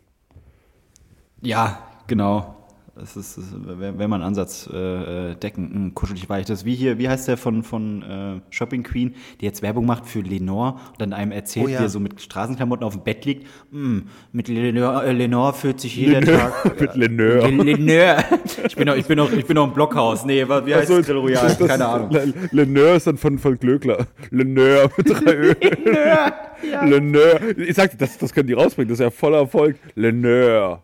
Ja, 1.43 1.87
genau. 2.09 2.56
Das 2.99 3.15
ist, 3.15 3.39
mal 3.59 4.13
ein 4.15 4.23
Ansatz, 4.23 4.71
äh, 4.73 5.33
äh, 5.33 5.35
Decken, 5.35 5.85
mh, 5.89 5.91
kuschelig 5.95 6.31
weich. 6.31 6.47
Das 6.47 6.65
wie 6.65 6.75
hier, 6.75 6.97
wie 6.97 7.11
heißt 7.11 7.29
der 7.29 7.37
von, 7.37 7.63
von 7.63 8.03
äh, 8.03 8.41
Shopping 8.49 8.83
Queen, 8.85 9.15
die 9.39 9.45
jetzt 9.45 9.61
Werbung 9.61 9.85
macht 9.85 10.07
für 10.07 10.21
Lenore 10.21 10.73
und 10.93 11.01
dann 11.01 11.13
einem 11.13 11.31
erzählt, 11.31 11.67
Oh 11.67 11.69
ja. 11.69 11.81
wie 11.81 11.85
er 11.85 11.89
so 11.91 12.01
mit 12.01 12.23
Straßenklamotten 12.23 12.87
auf 12.87 12.95
dem 12.95 13.03
Bett 13.05 13.27
liegt. 13.27 13.47
Mm, 13.71 13.99
mit 14.33 14.49
Lenore, 14.49 15.05
äh, 15.05 15.13
Lenore 15.13 15.53
fühlt 15.53 15.79
sich 15.79 15.95
jeder 15.95 16.23
Tag. 16.23 16.81
Mit 16.81 16.95
Leneur. 16.97 17.51
Le- 17.51 17.63
Lenore. 17.75 18.25
Ich 18.67 18.75
bin 18.77 18.87
noch, 18.87 18.97
ich 18.97 19.07
bin 19.07 19.17
noch, 19.19 19.31
ich 19.33 19.45
bin 19.47 19.55
noch 19.57 19.67
im 19.69 19.75
Blockhaus. 19.75 20.25
Nee, 20.25 20.47
wie 20.49 20.75
heißt 20.75 20.91
Also, 20.91 20.99
das 20.99 21.11
Royal? 21.11 21.55
das- 21.59 21.69
Keine 21.69 21.87
Ahnung. 21.87 22.11
Le- 22.11 22.33
Leneur 22.53 22.95
ist 22.97 23.07
dann 23.07 23.19
von, 23.19 23.39
von 23.39 23.59
Glöckler. 23.59 24.07
Leneur 24.31 24.89
mit 24.97 25.09
drei 25.11 25.35
Ö. 25.35 25.55
Leneur. 26.87 27.41
Ich 27.59 27.75
sagte, 27.77 27.97
das, 27.99 28.17
das 28.17 28.33
können 28.33 28.47
die 28.49 28.55
rausbringen. 28.55 28.89
Das 28.89 28.99
ist 28.99 29.05
ja 29.05 29.11
voller 29.11 29.39
Erfolg. 29.39 29.77
Leneur. 29.95 30.83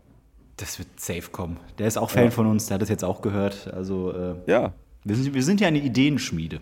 Das 0.62 0.78
wird 0.78 0.88
safe 1.00 1.28
kommen. 1.32 1.58
Der 1.78 1.88
ist 1.88 1.98
auch 1.98 2.08
Fan 2.08 2.30
von 2.30 2.46
uns, 2.46 2.66
der 2.66 2.76
hat 2.76 2.82
das 2.82 2.88
jetzt 2.88 3.02
auch 3.02 3.20
gehört. 3.20 3.66
Also, 3.74 4.12
äh, 4.12 4.34
Ja. 4.46 4.72
wir, 5.02 5.16
sind, 5.16 5.34
wir 5.34 5.42
sind 5.42 5.60
ja 5.60 5.66
eine 5.66 5.80
Ideenschmiede. 5.80 6.60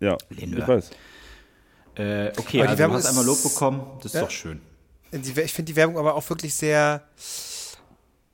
Ja. 0.00 0.16
Leneur. 0.30 0.58
Ich 0.58 0.66
weiß. 0.68 0.90
Äh, 1.94 2.32
okay, 2.36 2.38
Aber 2.38 2.42
die 2.48 2.60
also 2.62 2.72
du 2.72 2.78
Werbung 2.78 2.96
hast 2.96 3.06
einmal 3.06 3.24
Lob 3.24 3.40
bekommen. 3.42 3.82
Das 3.98 4.06
ist 4.06 4.14
Ja. 4.14 4.20
doch 4.22 4.30
schön. 4.30 4.60
Die, 5.12 5.40
ich 5.40 5.52
finde 5.52 5.70
die 5.72 5.76
Werbung 5.76 5.98
aber 5.98 6.14
auch 6.16 6.28
wirklich 6.28 6.52
sehr. 6.52 7.02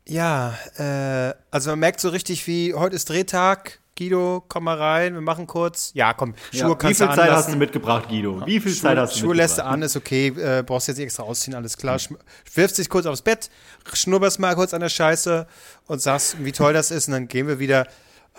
Ja, 0.09 0.55
äh, 0.79 1.35
also 1.51 1.71
man 1.71 1.79
merkt 1.81 2.01
so 2.01 2.09
richtig, 2.09 2.47
wie 2.47 2.73
heute 2.75 2.97
ist 2.97 3.09
Drehtag. 3.11 3.81
Guido, 3.97 4.45
komm 4.49 4.65
mal 4.65 4.77
rein, 4.77 5.15
wir 5.15 5.21
machen 5.21 5.47
kurz. 5.47 5.93
Ja, 5.95 6.13
komm, 6.15 6.35
Schuhe 6.53 6.61
Ja, 6.61 6.69
wie 6.71 6.75
kannst 6.77 6.99
viel 6.99 7.07
du 7.07 7.13
Zeit 7.15 7.19
hast 7.23 7.29
anlassen. 7.29 7.53
du 7.53 7.59
mitgebracht, 7.59 8.09
Guido? 8.09 8.43
Wie 8.47 8.61
viel 8.61 8.73
Schuhe, 8.73 8.81
Zeit 8.83 8.99
hast 8.99 9.15
du 9.15 9.21
Schuhe 9.21 9.35
lässt 9.35 9.59
du 9.59 9.65
an, 9.65 9.83
ist 9.83 9.97
okay, 9.97 10.29
äh, 10.29 10.63
brauchst 10.67 10.89
jetzt 10.89 10.97
nicht 10.97 11.07
extra 11.07 11.23
ausziehen, 11.23 11.55
alles 11.55 11.77
klar. 11.77 11.97
Schm- 11.99 12.17
Wirfst 12.55 12.79
dich 12.79 12.89
kurz 12.89 13.07
aufs 13.07 13.23
Bett, 13.23 13.51
schnupperst 13.93 14.39
mal 14.41 14.55
kurz 14.55 14.75
an 14.75 14.81
der 14.81 14.89
Scheiße 14.89 15.47
und 15.87 16.03
sagst, 16.03 16.37
wie 16.45 16.53
toll 16.53 16.73
das 16.73 16.91
ist, 16.91 17.07
und 17.09 17.13
dann 17.13 17.29
gehen 17.29 17.47
wir 17.47 17.59
wieder. 17.59 17.87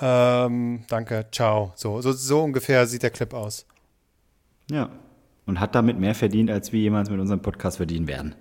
Ähm, 0.01 0.83
danke, 0.89 1.25
ciao. 1.31 1.71
So, 1.75 2.01
so, 2.01 2.11
so 2.11 2.43
ungefähr 2.43 2.85
sieht 2.87 3.03
der 3.03 3.11
Clip 3.11 3.33
aus. 3.33 3.65
Ja. 4.69 4.89
Und 5.45 5.59
hat 5.59 5.75
damit 5.75 5.99
mehr 5.99 6.15
verdient, 6.15 6.49
als 6.49 6.71
wir 6.73 6.79
jemals 6.81 7.09
mit 7.09 7.19
unserem 7.19 7.41
Podcast 7.41 7.77
verdienen 7.77 8.07
werden. 8.07 8.35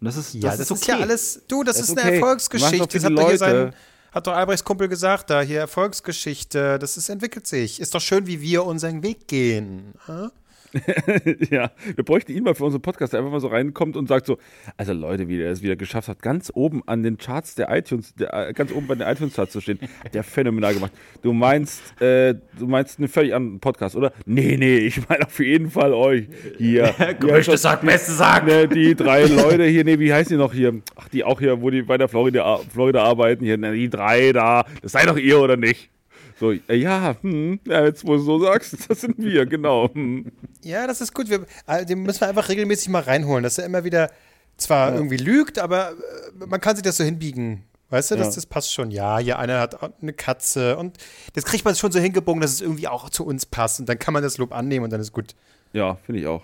Und 0.00 0.04
das 0.04 0.16
ist, 0.16 0.34
das 0.34 0.42
Ja, 0.42 0.50
ist 0.52 0.60
das 0.60 0.70
okay. 0.70 0.80
ist 0.80 0.86
ja 0.88 0.98
alles, 0.98 1.42
du, 1.48 1.64
das, 1.64 1.76
Das 1.76 1.84
ist 1.84 1.90
ist 1.90 1.98
eine 1.98 2.06
okay. 2.08 2.18
Erfolgsgeschichte. 2.20 2.78
Doch 2.78 2.90
für 2.90 2.98
Das 2.98 3.04
hat 3.04 3.12
doch, 3.18 3.30
hier 3.30 3.38
Leute. 3.38 3.74
Hat 4.12 4.26
doch 4.26 4.34
Albrechts 4.34 4.64
Kumpel 4.64 4.88
gesagt, 4.88 5.30
da 5.30 5.40
hier 5.40 5.58
Erfolgsgeschichte, 5.60 6.78
das 6.78 6.96
ist, 6.96 7.08
entwickelt 7.08 7.46
sich. 7.46 7.80
Ist 7.80 7.94
doch 7.94 8.00
schön, 8.00 8.26
wie 8.26 8.40
wir 8.40 8.64
unseren 8.64 9.02
Weg 9.02 9.26
gehen. 9.26 9.94
hä? 10.06 10.28
Ja, 11.50 11.70
wir 11.94 12.04
bräuchten 12.04 12.32
ihn 12.32 12.44
mal 12.44 12.54
für 12.54 12.64
unseren 12.64 12.82
Podcast, 12.82 13.12
der 13.12 13.20
einfach 13.20 13.32
mal 13.32 13.40
so 13.40 13.48
reinkommt 13.48 13.96
und 13.96 14.08
sagt 14.08 14.26
so, 14.26 14.38
also 14.76 14.92
Leute, 14.92 15.28
wie 15.28 15.38
der 15.38 15.50
es 15.50 15.62
wieder 15.62 15.76
geschafft 15.76 16.08
hat, 16.08 16.22
ganz 16.22 16.50
oben 16.54 16.82
an 16.86 17.02
den 17.02 17.18
Charts 17.18 17.54
der 17.54 17.70
iTunes, 17.70 18.14
der, 18.14 18.48
äh, 18.48 18.52
ganz 18.52 18.72
oben 18.72 18.86
bei 18.86 18.94
den 18.94 19.06
iTunes-Charts 19.06 19.52
zu 19.52 19.60
stehen, 19.60 19.78
hat 20.04 20.14
der 20.14 20.22
phänomenal 20.22 20.74
gemacht. 20.74 20.92
Du 21.22 21.32
meinst, 21.32 22.00
äh, 22.00 22.34
du 22.58 22.66
meinst 22.66 22.98
einen 22.98 23.08
völlig 23.08 23.34
anderen 23.34 23.60
Podcast, 23.60 23.96
oder? 23.96 24.12
Nee, 24.24 24.56
nee, 24.56 24.78
ich 24.78 25.08
meine 25.08 25.26
auf 25.26 25.38
jeden 25.38 25.70
Fall 25.70 25.92
euch 25.92 26.28
hier. 26.58 26.94
Gerüchte 27.20 27.56
sagt, 27.56 27.84
Beste 27.84 28.12
sagt. 28.12 28.46
Ne, 28.46 28.68
die 28.68 28.94
drei 28.94 29.24
Leute 29.24 29.64
hier, 29.64 29.84
nee, 29.84 29.98
wie 29.98 30.12
heißen 30.12 30.36
die 30.36 30.42
noch 30.42 30.52
hier? 30.52 30.80
Ach, 30.96 31.08
die 31.08 31.24
auch 31.24 31.40
hier, 31.40 31.60
wo 31.60 31.70
die 31.70 31.82
bei 31.82 31.98
der 31.98 32.08
Florida, 32.08 32.58
Florida 32.72 33.02
arbeiten, 33.02 33.44
hier, 33.44 33.58
ne, 33.58 33.72
die 33.72 33.90
drei 33.90 34.32
da, 34.32 34.64
das 34.80 34.92
seid 34.92 35.08
doch 35.08 35.16
ihr 35.16 35.38
oder 35.38 35.56
nicht? 35.56 35.90
So, 36.38 36.52
ja, 36.52 37.16
hm, 37.20 37.60
ja, 37.66 37.84
jetzt 37.84 38.06
wo 38.06 38.14
du 38.14 38.18
so 38.22 38.38
sagst, 38.40 38.76
das 38.88 39.00
sind 39.02 39.18
wir, 39.18 39.46
genau. 39.46 39.88
Hm. 39.92 40.32
Ja, 40.62 40.86
das 40.86 41.00
ist 41.00 41.14
gut. 41.14 41.28
Wir, 41.30 41.46
äh, 41.66 41.84
den 41.86 42.02
müssen 42.02 42.20
wir 42.20 42.28
einfach 42.28 42.48
regelmäßig 42.48 42.88
mal 42.88 43.02
reinholen, 43.02 43.42
dass 43.42 43.58
er 43.58 43.66
immer 43.66 43.84
wieder 43.84 44.10
zwar 44.56 44.94
irgendwie 44.94 45.16
lügt, 45.16 45.58
aber 45.58 45.90
äh, 45.92 46.46
man 46.46 46.60
kann 46.60 46.76
sich 46.76 46.82
das 46.82 46.96
so 46.96 47.04
hinbiegen. 47.04 47.64
Weißt 47.90 48.10
du, 48.10 48.16
das, 48.16 48.28
Ja. 48.28 48.34
das 48.36 48.46
passt 48.46 48.72
schon. 48.72 48.90
Ja, 48.90 49.18
hier 49.18 49.38
einer 49.38 49.60
hat 49.60 49.76
eine 50.00 50.12
Katze 50.14 50.78
und 50.78 50.96
das 51.34 51.44
kriegt 51.44 51.64
man 51.64 51.74
schon 51.76 51.92
so 51.92 51.98
hingebogen, 52.00 52.40
dass 52.40 52.52
es 52.52 52.60
irgendwie 52.62 52.88
auch 52.88 53.10
zu 53.10 53.26
uns 53.26 53.44
passt 53.44 53.80
und 53.80 53.88
dann 53.88 53.98
kann 53.98 54.14
man 54.14 54.22
das 54.22 54.38
Lob 54.38 54.52
annehmen 54.52 54.84
und 54.84 54.90
dann 54.92 55.00
ist 55.00 55.12
gut. 55.12 55.34
Ja, 55.74 55.96
finde 56.06 56.20
ich 56.22 56.26
auch. 56.26 56.42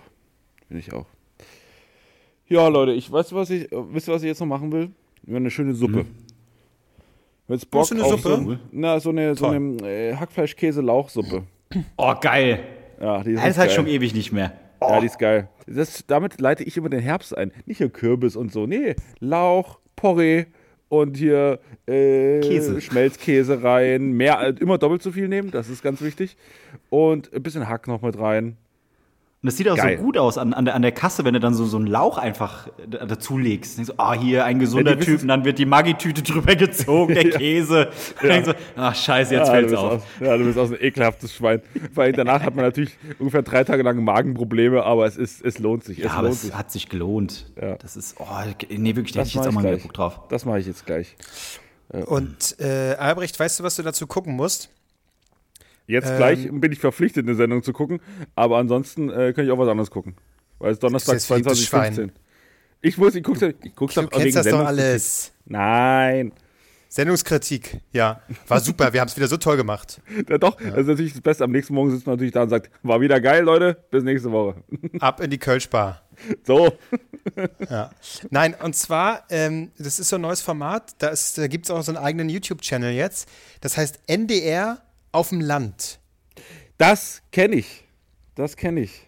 Finde 0.66 0.80
ich 0.80 0.92
auch. 0.92 1.06
Ja, 2.48 2.68
Leute, 2.68 2.92
ich 2.92 3.10
weiß, 3.10 3.32
was 3.32 3.50
ich, 3.50 3.70
äh, 3.72 3.94
wisst 3.94 4.08
ihr, 4.08 4.14
was 4.14 4.22
ich 4.22 4.28
jetzt 4.28 4.40
noch 4.40 4.46
machen 4.46 4.72
will? 4.72 4.90
Wir 5.22 5.36
eine 5.36 5.50
schöne 5.50 5.74
Suppe. 5.74 6.04
Jetzt 7.48 7.70
Bock 7.70 7.80
Machst 7.80 7.90
du 7.92 7.94
eine 7.96 8.04
auf 8.04 8.20
Suppe? 8.20 8.44
So, 8.44 8.56
na, 8.72 9.00
so 9.00 9.10
eine, 9.10 9.34
so 9.34 9.46
Toll. 9.46 9.56
eine 9.56 9.90
äh, 9.90 10.14
Hackfleisch-Käse-Lauchsuppe. 10.14 11.44
Oh, 11.96 12.14
geil. 12.20 12.60
Ja, 13.00 13.22
die 13.22 13.32
ist 13.32 13.42
Das 13.42 13.50
ist 13.50 13.58
halt 13.58 13.72
schon 13.72 13.86
ewig 13.86 14.14
nicht 14.14 14.32
mehr. 14.32 14.52
Ja, 14.80 15.00
die 15.00 15.06
ist 15.06 15.18
geil. 15.18 15.48
Das, 15.66 16.04
damit 16.06 16.40
leite 16.40 16.62
ich 16.62 16.76
immer 16.76 16.88
den 16.88 17.00
Herbst 17.00 17.36
ein. 17.36 17.52
Nicht 17.66 17.78
hier 17.78 17.88
Kürbis 17.88 18.36
und 18.36 18.52
so. 18.52 18.66
Nee, 18.66 18.96
Lauch, 19.20 19.78
Porree 19.96 20.46
und 20.88 21.16
hier 21.16 21.60
äh, 21.86 22.40
Käse. 22.40 22.80
Schmelzkäse 22.80 23.62
rein. 23.62 24.12
Mehr, 24.12 24.40
äh, 24.40 24.54
immer 24.60 24.78
doppelt 24.78 25.02
so 25.02 25.12
viel 25.12 25.28
nehmen, 25.28 25.50
das 25.50 25.68
ist 25.68 25.82
ganz 25.82 26.00
wichtig. 26.00 26.36
Und 26.90 27.32
ein 27.34 27.42
bisschen 27.42 27.68
Hack 27.68 27.86
noch 27.86 28.02
mit 28.02 28.18
rein. 28.18 28.56
Und 29.40 29.46
das 29.46 29.56
sieht 29.56 29.68
auch 29.68 29.76
Geil. 29.76 29.98
so 29.98 30.02
gut 30.04 30.18
aus 30.18 30.36
an, 30.36 30.52
an, 30.52 30.64
der, 30.64 30.74
an 30.74 30.82
der 30.82 30.90
Kasse, 30.90 31.24
wenn 31.24 31.32
du 31.32 31.38
dann 31.38 31.54
so, 31.54 31.64
so 31.64 31.76
einen 31.76 31.86
Lauch 31.86 32.18
einfach 32.18 32.68
dazulegst. 32.88 33.78
Denkst 33.78 33.90
du, 33.90 33.94
ah, 34.02 34.12
hier 34.14 34.44
ein 34.44 34.58
gesunder 34.58 34.90
Ja, 34.92 34.96
Typ, 34.96 35.06
wissen- 35.06 35.22
und 35.22 35.28
dann 35.28 35.44
wird 35.44 35.60
die 35.60 35.64
Maggi-Tüte 35.66 36.22
drüber 36.32 36.56
gezogen, 36.56 37.14
der 37.14 37.30
Käse. 37.30 37.90
Und 38.20 38.28
denkst 38.28 38.48
du, 38.48 38.54
ach, 38.76 38.96
scheiße, 38.96 39.34
jetzt 39.36 39.46
Ja, 39.46 39.52
fällt's 39.54 39.74
auf. 39.74 39.92
Aus, 39.92 40.02
ja, 40.20 40.36
du 40.36 40.44
bist 40.44 40.58
aus 40.58 40.70
ein 40.72 40.78
ekelhaftes 40.80 41.32
Schwein. 41.34 41.62
Vor 41.94 42.02
allem 42.02 42.16
danach 42.16 42.42
hat 42.42 42.56
man 42.56 42.64
natürlich 42.64 42.98
ungefähr 43.20 43.42
drei 43.42 43.62
Tage 43.62 43.84
lang 43.84 44.02
Magenprobleme, 44.02 44.82
aber 44.82 45.06
es, 45.06 45.16
ist, 45.16 45.44
es 45.44 45.60
lohnt 45.60 45.84
sich. 45.84 45.98
Es 45.98 46.04
Ja, 46.06 46.10
aber 46.14 46.22
lohnt 46.22 46.34
es 46.34 46.42
sich. 46.42 46.54
hat 46.54 46.72
sich 46.72 46.88
gelohnt. 46.88 47.46
Ja. 47.62 47.76
Das 47.76 47.96
ist, 47.96 48.16
oh, 48.18 48.24
nee, 48.70 48.96
wirklich, 48.96 49.12
da 49.12 49.20
hätte 49.20 49.28
ich 49.28 49.34
jetzt 49.34 49.46
auch 49.46 49.52
mal 49.52 49.60
gleich. 49.60 49.74
mehr 49.74 49.82
Bock 49.82 49.94
drauf. 49.94 50.20
Das 50.30 50.46
mache 50.46 50.58
ich 50.58 50.66
jetzt 50.66 50.84
gleich. 50.84 51.14
Und 52.06 52.56
äh, 52.60 52.96
Albrecht, 52.98 53.38
weißt 53.38 53.60
du, 53.60 53.64
was 53.64 53.76
du 53.76 53.82
dazu 53.82 54.06
gucken 54.08 54.34
musst? 54.34 54.68
Jetzt 55.88 56.08
Ähm. 56.10 56.16
gleich 56.18 56.48
bin 56.52 56.70
ich 56.70 56.78
verpflichtet, 56.78 57.26
eine 57.26 57.34
Sendung 57.34 57.62
zu 57.64 57.72
gucken, 57.72 58.00
aber 58.36 58.58
ansonsten 58.58 59.10
äh, 59.10 59.32
kann 59.32 59.44
ich 59.44 59.50
auch 59.50 59.58
was 59.58 59.68
anderes 59.68 59.90
gucken. 59.90 60.14
Weil 60.60 60.72
es 60.72 60.78
Donnerstag 60.78 61.14
Das 61.14 61.24
ist 61.24 61.28
jetzt 61.30 61.44
verliebtes 61.46 61.98
22.15 61.98 62.10
Ich 62.82 62.96
muss, 62.98 63.14
ich 63.16 63.22
guck's, 63.24 63.42
ich 63.42 63.74
guck's 63.74 63.94
Du 63.94 64.02
doch 64.02 64.10
kennst 64.10 64.24
wegen 64.26 64.34
das 64.36 64.46
doch 64.46 64.64
alles. 64.64 65.32
Nein. 65.46 66.32
Sendungskritik, 66.90 67.80
ja. 67.92 68.22
War 68.46 68.60
super, 68.60 68.92
wir 68.94 69.00
haben 69.02 69.08
es 69.08 69.16
wieder 69.16 69.28
so 69.28 69.36
toll 69.36 69.56
gemacht. 69.58 70.00
Ja, 70.28 70.38
doch, 70.38 70.56
das 70.56 70.78
ist 70.78 70.86
natürlich 70.86 71.12
das 71.12 71.20
Beste. 71.20 71.44
Am 71.44 71.50
nächsten 71.52 71.74
Morgen 71.74 71.90
sitzt 71.90 72.06
man 72.06 72.14
natürlich 72.14 72.32
da 72.32 72.42
und 72.42 72.48
sagt, 72.48 72.70
war 72.82 73.00
wieder 73.02 73.20
geil, 73.20 73.44
Leute, 73.44 73.76
bis 73.90 74.02
nächste 74.04 74.32
Woche. 74.32 74.62
Ab 75.00 75.20
in 75.20 75.30
die 75.30 75.38
Kölschbar. 75.38 76.02
So. 76.44 76.72
Ja. 77.68 77.90
Nein, 78.30 78.54
und 78.62 78.74
zwar, 78.74 79.24
ähm, 79.28 79.70
das 79.78 79.98
ist 80.00 80.08
so 80.08 80.16
ein 80.16 80.22
neues 80.22 80.40
Format, 80.40 80.94
da, 80.98 81.08
ist- 81.08 81.36
da 81.36 81.46
gibt 81.46 81.66
es 81.66 81.70
auch 81.70 81.82
so 81.82 81.92
einen 81.92 82.02
eigenen 82.02 82.30
YouTube-Channel 82.30 82.92
jetzt. 82.94 83.28
Das 83.60 83.76
heißt 83.76 84.00
NDR 84.06 84.78
auf 85.12 85.30
dem 85.30 85.40
Land. 85.40 85.98
Das 86.76 87.22
kenne 87.32 87.56
ich. 87.56 87.84
Das 88.34 88.56
kenne 88.56 88.80
ich. 88.80 89.06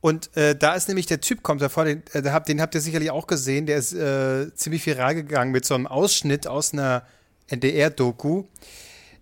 Und 0.00 0.34
äh, 0.36 0.56
da 0.56 0.74
ist 0.74 0.88
nämlich 0.88 1.04
der 1.06 1.20
Typ, 1.20 1.42
kommt 1.42 1.60
davor, 1.60 1.84
den, 1.84 2.02
äh, 2.12 2.22
da 2.22 2.32
habt- 2.32 2.48
den 2.48 2.60
habt 2.62 2.74
ihr 2.74 2.80
sicherlich 2.80 3.10
auch 3.10 3.26
gesehen, 3.26 3.66
der 3.66 3.76
ist 3.76 3.92
äh, 3.92 4.52
ziemlich 4.54 4.84
viral 4.86 5.14
gegangen 5.14 5.52
mit 5.52 5.66
so 5.66 5.74
einem 5.74 5.86
Ausschnitt 5.86 6.46
aus 6.46 6.72
einer 6.72 7.04
NDR-Doku. 7.48 8.44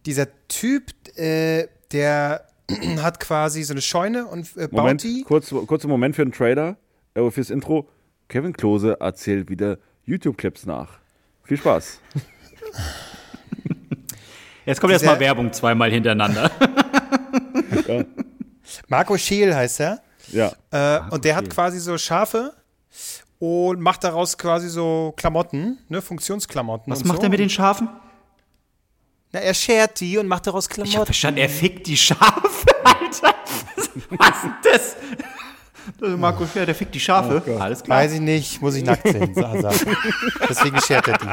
Dieser 0.06 0.28
Typ, 0.46 0.84
äh, 1.18 1.66
der 1.90 2.46
hat 3.02 3.18
quasi 3.18 3.64
so 3.64 3.72
eine 3.74 3.82
Scheune 3.82 4.26
und 4.26 4.56
äh, 4.56 4.68
baut 4.68 4.72
Moment, 4.72 5.02
die. 5.02 5.22
kurz, 5.26 5.50
kurzer 5.50 5.88
Moment 5.88 6.14
für 6.14 6.24
den 6.24 6.32
Trailer, 6.32 6.76
äh, 7.14 7.28
fürs 7.32 7.50
Intro. 7.50 7.88
Kevin 8.28 8.52
Klose 8.52 9.00
erzählt 9.00 9.48
wieder 9.48 9.78
YouTube-Clips 10.04 10.66
nach. 10.66 11.00
Viel 11.42 11.56
Spaß. 11.56 11.98
Jetzt 14.68 14.82
kommt 14.82 14.92
erstmal 14.92 15.18
Werbung 15.18 15.50
zweimal 15.50 15.90
hintereinander. 15.90 16.50
Marco 18.88 19.16
Scheel 19.16 19.54
heißt 19.56 19.80
er. 19.80 20.02
Ja. 20.30 20.52
Äh, 20.70 21.00
und 21.10 21.24
der 21.24 21.36
hat 21.36 21.48
quasi 21.48 21.80
so 21.80 21.96
Schafe 21.96 22.52
und 23.38 23.80
macht 23.80 24.04
daraus 24.04 24.36
quasi 24.36 24.68
so 24.68 25.14
Klamotten, 25.16 25.78
ne, 25.88 26.02
Funktionsklamotten. 26.02 26.92
Was 26.92 27.00
und 27.00 27.08
macht 27.08 27.20
so. 27.20 27.22
er 27.24 27.30
mit 27.30 27.40
den 27.40 27.48
Schafen? 27.48 27.88
Na, 29.32 29.40
er 29.40 29.54
schert 29.54 30.00
die 30.00 30.18
und 30.18 30.28
macht 30.28 30.46
daraus 30.46 30.66
Ich 30.66 30.70
hab 30.70 30.84
Klamotten. 30.84 31.06
verstanden, 31.06 31.40
er 31.40 31.48
fickt 31.48 31.86
die 31.86 31.96
Schafe, 31.96 32.66
Alter. 32.84 33.34
Was 34.10 34.44
ist 34.44 34.52
das? 34.64 34.96
Das 35.98 36.10
ist 36.10 36.18
Marco 36.18 36.46
Scher, 36.46 36.66
der 36.66 36.74
fickt 36.74 36.94
die 36.94 37.00
Schafe. 37.00 37.42
Alles 37.58 37.82
klar. 37.82 38.00
Weiß 38.00 38.12
ich 38.12 38.20
nicht, 38.20 38.60
muss 38.60 38.74
ich 38.74 38.84
nackt 38.84 39.08
sehen. 39.08 39.32
Deswegen 40.48 40.78
schert 40.82 41.08
er 41.08 41.16
die. 41.16 41.26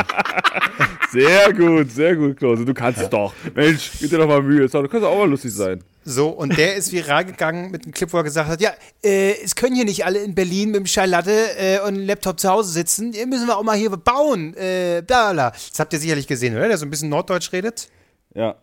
Sehr 1.16 1.54
gut, 1.54 1.92
sehr 1.92 2.16
gut, 2.16 2.38
Klose. 2.38 2.66
Du 2.66 2.74
kannst 2.74 3.12
doch. 3.12 3.34
Mensch, 3.54 3.92
gib 4.00 4.10
dir 4.10 4.18
doch 4.18 4.28
mal 4.28 4.42
Mühe. 4.42 4.68
Du 4.68 4.88
kannst 4.88 5.06
auch 5.06 5.18
mal 5.18 5.30
lustig 5.30 5.54
sein. 5.54 5.82
So, 6.04 6.30
und 6.30 6.58
der 6.58 6.76
ist 6.76 6.92
viral 6.92 7.24
gegangen 7.26 7.72
mit 7.72 7.84
einem 7.84 7.94
Clip, 7.94 8.12
wo 8.12 8.18
er 8.18 8.24
gesagt 8.24 8.50
hat, 8.50 8.62
ja, 8.62 8.74
äh, 9.04 9.42
es 9.42 9.56
können 9.56 9.76
hier 9.76 9.86
nicht 9.86 10.06
alle 10.06 10.20
in 10.20 10.36
Berlin 10.36 10.72
mit 10.72 10.82
dem 10.82 10.86
Schallplatte 10.86 11.58
äh, 11.58 11.80
und 11.80 11.96
einem 11.96 12.06
Laptop 12.06 12.40
zu 12.40 12.50
Hause 12.50 12.72
sitzen. 12.72 13.14
Hier 13.14 13.26
müssen 13.28 13.48
wir 13.48 13.58
auch 13.58 13.64
mal 13.64 13.78
hier 13.78 13.90
bauen. 13.90 14.54
Äh, 14.56 15.02
bla 15.08 15.32
bla. 15.32 15.52
Das 15.52 15.80
habt 15.80 15.94
ihr 15.94 16.00
sicherlich 16.00 16.28
gesehen, 16.28 16.56
oder? 16.56 16.68
Der 16.68 16.78
so 16.78 16.86
ein 16.86 16.90
bisschen 16.90 17.10
Norddeutsch 17.10 17.52
redet. 17.54 17.88
Ja. 18.34 18.56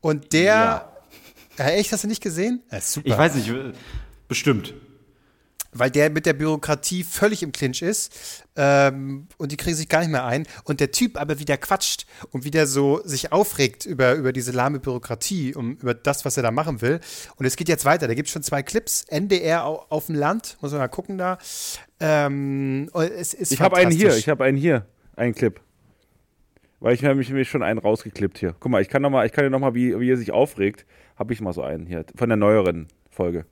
Und 0.00 0.32
der. 0.32 0.90
Ja. 1.56 1.64
echt, 1.66 1.92
hast 1.92 2.04
du 2.04 2.08
nicht 2.08 2.22
gesehen? 2.22 2.62
Ja, 2.72 2.80
super. 2.80 3.08
Ich 3.08 3.16
weiß 3.16 3.34
nicht, 3.36 3.52
bestimmt. 4.26 4.74
Weil 5.72 5.90
der 5.90 6.10
mit 6.10 6.26
der 6.26 6.32
Bürokratie 6.32 7.04
völlig 7.04 7.42
im 7.42 7.52
Clinch 7.52 7.82
ist 7.82 8.44
ähm, 8.56 9.28
und 9.36 9.52
die 9.52 9.56
kriegen 9.56 9.76
sich 9.76 9.88
gar 9.88 10.00
nicht 10.00 10.10
mehr 10.10 10.24
ein 10.24 10.46
und 10.64 10.80
der 10.80 10.90
Typ 10.90 11.20
aber 11.20 11.38
wieder 11.38 11.56
quatscht 11.56 12.06
und 12.30 12.44
wieder 12.44 12.66
so 12.66 13.00
sich 13.04 13.32
aufregt 13.32 13.86
über, 13.86 14.14
über 14.14 14.32
diese 14.32 14.52
lahme 14.52 14.80
Bürokratie, 14.80 15.54
um, 15.54 15.76
über 15.76 15.94
das, 15.94 16.24
was 16.24 16.36
er 16.36 16.42
da 16.42 16.50
machen 16.50 16.80
will. 16.80 17.00
Und 17.36 17.46
es 17.46 17.56
geht 17.56 17.68
jetzt 17.68 17.84
weiter, 17.84 18.08
da 18.08 18.14
gibt 18.14 18.28
es 18.28 18.32
schon 18.32 18.42
zwei 18.42 18.62
Clips, 18.62 19.04
NDR 19.08 19.64
auf, 19.64 19.90
auf 19.90 20.06
dem 20.06 20.14
Land, 20.14 20.56
muss 20.60 20.72
man 20.72 20.80
mal 20.80 20.88
gucken 20.88 21.18
da. 21.18 21.38
Ähm, 22.00 22.90
es 22.94 23.34
ist 23.34 23.52
ich 23.52 23.60
habe 23.60 23.76
einen 23.76 23.90
hier, 23.90 24.16
ich 24.16 24.28
habe 24.28 24.44
einen 24.44 24.56
hier, 24.56 24.86
einen 25.16 25.34
Clip. 25.34 25.60
Weil 26.80 26.94
ich 26.94 27.04
habe 27.04 27.16
mich, 27.16 27.28
mich 27.30 27.48
schon 27.48 27.62
einen 27.62 27.78
rausgeklippt 27.78 28.38
hier. 28.38 28.54
Guck 28.60 28.70
mal, 28.70 28.80
ich 28.80 28.88
kann 28.88 29.02
noch 29.02 29.10
mal, 29.10 29.26
ich 29.26 29.32
kann 29.32 29.44
dir 29.44 29.50
noch 29.50 29.58
mal, 29.58 29.74
wie, 29.74 29.98
wie 29.98 30.10
er 30.10 30.16
sich 30.16 30.30
aufregt, 30.30 30.86
habe 31.16 31.32
ich 31.32 31.40
mal 31.40 31.52
so 31.52 31.62
einen 31.62 31.86
hier 31.86 32.04
von 32.14 32.28
der 32.28 32.36
neueren 32.36 32.86
Folge. 33.10 33.46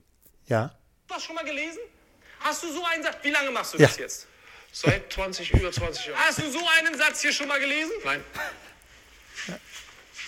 Ja. 0.47 0.73
Hast 1.11 1.23
du 1.23 1.27
schon 1.27 1.35
mal 1.35 1.45
gelesen? 1.45 1.81
Hast 2.47 2.63
du 2.63 2.69
so 2.73 2.83
einen 2.93 3.03
Satz? 3.03 3.17
Wie 3.23 3.31
lange 3.31 3.51
machst 3.51 3.75
du 3.75 3.79
Ja. 3.79 3.87
das 3.89 3.99
jetzt? 3.99 4.27
Seit 4.73 5.13
20, 5.13 5.53
über 5.55 5.73
20 5.73 6.07
Jahren. 6.07 6.19
Hast 6.21 6.39
du 6.39 6.51
so 6.51 6.59
einen 6.79 6.97
Satz 6.97 7.23
hier 7.23 7.33
schon 7.33 7.49
mal 7.49 7.59
gelesen? 7.59 7.91
Nein. 8.05 8.21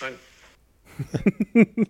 Nein. 0.01 0.13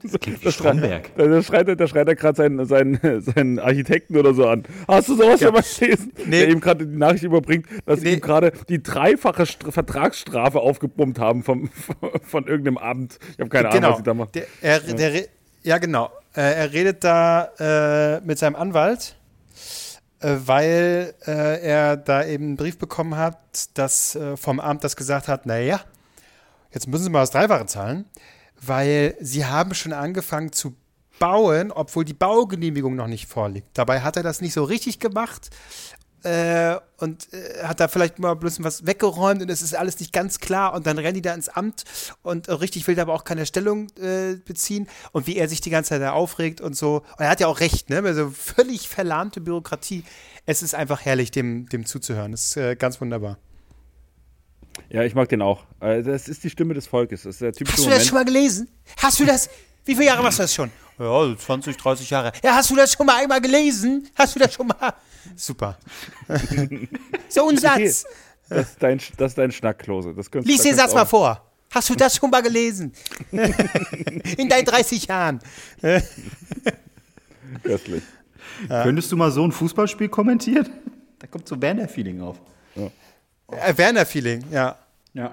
Das 0.03 0.19
klingt 0.19 0.45
wie 0.45 0.51
Stromberg. 0.51 1.15
Da, 1.15 1.41
schreit 1.41 1.67
er, 1.67 1.75
da 1.75 1.87
schreit 1.87 2.07
er 2.07 2.15
gerade 2.15 2.35
seinen, 2.37 2.63
seinen, 2.67 3.21
seinen 3.23 3.57
Architekten 3.57 4.15
oder 4.17 4.35
so 4.35 4.47
an. 4.47 4.63
Hast 4.87 5.09
du 5.09 5.15
sowas 5.15 5.39
schon 5.39 5.51
mal 5.53 5.63
gelesen? 5.63 6.13
Nee. 6.25 6.41
Der 6.41 6.49
ihm 6.49 6.59
gerade 6.59 6.85
die 6.85 6.95
Nachricht 6.95 7.23
überbringt, 7.23 7.65
dass 7.87 8.01
Nee. 8.01 8.13
ihm 8.13 8.21
gerade 8.21 8.51
die 8.69 8.83
dreifache 8.83 9.47
St 9.47 9.63
Vertragsstrafe 9.67 10.59
aufgepumpt 10.59 11.17
haben 11.17 11.43
vom, 11.43 11.71
von 12.23 12.45
irgendeinem 12.47 12.77
Amt. 12.77 13.17
Ich 13.33 13.39
habe 13.39 13.49
keine 13.49 13.69
Ahnung, 13.69 13.81
genau. 13.81 13.89
was 13.91 13.97
sie 13.97 14.03
da 14.03 14.13
machen. 14.13 14.31
Der, 14.35 14.45
er, 14.61 14.79
der, 14.79 15.13
re- 15.13 15.29
ja, 15.63 15.77
genau. 15.79 16.11
Äh, 16.35 16.41
er 16.41 16.71
redet 16.73 17.03
da 17.03 18.17
äh, 18.19 18.21
mit 18.21 18.37
seinem 18.37 18.55
Anwalt, 18.55 19.15
weil 20.21 21.13
äh, 21.25 21.61
er 21.61 21.97
da 21.97 22.25
eben 22.25 22.45
einen 22.45 22.57
Brief 22.57 22.77
bekommen 22.77 23.15
hat, 23.15 23.37
dass 23.77 24.15
äh, 24.15 24.35
vom 24.37 24.59
Amt 24.59 24.83
das 24.83 24.95
gesagt 24.95 25.27
hat, 25.27 25.45
naja, 25.45 25.81
jetzt 26.71 26.87
müssen 26.87 27.05
Sie 27.05 27.09
mal 27.09 27.21
das 27.21 27.31
Dreifache 27.31 27.65
zahlen, 27.65 28.05
weil 28.61 29.15
Sie 29.19 29.45
haben 29.45 29.73
schon 29.73 29.93
angefangen 29.93 30.51
zu 30.51 30.75
bauen, 31.19 31.71
obwohl 31.71 32.05
die 32.05 32.13
Baugenehmigung 32.13 32.95
noch 32.95 33.07
nicht 33.07 33.27
vorliegt. 33.27 33.67
Dabei 33.73 34.01
hat 34.01 34.17
er 34.17 34.23
das 34.23 34.41
nicht 34.41 34.53
so 34.53 34.63
richtig 34.63 34.99
gemacht 34.99 35.49
äh, 36.23 36.75
und 36.97 37.31
äh, 37.33 37.63
hat 37.63 37.79
da 37.79 37.87
vielleicht 37.87 38.19
mal 38.19 38.33
bloß 38.35 38.63
was 38.63 38.85
weggeräumt 38.85 39.41
und 39.41 39.49
es 39.49 39.61
ist 39.61 39.73
alles 39.75 39.99
nicht 39.99 40.11
ganz 40.13 40.39
klar 40.39 40.73
und 40.73 40.85
dann 40.87 40.97
rennen 40.97 41.15
die 41.15 41.21
da 41.21 41.33
ins 41.33 41.49
Amt 41.49 41.83
und 42.23 42.47
äh, 42.47 42.53
richtig 42.53 42.87
will 42.87 42.95
da 42.95 43.03
aber 43.03 43.13
auch 43.13 43.23
keine 43.23 43.45
Stellung 43.45 43.87
äh, 44.01 44.35
beziehen 44.35 44.87
und 45.11 45.27
wie 45.27 45.37
er 45.37 45.47
sich 45.47 45.61
die 45.61 45.69
ganze 45.69 45.89
Zeit 45.89 46.01
da 46.01 46.11
aufregt 46.11 46.61
und 46.61 46.75
so. 46.75 46.97
Und 47.17 47.19
er 47.23 47.29
hat 47.29 47.39
ja 47.39 47.47
auch 47.47 47.59
recht, 47.59 47.89
ne? 47.89 48.01
Also 48.03 48.29
völlig 48.29 48.89
verlahmte 48.89 49.41
Bürokratie. 49.41 50.03
Es 50.45 50.61
ist 50.61 50.75
einfach 50.75 51.01
herrlich, 51.05 51.31
dem, 51.31 51.67
dem 51.69 51.85
zuzuhören. 51.85 52.31
Das 52.31 52.43
ist 52.47 52.57
äh, 52.57 52.75
ganz 52.75 52.99
wunderbar. 52.99 53.37
Ja, 54.89 55.03
ich 55.03 55.13
mag 55.15 55.29
den 55.29 55.41
auch. 55.41 55.63
Äh, 55.81 56.01
Das 56.03 56.27
ist 56.27 56.43
die 56.43 56.49
Stimme 56.49 56.73
des 56.73 56.87
Volkes. 56.87 57.23
Das 57.23 57.35
ist 57.35 57.41
der 57.41 57.53
typische 57.53 57.77
Hast 57.77 57.85
du 57.85 57.89
das 57.89 57.93
Moment. 57.93 58.07
schon 58.07 58.17
mal 58.17 58.25
gelesen? 58.25 58.69
Hast 58.97 59.19
du 59.19 59.25
das? 59.25 59.49
Wie 59.85 59.93
viele 59.95 60.07
Jahre 60.07 60.23
machst 60.23 60.39
du 60.39 60.43
das 60.43 60.53
schon? 60.53 60.71
Ja, 60.97 61.05
so 61.05 61.35
20, 61.35 61.77
30 61.77 62.09
Jahre. 62.09 62.31
Ja, 62.43 62.55
hast 62.55 62.69
du 62.69 62.75
das 62.75 62.91
schon 62.93 63.05
mal 63.05 63.15
einmal 63.21 63.39
gelesen? 63.41 64.09
Hast 64.15 64.35
du 64.35 64.39
das 64.39 64.53
schon 64.53 64.67
mal? 64.67 64.93
Super. 65.35 65.77
so 67.29 67.49
ein 67.49 67.57
Satz. 67.57 68.05
Das 68.49 68.69
ist 68.69 68.77
dein, 68.81 68.99
das 69.17 69.31
ist 69.31 69.37
dein 69.37 69.51
Schnack, 69.51 69.79
Klose. 69.79 70.13
Das 70.13 70.29
könntest- 70.31 70.49
Lies 70.51 70.63
da 70.63 70.69
den 70.69 70.75
Satz 70.77 70.93
mal 70.93 71.05
vor. 71.05 71.45
Hast 71.71 71.87
du 71.89 71.95
das 71.95 72.15
schon 72.15 72.31
mal 72.31 72.41
gelesen? 72.41 72.91
In 73.31 74.49
deinen 74.49 74.65
30 74.65 75.05
Jahren. 75.05 75.39
Köstlich. 77.63 78.03
Könntest 78.67 79.11
du 79.11 79.17
mal 79.17 79.31
so 79.31 79.43
ein 79.43 79.51
Fußballspiel 79.51 80.09
kommentieren? 80.09 80.67
Da 81.19 81.27
kommt 81.27 81.47
so 81.47 81.61
Werner-Feeling 81.61 82.21
auf. 82.21 82.37
Äh, 82.75 83.77
Werner-Feeling, 83.77 84.45
ja. 84.51 84.77
Ja. 85.13 85.31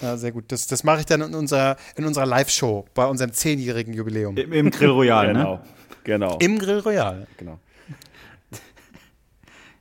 Ja, 0.00 0.16
sehr 0.16 0.32
gut. 0.32 0.44
Das, 0.52 0.66
das 0.66 0.84
mache 0.84 1.00
ich 1.00 1.06
dann 1.06 1.22
in 1.22 1.34
unserer, 1.34 1.76
in 1.96 2.04
unserer 2.04 2.26
Live-Show 2.26 2.86
bei 2.94 3.06
unserem 3.06 3.32
zehnjährigen 3.32 3.94
Jubiläum. 3.94 4.36
Im, 4.36 4.52
im 4.52 4.70
Grill 4.70 4.90
Royal, 4.90 5.28
Genau. 5.28 5.54
ne? 5.54 5.60
Genau. 6.04 6.38
Im 6.38 6.58
Grill 6.58 6.80
Royal. 6.80 7.26
genau. 7.36 7.58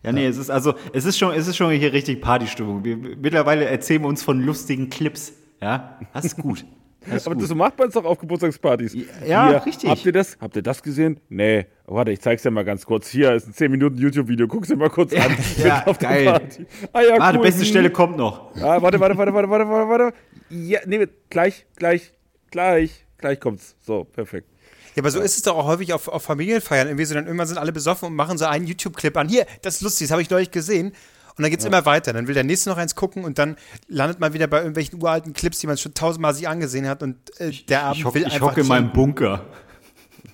Ja, 0.06 0.12
nee, 0.12 0.28
es 0.28 0.38
ist 0.38 0.49
also, 0.49 0.76
es 0.93 1.06
ist 1.06 1.18
schon, 1.18 1.34
es 1.34 1.47
ist 1.47 1.58
schon 1.58 1.72
hier 1.72 1.91
richtig 1.93 2.22
Partystimmung. 2.22 2.84
Wir, 2.84 2.95
mittlerweile 2.97 3.66
erzählen 3.66 4.01
wir 4.01 4.08
uns 4.08 4.24
von 4.24 4.41
lustigen 4.41 4.89
Clips. 4.89 5.34
Ja, 5.62 5.99
das 6.14 6.26
ist 6.26 6.38
gut. 6.38 6.66
Das 7.08 7.18
ist 7.18 7.26
Aber 7.28 7.36
gut. 7.36 7.43
das 7.43 7.56
macht 7.56 7.78
man 7.80 7.89
doch 7.89 8.06
auf 8.06 8.18
Geburtstagspartys. 8.20 8.95
Ja, 9.28 9.49
Hier, 9.49 9.66
richtig. 9.66 9.89
Habt 9.89 10.06
ihr 10.06 10.12
das? 10.12 10.38
Habt 10.39 10.56
ihr 10.56 10.62
das 10.62 10.82
gesehen? 10.84 11.20
Nee. 11.30 11.66
Warte, 11.86 12.12
ich 12.12 12.20
zeig's 12.22 12.43
dir 12.43 12.51
mal 12.51 12.66
ganz 12.66 12.86
kurz. 12.86 13.10
Hier 13.10 13.34
ist 13.34 13.47
ein 13.47 13.53
10 13.53 13.72
Minuten 13.72 13.97
YouTube-Video. 13.97 14.47
Guck's 14.47 14.68
dir 14.70 14.76
mal 14.76 14.89
kurz 14.89 15.14
an. 15.14 15.36
ja, 15.64 15.86
auf 15.86 15.97
der 15.97 16.10
geil. 16.10 16.26
Party. 16.26 16.66
Ah, 16.93 17.01
ja, 17.01 17.16
ah, 17.20 17.32
die 17.32 17.38
cool. 17.38 17.43
beste 17.43 17.62
Hm. 17.62 17.68
Stelle 17.68 17.89
kommt 17.91 18.18
noch. 18.18 18.56
Ah, 18.58 18.82
warte, 18.82 18.99
warte, 18.99 19.18
warte, 19.18 19.34
warte, 19.34 19.49
warte, 19.49 19.68
warte, 19.70 19.89
warte. 19.89 20.18
Ja, 20.49 20.80
nee, 20.86 21.08
gleich, 21.30 21.66
gleich, 21.76 22.14
gleich, 22.51 23.06
gleich 23.18 23.39
kommt's. 23.39 23.76
So, 23.82 24.03
perfekt. 24.03 24.47
Ja, 24.96 25.02
aber 25.02 25.12
so 25.12 25.20
ist 25.20 25.36
es 25.36 25.41
doch 25.41 25.56
auch 25.58 25.66
häufig 25.66 25.93
auf, 25.93 26.08
auf 26.08 26.24
Familienfeiern. 26.24 26.88
Irgendwie 26.88 27.06
so, 27.06 27.14
dann 27.14 27.26
irgendwann 27.26 27.48
sind 27.48 27.58
alle 27.58 27.72
besoffen 27.74 28.08
und 28.08 28.16
machen 28.16 28.38
so 28.38 28.46
einen 28.46 28.66
YouTube-Clip 28.66 29.16
an. 29.18 29.28
Hier, 29.28 29.46
das 29.62 29.76
ist 29.76 29.82
lustig, 29.82 30.08
das 30.08 30.12
habe 30.14 30.22
ich 30.22 30.30
neulich 30.30 30.52
gesehen. 30.52 30.93
Und 31.38 31.41
dann 31.43 31.52
geht's 31.52 31.66
immer 31.66 31.86
weiter. 31.86 32.14
Dann 32.14 32.28
will 32.28 32.34
der 32.34 32.46
nächste 32.46 32.70
noch 32.70 32.78
eins 32.78 32.96
gucken 32.96 33.26
und 33.26 33.38
dann 33.38 33.58
landet 33.89 34.22
man 34.22 34.32
wieder 34.34 34.48
bei 34.48 34.60
irgendwelchen 34.60 35.02
uralten 35.02 35.34
Clips, 35.34 35.60
die 35.60 35.68
man 35.68 35.78
schon 35.78 35.93
tausendmal 35.93 36.34
sich 36.34 36.48
angesehen 36.48 36.88
hat. 36.88 37.04
Und 37.04 37.18
äh, 37.41 37.52
der 37.68 37.84
Abend 37.84 37.98
Ich 37.98 38.06
hocke 38.06 38.16
will 38.16 38.22
ich 38.28 38.34
einfach 38.34 38.52
hocke 38.52 38.62
in 38.62 38.68
meinem. 38.68 38.93
Bunker. 38.93 39.46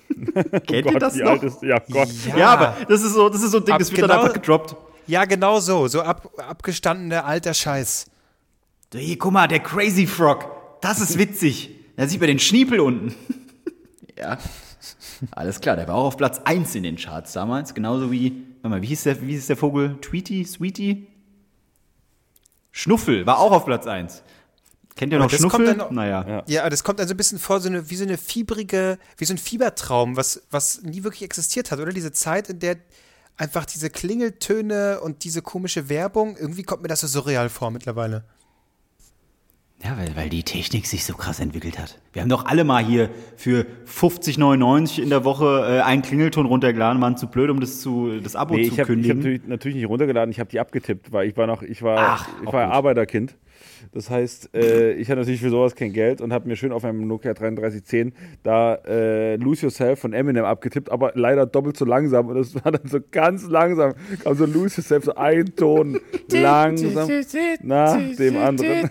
Kennt 0.66 0.70
ihr 0.70 0.82
Gott, 0.92 1.02
das 1.02 1.14
wie 1.16 1.22
noch? 1.24 1.42
ist, 1.42 1.62
ja, 1.62 1.78
Gott. 1.90 2.08
Ja, 2.36 2.50
aber 2.52 2.76
das 2.88 3.02
ist 3.02 3.14
so, 3.14 3.28
das 3.28 3.42
ist 3.42 3.50
so 3.50 3.58
ein 3.58 3.64
Ding, 3.64 3.72
Ab- 3.74 3.80
das 3.80 3.90
wird 3.90 4.00
genau- 4.02 4.08
dann 4.14 4.20
einfach 4.20 4.34
gedroppt. 4.34 4.76
Ja, 5.08 5.24
genau 5.24 5.58
so. 5.58 5.88
So 5.88 6.02
ab, 6.02 6.30
abgestandener 6.38 7.24
alter 7.24 7.54
Scheiß. 7.54 8.06
Hey, 8.94 9.16
guck 9.16 9.32
mal, 9.32 9.48
der 9.48 9.58
Crazy 9.60 10.06
Frog. 10.06 10.46
Das 10.80 11.00
ist 11.00 11.18
witzig. 11.18 11.70
Da 11.96 12.06
sieht 12.06 12.20
man 12.20 12.28
den 12.28 12.38
Schniepel 12.38 12.78
unten. 12.78 13.14
Ja. 14.22 14.38
Alles 15.30 15.60
klar, 15.60 15.76
der 15.76 15.86
war 15.88 15.94
auch 15.94 16.06
auf 16.06 16.16
Platz 16.16 16.40
1 16.44 16.74
in 16.74 16.82
den 16.82 16.96
Charts 16.96 17.32
damals. 17.32 17.74
Genauso 17.74 18.10
wie, 18.10 18.44
warte 18.62 18.68
mal, 18.68 18.82
wie 18.82 18.86
hieß 18.86 19.04
der, 19.04 19.20
wie 19.22 19.32
hieß 19.32 19.46
der 19.46 19.56
Vogel? 19.56 19.96
Tweety? 20.00 20.44
Sweetie? 20.44 21.06
Schnuffel 22.70 23.26
war 23.26 23.38
auch 23.38 23.52
auf 23.52 23.64
Platz 23.64 23.86
1. 23.86 24.22
Kennt 24.96 25.12
ihr 25.12 25.18
noch 25.18 25.30
das 25.30 25.38
Schnuffel? 25.40 25.74
noch- 25.74 25.90
naja. 25.90 26.42
Ja, 26.46 26.68
das 26.68 26.84
kommt 26.84 27.00
also 27.00 27.14
ein 27.14 27.16
bisschen 27.16 27.38
vor, 27.38 27.60
so 27.60 27.68
eine, 27.68 27.88
wie 27.90 27.96
so 27.96 28.04
eine 28.04 28.18
fiebrige, 28.18 28.98
wie 29.16 29.24
so 29.24 29.34
ein 29.34 29.38
Fiebertraum, 29.38 30.16
was, 30.16 30.42
was 30.50 30.82
nie 30.82 31.02
wirklich 31.04 31.22
existiert 31.22 31.70
hat, 31.70 31.78
oder? 31.80 31.92
Diese 31.92 32.12
Zeit, 32.12 32.50
in 32.50 32.58
der 32.58 32.76
einfach 33.36 33.64
diese 33.64 33.88
Klingeltöne 33.88 35.00
und 35.00 35.24
diese 35.24 35.40
komische 35.42 35.88
Werbung, 35.88 36.36
irgendwie 36.36 36.62
kommt 36.62 36.82
mir 36.82 36.88
das 36.88 37.00
so 37.00 37.06
surreal 37.06 37.48
vor 37.48 37.70
mittlerweile. 37.70 38.24
Ja, 39.84 39.96
weil, 39.98 40.14
weil 40.14 40.28
die 40.28 40.44
Technik 40.44 40.86
sich 40.86 41.04
so 41.04 41.14
krass 41.14 41.40
entwickelt 41.40 41.76
hat. 41.78 41.98
Wir 42.12 42.22
haben 42.22 42.28
doch 42.28 42.46
alle 42.46 42.62
mal 42.62 42.84
hier 42.84 43.10
für 43.36 43.66
50,99 43.86 45.02
in 45.02 45.10
der 45.10 45.24
Woche 45.24 45.78
äh, 45.78 45.80
einen 45.80 46.02
Klingelton 46.02 46.46
runtergeladen, 46.46 47.02
waren 47.02 47.16
zu 47.16 47.26
blöd, 47.26 47.50
um 47.50 47.58
das 47.58 47.80
zu 47.80 48.20
das 48.20 48.36
Abo 48.36 48.54
Nee, 48.54 48.62
zu 48.62 48.66
ich 48.68 48.72
habe 48.74 48.82
hab 48.82 48.86
kündigen. 48.88 49.16
natürlich, 49.18 49.46
natürlich 49.46 49.76
nicht 49.76 49.88
runtergeladen, 49.88 50.30
ich 50.30 50.38
habe 50.38 50.50
die 50.50 50.60
abgetippt, 50.60 51.12
weil 51.12 51.28
ich 51.28 51.36
war 51.36 51.48
noch, 51.48 51.62
ich 51.62 51.82
war, 51.82 51.98
Ach, 51.98 52.28
ich 52.42 52.46
auch 52.48 52.52
war 52.52 52.66
gut. 52.66 52.74
Arbeiterkind. 52.74 53.34
Das 53.92 54.08
heißt, 54.08 54.54
äh, 54.54 54.92
ich 54.92 55.08
hatte 55.10 55.18
natürlich 55.20 55.40
für 55.40 55.50
sowas 55.50 55.74
kein 55.74 55.92
Geld 55.92 56.20
und 56.20 56.32
habe 56.32 56.46
mir 56.48 56.54
schön 56.54 56.70
auf 56.70 56.84
meinem 56.84 57.06
Nokia 57.08 57.34
3310 57.34 58.12
da 58.44 58.76
äh, 58.86 59.34
Lose 59.36 59.62
Yourself 59.66 59.98
von 59.98 60.12
Eminem 60.12 60.44
abgetippt, 60.44 60.90
aber 60.92 61.10
leider 61.16 61.44
doppelt 61.46 61.76
so 61.76 61.84
langsam 61.84 62.28
und 62.28 62.36
es 62.36 62.54
war 62.54 62.70
dann 62.70 62.86
so 62.86 62.98
ganz 63.10 63.48
langsam, 63.48 63.94
kam 64.22 64.34
so 64.36 64.46
Lose 64.46 64.76
Yourself, 64.80 65.04
so 65.06 65.14
ein 65.16 65.56
Ton 65.56 65.98
langsam 66.30 67.08
nach 67.62 67.98
dem 68.16 68.36
anderen. 68.36 68.90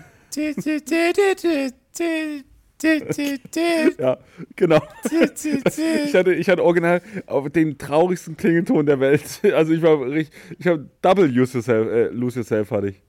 Ja, 4.00 4.18
genau. 4.56 4.82
Ich 5.04 6.16
hatte, 6.16 6.34
ich 6.34 6.50
hatte 6.50 6.64
original 6.64 7.02
auf 7.28 7.50
den 7.50 7.78
traurigsten 7.78 8.36
Klingelton 8.38 8.86
der 8.86 9.00
Welt. 9.00 9.24
Also 9.54 9.74
ich 9.74 9.82
war 9.82 10.02
richtig, 10.02 10.36
ich 10.58 10.68
habe 10.68 10.90
Double 11.02 11.26
Use 11.28 11.58
Yourself, 11.58 11.88
äh, 11.88 12.08
Lose 12.08 12.40
Yourself 12.40 12.72
hatte 12.72 12.88
ich. 12.90 13.02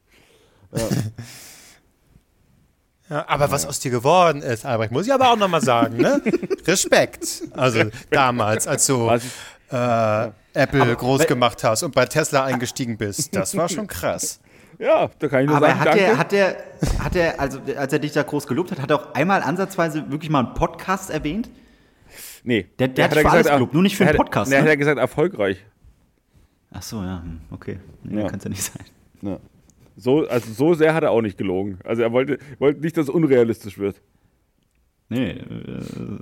Ja, 3.08 3.24
aber 3.28 3.50
was 3.50 3.66
aus 3.66 3.78
dir 3.80 3.90
geworden 3.90 4.40
ist, 4.42 4.64
Albrecht, 4.64 4.92
muss 4.92 5.06
ich 5.06 5.12
aber 5.12 5.30
auch 5.30 5.36
nochmal 5.36 5.60
sagen, 5.60 5.98
ne? 5.98 6.20
Respekt. 6.66 7.42
Also 7.52 7.84
damals, 8.10 8.66
als 8.66 8.86
du 8.86 9.10
äh, 9.70 10.30
Apple 10.54 10.96
groß 10.96 11.26
gemacht 11.26 11.62
hast 11.64 11.82
und 11.82 11.94
bei 11.94 12.06
Tesla 12.06 12.44
eingestiegen 12.44 12.96
bist, 12.96 13.34
das 13.36 13.56
war 13.56 13.68
schon 13.68 13.86
krass. 13.86 14.40
Ja, 14.78 15.10
da 15.18 15.28
kann 15.28 15.42
ich 15.42 15.46
nur 15.48 15.56
Aber 15.56 15.66
sagen, 15.68 15.80
hat 15.80 15.86
danke. 15.88 16.00
er, 16.02 16.18
hat 16.18 16.32
er, 16.32 16.56
hat 16.98 17.16
er, 17.16 17.40
also 17.40 17.60
als 17.76 17.92
er 17.92 17.98
dich 17.98 18.12
da 18.12 18.22
groß 18.22 18.46
gelobt 18.46 18.70
hat, 18.72 18.80
hat 18.80 18.90
er 18.90 18.96
auch 18.96 19.14
einmal 19.14 19.42
ansatzweise 19.42 20.10
wirklich 20.10 20.30
mal 20.30 20.44
einen 20.46 20.54
Podcast 20.54 21.10
erwähnt? 21.10 21.50
nee, 22.44 22.66
Der- 22.78 22.88
der 22.88 23.04
hat 23.04 23.16
er 23.16 23.22
für 23.22 23.30
alles 23.30 23.46
ah, 23.46 23.54
gelobt, 23.54 23.74
nur 23.74 23.82
nicht 23.82 23.96
für 23.96 24.04
er 24.04 24.10
einen 24.10 24.18
hat- 24.18 24.24
Podcast, 24.26 24.50
Nee, 24.50 24.56
ne? 24.56 24.62
hat 24.62 24.68
er 24.68 24.76
gesagt, 24.76 24.98
erfolgreich. 24.98 25.64
Ach 26.72 26.82
so, 26.82 27.02
ja, 27.02 27.22
hm, 27.22 27.40
okay. 27.50 27.78
Nee, 28.02 28.20
Ja. 28.22 28.28
kann 28.28 28.38
es 28.38 28.44
ja 28.44 28.50
nicht 28.50 28.62
sein. 28.62 28.84
Ja. 29.22 29.38
So, 29.96 30.26
also 30.26 30.52
so 30.52 30.74
sehr 30.74 30.94
hat 30.94 31.02
er 31.04 31.10
auch 31.10 31.20
nicht 31.20 31.36
gelogen. 31.36 31.78
Also 31.84 32.02
er 32.02 32.12
wollte, 32.12 32.38
wollte 32.58 32.80
nicht, 32.80 32.96
dass 32.96 33.04
es 33.04 33.10
unrealistisch 33.10 33.78
wird. 33.78 34.00
Nee, 35.10 35.32
äh, 35.32 35.42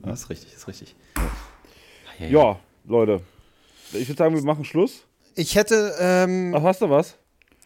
das 0.02 0.22
ist 0.22 0.30
richtig, 0.30 0.50
das 0.52 0.62
ist 0.62 0.68
richtig. 0.68 0.96
Ja, 2.18 2.58
Leute. 2.84 3.20
Ich 3.92 4.08
würde 4.08 4.18
sagen, 4.18 4.34
wir 4.34 4.42
machen 4.42 4.64
Schluss. 4.64 5.06
Ich 5.36 5.54
hätte, 5.54 5.94
ähm, 6.00 6.52
Ach, 6.56 6.62
hast 6.64 6.82
du 6.82 6.90
was? 6.90 7.16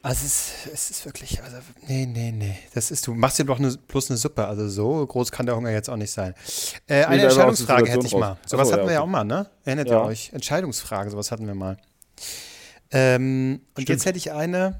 Also 0.04 0.26
es 0.26 0.50
ist, 0.50 0.52
es 0.72 0.90
ist 0.90 1.04
wirklich, 1.06 1.42
also, 1.42 1.56
nee, 1.88 2.04
nee, 2.04 2.30
nee. 2.30 2.58
Das 2.74 2.90
ist, 2.90 3.06
du 3.06 3.14
machst 3.14 3.38
dir 3.38 3.44
doch 3.44 3.58
eine, 3.58 3.70
bloß 3.70 4.10
eine 4.10 4.18
Suppe. 4.18 4.46
Also 4.46 4.68
so 4.68 5.06
groß 5.06 5.32
kann 5.32 5.46
der 5.46 5.56
Hunger 5.56 5.70
jetzt 5.70 5.88
auch 5.88 5.96
nicht 5.96 6.10
sein. 6.10 6.34
Äh, 6.86 7.04
eine 7.04 7.22
der 7.22 7.30
Entscheidungsfrage 7.30 7.90
hätte 7.90 8.06
ich 8.06 8.12
mal. 8.14 8.36
Sowas 8.44 8.70
hatten 8.70 8.82
ja, 8.82 8.86
wir 8.88 8.92
ja 8.92 9.00
okay. 9.00 9.08
auch 9.08 9.10
mal, 9.10 9.24
ne? 9.24 9.48
Erinnert 9.64 9.88
Ja. 9.88 10.02
ihr 10.02 10.04
euch? 10.04 10.30
Entscheidungsfrage, 10.34 11.10
sowas 11.10 11.30
hatten 11.30 11.46
wir 11.46 11.54
mal. 11.54 11.78
Ähm, 12.90 13.62
und 13.74 13.88
jetzt 13.88 14.04
hätte 14.04 14.18
ich 14.18 14.30
eine, 14.30 14.78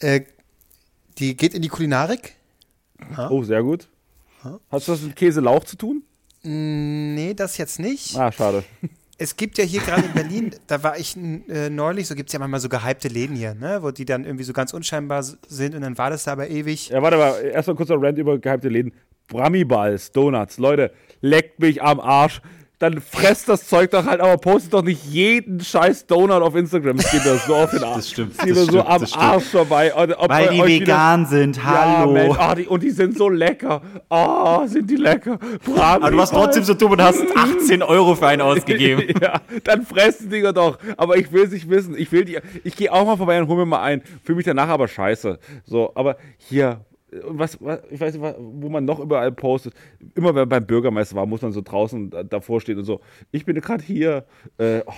äh, 0.00 0.22
die 1.18 1.36
geht 1.36 1.52
in 1.52 1.60
die 1.60 1.68
Kulinarik. 1.68 2.36
Oh, 3.28 3.42
sehr 3.42 3.62
gut. 3.62 3.88
Hast 4.70 4.88
du 4.88 4.92
das 4.92 5.02
mit 5.02 5.16
Käse-Lauch 5.16 5.64
zu 5.64 5.76
tun? 5.76 6.02
Nee, 6.42 7.34
das 7.34 7.58
jetzt 7.58 7.78
nicht. 7.78 8.16
Ah, 8.16 8.32
schade. 8.32 8.64
Es 9.16 9.36
gibt 9.36 9.58
ja 9.58 9.64
hier 9.64 9.80
gerade 9.80 10.06
in 10.06 10.12
Berlin, 10.12 10.54
da 10.66 10.82
war 10.82 10.98
ich 10.98 11.16
äh, 11.16 11.70
neulich, 11.70 12.08
so 12.08 12.16
gibt 12.16 12.30
es 12.30 12.32
ja 12.32 12.40
manchmal 12.40 12.58
so 12.58 12.68
gehypte 12.68 13.06
Läden 13.06 13.36
hier, 13.36 13.54
ne? 13.54 13.78
wo 13.80 13.92
die 13.92 14.04
dann 14.04 14.24
irgendwie 14.24 14.44
so 14.44 14.52
ganz 14.52 14.74
unscheinbar 14.74 15.22
sind 15.22 15.74
und 15.74 15.82
dann 15.82 15.96
war 15.96 16.10
das 16.10 16.24
da 16.24 16.32
aber 16.32 16.50
ewig. 16.50 16.88
Ja, 16.88 17.00
warte 17.00 17.16
mal, 17.16 17.40
erstmal 17.42 17.76
kurzer 17.76 18.00
Rant 18.00 18.18
über 18.18 18.38
gehypte 18.38 18.68
Läden. 18.68 18.92
Brami-Balls, 19.28 20.12
Donuts, 20.12 20.58
Leute, 20.58 20.92
leckt 21.20 21.60
mich 21.60 21.82
am 21.82 22.00
Arsch. 22.00 22.42
Dann 22.84 23.00
fresst 23.00 23.48
das 23.48 23.66
Zeug 23.66 23.90
doch 23.92 24.04
halt, 24.04 24.20
aber 24.20 24.36
postet 24.36 24.74
doch 24.74 24.82
nicht 24.82 25.02
jeden 25.06 25.58
scheiß 25.60 26.06
Donut 26.06 26.42
auf 26.42 26.54
Instagram. 26.54 26.98
Es 26.98 27.10
geht 27.10 27.24
mir 27.24 27.38
so 27.38 27.54
auf 27.54 27.70
den 27.70 27.82
Arsch. 27.82 27.96
Das 27.96 28.10
stimmt, 28.10 28.32
Es 28.36 28.44
geht 28.44 28.50
das 28.50 28.56
mir 28.58 28.64
so 28.66 28.70
stimmt, 28.72 28.88
am 28.90 29.00
das. 29.00 29.12
Arsch 29.14 29.44
vorbei. 29.44 29.92
Weil 29.96 30.48
die 30.48 30.60
euch 30.60 30.68
wieder- 30.68 30.86
vegan 30.86 31.24
sind, 31.26 31.56
Ja, 31.56 31.98
hallo. 32.00 32.12
Mensch, 32.12 32.36
ah, 32.38 32.54
die, 32.54 32.66
und 32.66 32.82
die 32.82 32.90
sind 32.90 33.16
so 33.16 33.30
lecker. 33.30 33.80
Ah, 34.10 34.66
sind 34.66 34.90
die 34.90 34.96
lecker. 34.96 35.38
Brami 35.64 35.80
Aber 36.04 36.10
du 36.10 36.16
warst 36.18 36.32
trotzdem 36.34 36.62
so 36.64 36.74
dumm 36.74 36.92
und 36.92 37.02
hast 37.02 37.22
18 37.34 37.82
Euro 37.82 38.14
für 38.14 38.26
einen 38.26 38.42
ausgegeben. 38.42 39.04
ja, 39.22 39.40
dann 39.64 39.86
fressen 39.86 40.28
die 40.28 40.42
doch. 40.42 40.78
Aber 40.98 41.16
ich 41.16 41.32
will 41.32 41.44
es 41.44 41.52
nicht 41.52 41.70
wissen. 41.70 41.94
Ich 41.96 42.12
will 42.12 42.26
die. 42.26 42.38
Ich 42.64 42.76
gehe 42.76 42.92
auch 42.92 43.06
mal 43.06 43.16
vorbei 43.16 43.40
und 43.40 43.48
hole 43.48 43.60
mir 43.60 43.66
mal 43.66 43.82
ein. 43.82 44.02
Fühle 44.24 44.36
mich 44.36 44.44
danach 44.44 44.68
aber 44.68 44.88
scheiße. 44.88 45.38
So, 45.64 45.90
aber 45.94 46.16
hier. 46.36 46.80
Und 47.22 47.38
was, 47.38 47.58
was, 47.60 47.80
ich 47.90 48.00
weiß 48.00 48.14
nicht, 48.14 48.34
wo 48.38 48.68
man 48.68 48.84
noch 48.84 48.98
überall 49.00 49.30
postet. 49.32 49.74
Immer 50.14 50.28
wenn 50.28 50.42
man 50.42 50.48
beim 50.48 50.66
Bürgermeister 50.66 51.14
war, 51.16 51.26
muss 51.26 51.42
man 51.42 51.52
so 51.52 51.60
draußen 51.62 52.10
da- 52.10 52.22
davor 52.22 52.60
stehen 52.60 52.78
und 52.78 52.84
so. 52.84 53.00
Ich 53.30 53.44
bin 53.44 53.60
gerade 53.60 53.82
hier. 53.84 54.24
Äh, 54.58 54.80
oh, 54.86 54.92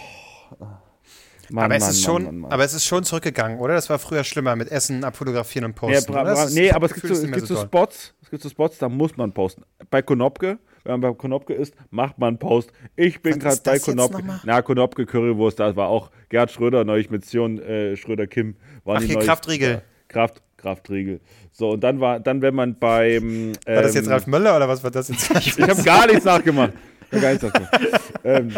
Mann, 1.50 1.66
aber, 1.66 1.76
es 1.76 1.80
Mann, 1.82 1.90
ist 1.90 2.02
schon, 2.02 2.24
Mann, 2.24 2.38
Mann. 2.38 2.52
aber 2.52 2.64
es 2.64 2.74
ist 2.74 2.84
schon 2.84 3.04
zurückgegangen, 3.04 3.58
oder? 3.60 3.74
Das 3.74 3.88
war 3.88 3.98
früher 4.00 4.24
schlimmer 4.24 4.56
mit 4.56 4.68
Essen, 4.70 5.04
abfotografieren 5.04 5.66
und 5.66 5.76
Ja, 5.76 6.00
posten. 6.00 6.12
Das 6.12 6.52
bra 6.52 6.60
nee, 6.60 6.70
aber 6.72 6.86
es 6.86 6.94
gibt, 6.94 7.06
so, 7.06 7.12
es 7.12 7.22
gibt 7.32 7.46
so 7.46 7.54
toll. 7.54 7.64
Spots, 7.64 8.14
es 8.22 8.30
gibt 8.30 8.42
so 8.42 8.48
Spots, 8.48 8.78
da 8.78 8.88
muss 8.88 9.16
man 9.16 9.32
posten. 9.32 9.62
Bei 9.90 10.02
Konopke, 10.02 10.58
wenn 10.82 10.92
man 10.92 11.00
bei 11.02 11.12
Konopke 11.12 11.52
ist, 11.54 11.74
macht 11.90 12.18
man 12.18 12.30
einen 12.30 12.38
Post. 12.38 12.72
Ich 12.96 13.22
bin 13.22 13.38
gerade 13.38 13.60
bei 13.64 13.78
Konopke. 13.78 14.24
Na, 14.44 14.60
Konopke 14.62 15.06
Currywurst, 15.06 15.60
da 15.60 15.76
war 15.76 15.86
auch 15.88 16.10
Gerd 16.30 16.50
Schröder 16.50 16.84
neulich 16.84 17.10
mit 17.10 17.24
Sion 17.24 17.60
äh, 17.60 17.94
Schröder-Kim. 17.96 18.56
waren 18.84 18.96
Ach, 18.96 19.02
hier 19.02 19.14
neulich- 19.14 19.28
Kraftriegel. 19.28 19.70
Ja, 19.70 19.82
Kraft, 20.08 20.42
Kraftriegel. 20.66 21.20
So, 21.52 21.70
und 21.70 21.84
dann 21.84 22.00
war, 22.00 22.18
dann, 22.18 22.42
wenn 22.42 22.54
man 22.54 22.76
beim. 22.76 23.52
Ähm, 23.66 23.76
War 23.76 23.82
das 23.82 23.94
jetzt 23.94 24.10
Ralf 24.10 24.26
Möller 24.26 24.56
oder 24.56 24.68
was 24.68 24.82
war 24.82 24.90
das 24.90 25.08
jetzt? 25.08 25.30
ich 25.58 25.62
habe 25.62 25.82
gar 25.82 26.06
nichts 26.06 26.24
nachgemacht. 26.24 26.72
Gar 27.10 27.30
nichts 27.30 27.44
nachgemacht. 27.44 27.80
ähm, 28.24 28.52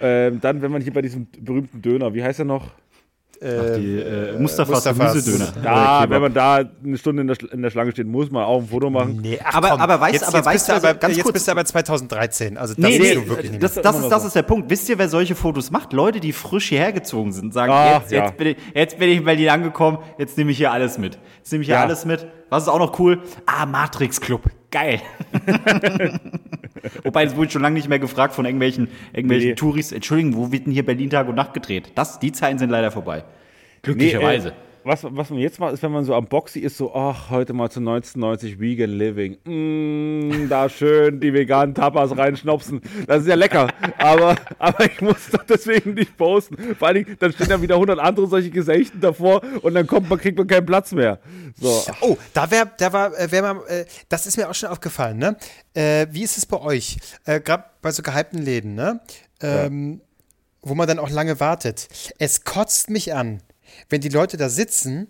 ähm, 0.00 0.40
dann, 0.40 0.60
wenn 0.60 0.72
man 0.72 0.82
hier 0.82 0.92
bei 0.92 1.02
diesem 1.02 1.28
berühmten 1.40 1.80
Döner, 1.80 2.12
wie 2.14 2.22
heißt 2.22 2.40
er 2.40 2.44
noch? 2.44 2.72
Die 3.40 4.00
äh, 4.00 4.36
Mustafas 4.38 4.84
Mustafas. 4.84 5.12
Gemüsedöner. 5.12 5.52
Da, 5.62 6.04
Äh, 6.04 6.10
wenn 6.10 6.22
man 6.22 6.34
da 6.34 6.56
eine 6.84 6.98
Stunde 6.98 7.22
in 7.22 7.28
der, 7.28 7.36
in 7.52 7.62
der 7.62 7.70
Schlange 7.70 7.92
steht, 7.92 8.06
muss 8.08 8.30
man 8.32 8.42
auch 8.44 8.60
ein 8.62 8.66
Foto 8.68 8.90
machen. 8.90 9.20
Nee, 9.22 9.38
ach, 9.44 9.54
Aber- 9.54 9.68
komm. 9.70 9.80
aber 9.80 9.94
weißt- 10.02 10.12
jetzt, 10.12 10.26
aber 10.26 10.38
jetzt 10.38 10.46
weißt 10.46 10.54
bist 10.54 10.68
du 10.68 10.72
also 10.72 10.86
aber, 10.88 10.98
ganz 10.98 11.16
jetzt 11.16 11.22
kurz- 11.24 11.32
bist 11.34 11.46
du 11.46 11.52
aber 11.52 11.64
2013. 11.64 12.56
Also 12.58 12.74
das 12.74 12.82
Nee, 12.84 12.98
nee, 12.98 13.14
du 13.14 13.28
wirklich 13.28 13.52
nicht 13.52 13.62
das, 13.62 13.74
das, 13.74 13.94
immer 13.94 14.04
ist, 14.06 14.10
das 14.10 14.22
so. 14.22 14.26
ist 14.28 14.34
der 14.34 14.42
Punkt. 14.42 14.68
Wisst 14.70 14.88
ihr, 14.88 14.98
wer 14.98 15.08
solche 15.08 15.36
Fotos 15.36 15.70
macht? 15.70 15.92
Leute, 15.92 16.18
die 16.18 16.32
frisch 16.32 16.68
hierher 16.70 16.92
gezogen 16.92 17.32
sind, 17.32 17.54
sagen, 17.54 17.70
Ah, 17.72 17.98
jetzt, 17.98 18.10
ja. 18.10 18.24
jetzt, 18.24 18.36
bin 18.36 18.46
ich, 18.48 18.56
jetzt 18.74 18.98
bin 18.98 19.08
ich 19.08 19.18
in 19.18 19.24
Berlin 19.24 19.50
angekommen, 19.50 19.98
jetzt 20.18 20.36
nehme 20.36 20.50
ich 20.50 20.56
hier 20.56 20.72
alles 20.72 20.98
mit. 20.98 21.18
Jetzt 21.38 21.52
nehme 21.52 21.62
ich 21.62 21.68
hier 21.68 21.76
Ja. 21.76 21.82
alles 21.84 22.04
mit. 22.04 22.26
Was 22.50 22.64
ist 22.64 22.68
auch 22.68 22.78
noch 22.80 22.98
cool? 22.98 23.20
Ah, 23.46 23.66
Matrix 23.66 24.20
Club. 24.20 24.42
Geil. 24.72 25.00
Wobei, 27.04 27.24
es 27.24 27.36
wurde 27.36 27.50
schon 27.50 27.62
lange 27.62 27.74
nicht 27.74 27.88
mehr 27.88 27.98
gefragt 27.98 28.34
von 28.34 28.44
irgendwelchen, 28.44 28.88
irgendwelchen 29.12 29.50
Nee. 29.50 29.54
Touris. 29.54 29.92
Entschuldigung, 29.92 30.36
wo 30.36 30.52
wird 30.52 30.66
denn 30.66 30.72
hier 30.72 30.84
Berlin 30.84 31.10
Tag 31.10 31.28
und 31.28 31.34
Nacht 31.34 31.54
gedreht? 31.54 31.92
Das, 31.94 32.18
die 32.18 32.32
Zeiten 32.32 32.58
sind 32.58 32.70
leider 32.70 32.90
vorbei. 32.90 33.18
Nee, 33.18 33.24
Glücklicherweise. 33.82 34.48
äh, 34.48 34.52
was, 34.88 35.04
was 35.04 35.28
man 35.28 35.38
jetzt 35.38 35.60
macht, 35.60 35.74
ist, 35.74 35.82
wenn 35.82 35.92
man 35.92 36.04
so 36.04 36.14
am 36.14 36.26
Boxy 36.26 36.60
ist, 36.60 36.78
so, 36.78 36.94
ach, 36.94 37.28
heute 37.28 37.52
mal 37.52 37.70
zu 37.70 37.78
1990 37.80 38.58
Vegan 38.58 38.90
Living. 38.90 39.36
Mm, 39.44 40.48
da 40.48 40.68
schön 40.68 41.20
die 41.20 41.32
veganen 41.32 41.74
Tapas 41.74 42.16
reinschnopsen. 42.16 42.80
Das 43.06 43.20
ist 43.22 43.28
ja 43.28 43.34
lecker. 43.34 43.68
aber, 43.98 44.34
aber 44.58 44.86
ich 44.86 45.00
muss 45.02 45.28
doch 45.30 45.44
deswegen 45.44 45.92
nicht 45.94 46.16
posten. 46.16 46.74
Vor 46.74 46.88
allen 46.88 47.04
Dingen, 47.04 47.16
dann 47.20 47.32
stehen 47.32 47.50
da 47.50 47.60
wieder 47.60 47.74
100 47.74 47.98
andere 47.98 48.26
solche 48.26 48.50
Gesichten 48.50 49.00
davor 49.00 49.42
und 49.60 49.74
dann 49.74 49.86
kommt 49.86 50.08
man, 50.08 50.18
kriegt 50.18 50.38
man 50.38 50.46
keinen 50.46 50.66
Platz 50.66 50.92
mehr. 50.92 51.20
So. 51.60 51.84
Oh, 52.00 52.16
da 52.32 52.50
wäre, 52.50 52.70
da 52.78 52.92
war, 52.92 53.18
äh, 53.18 53.30
wär 53.30 53.42
mal, 53.42 53.66
äh, 53.68 53.84
das 54.08 54.26
ist 54.26 54.38
mir 54.38 54.48
auch 54.48 54.54
schon 54.54 54.70
aufgefallen, 54.70 55.18
ne? 55.18 55.36
Äh, 55.74 56.06
wie 56.10 56.22
ist 56.22 56.38
es 56.38 56.46
bei 56.46 56.58
euch? 56.58 56.96
Äh, 57.26 57.40
Gerade 57.40 57.64
bei 57.82 57.90
so 57.90 58.02
gehypten 58.02 58.40
Läden, 58.40 58.74
ne? 58.74 59.00
Ähm, 59.42 60.00
Wo 60.62 60.74
man 60.74 60.88
dann 60.88 60.98
auch 60.98 61.10
lange 61.10 61.38
wartet. 61.40 61.88
Es 62.18 62.44
kotzt 62.44 62.90
mich 62.90 63.14
an, 63.14 63.42
wenn 63.88 64.00
die 64.00 64.08
Leute 64.08 64.36
da 64.36 64.48
sitzen 64.48 65.08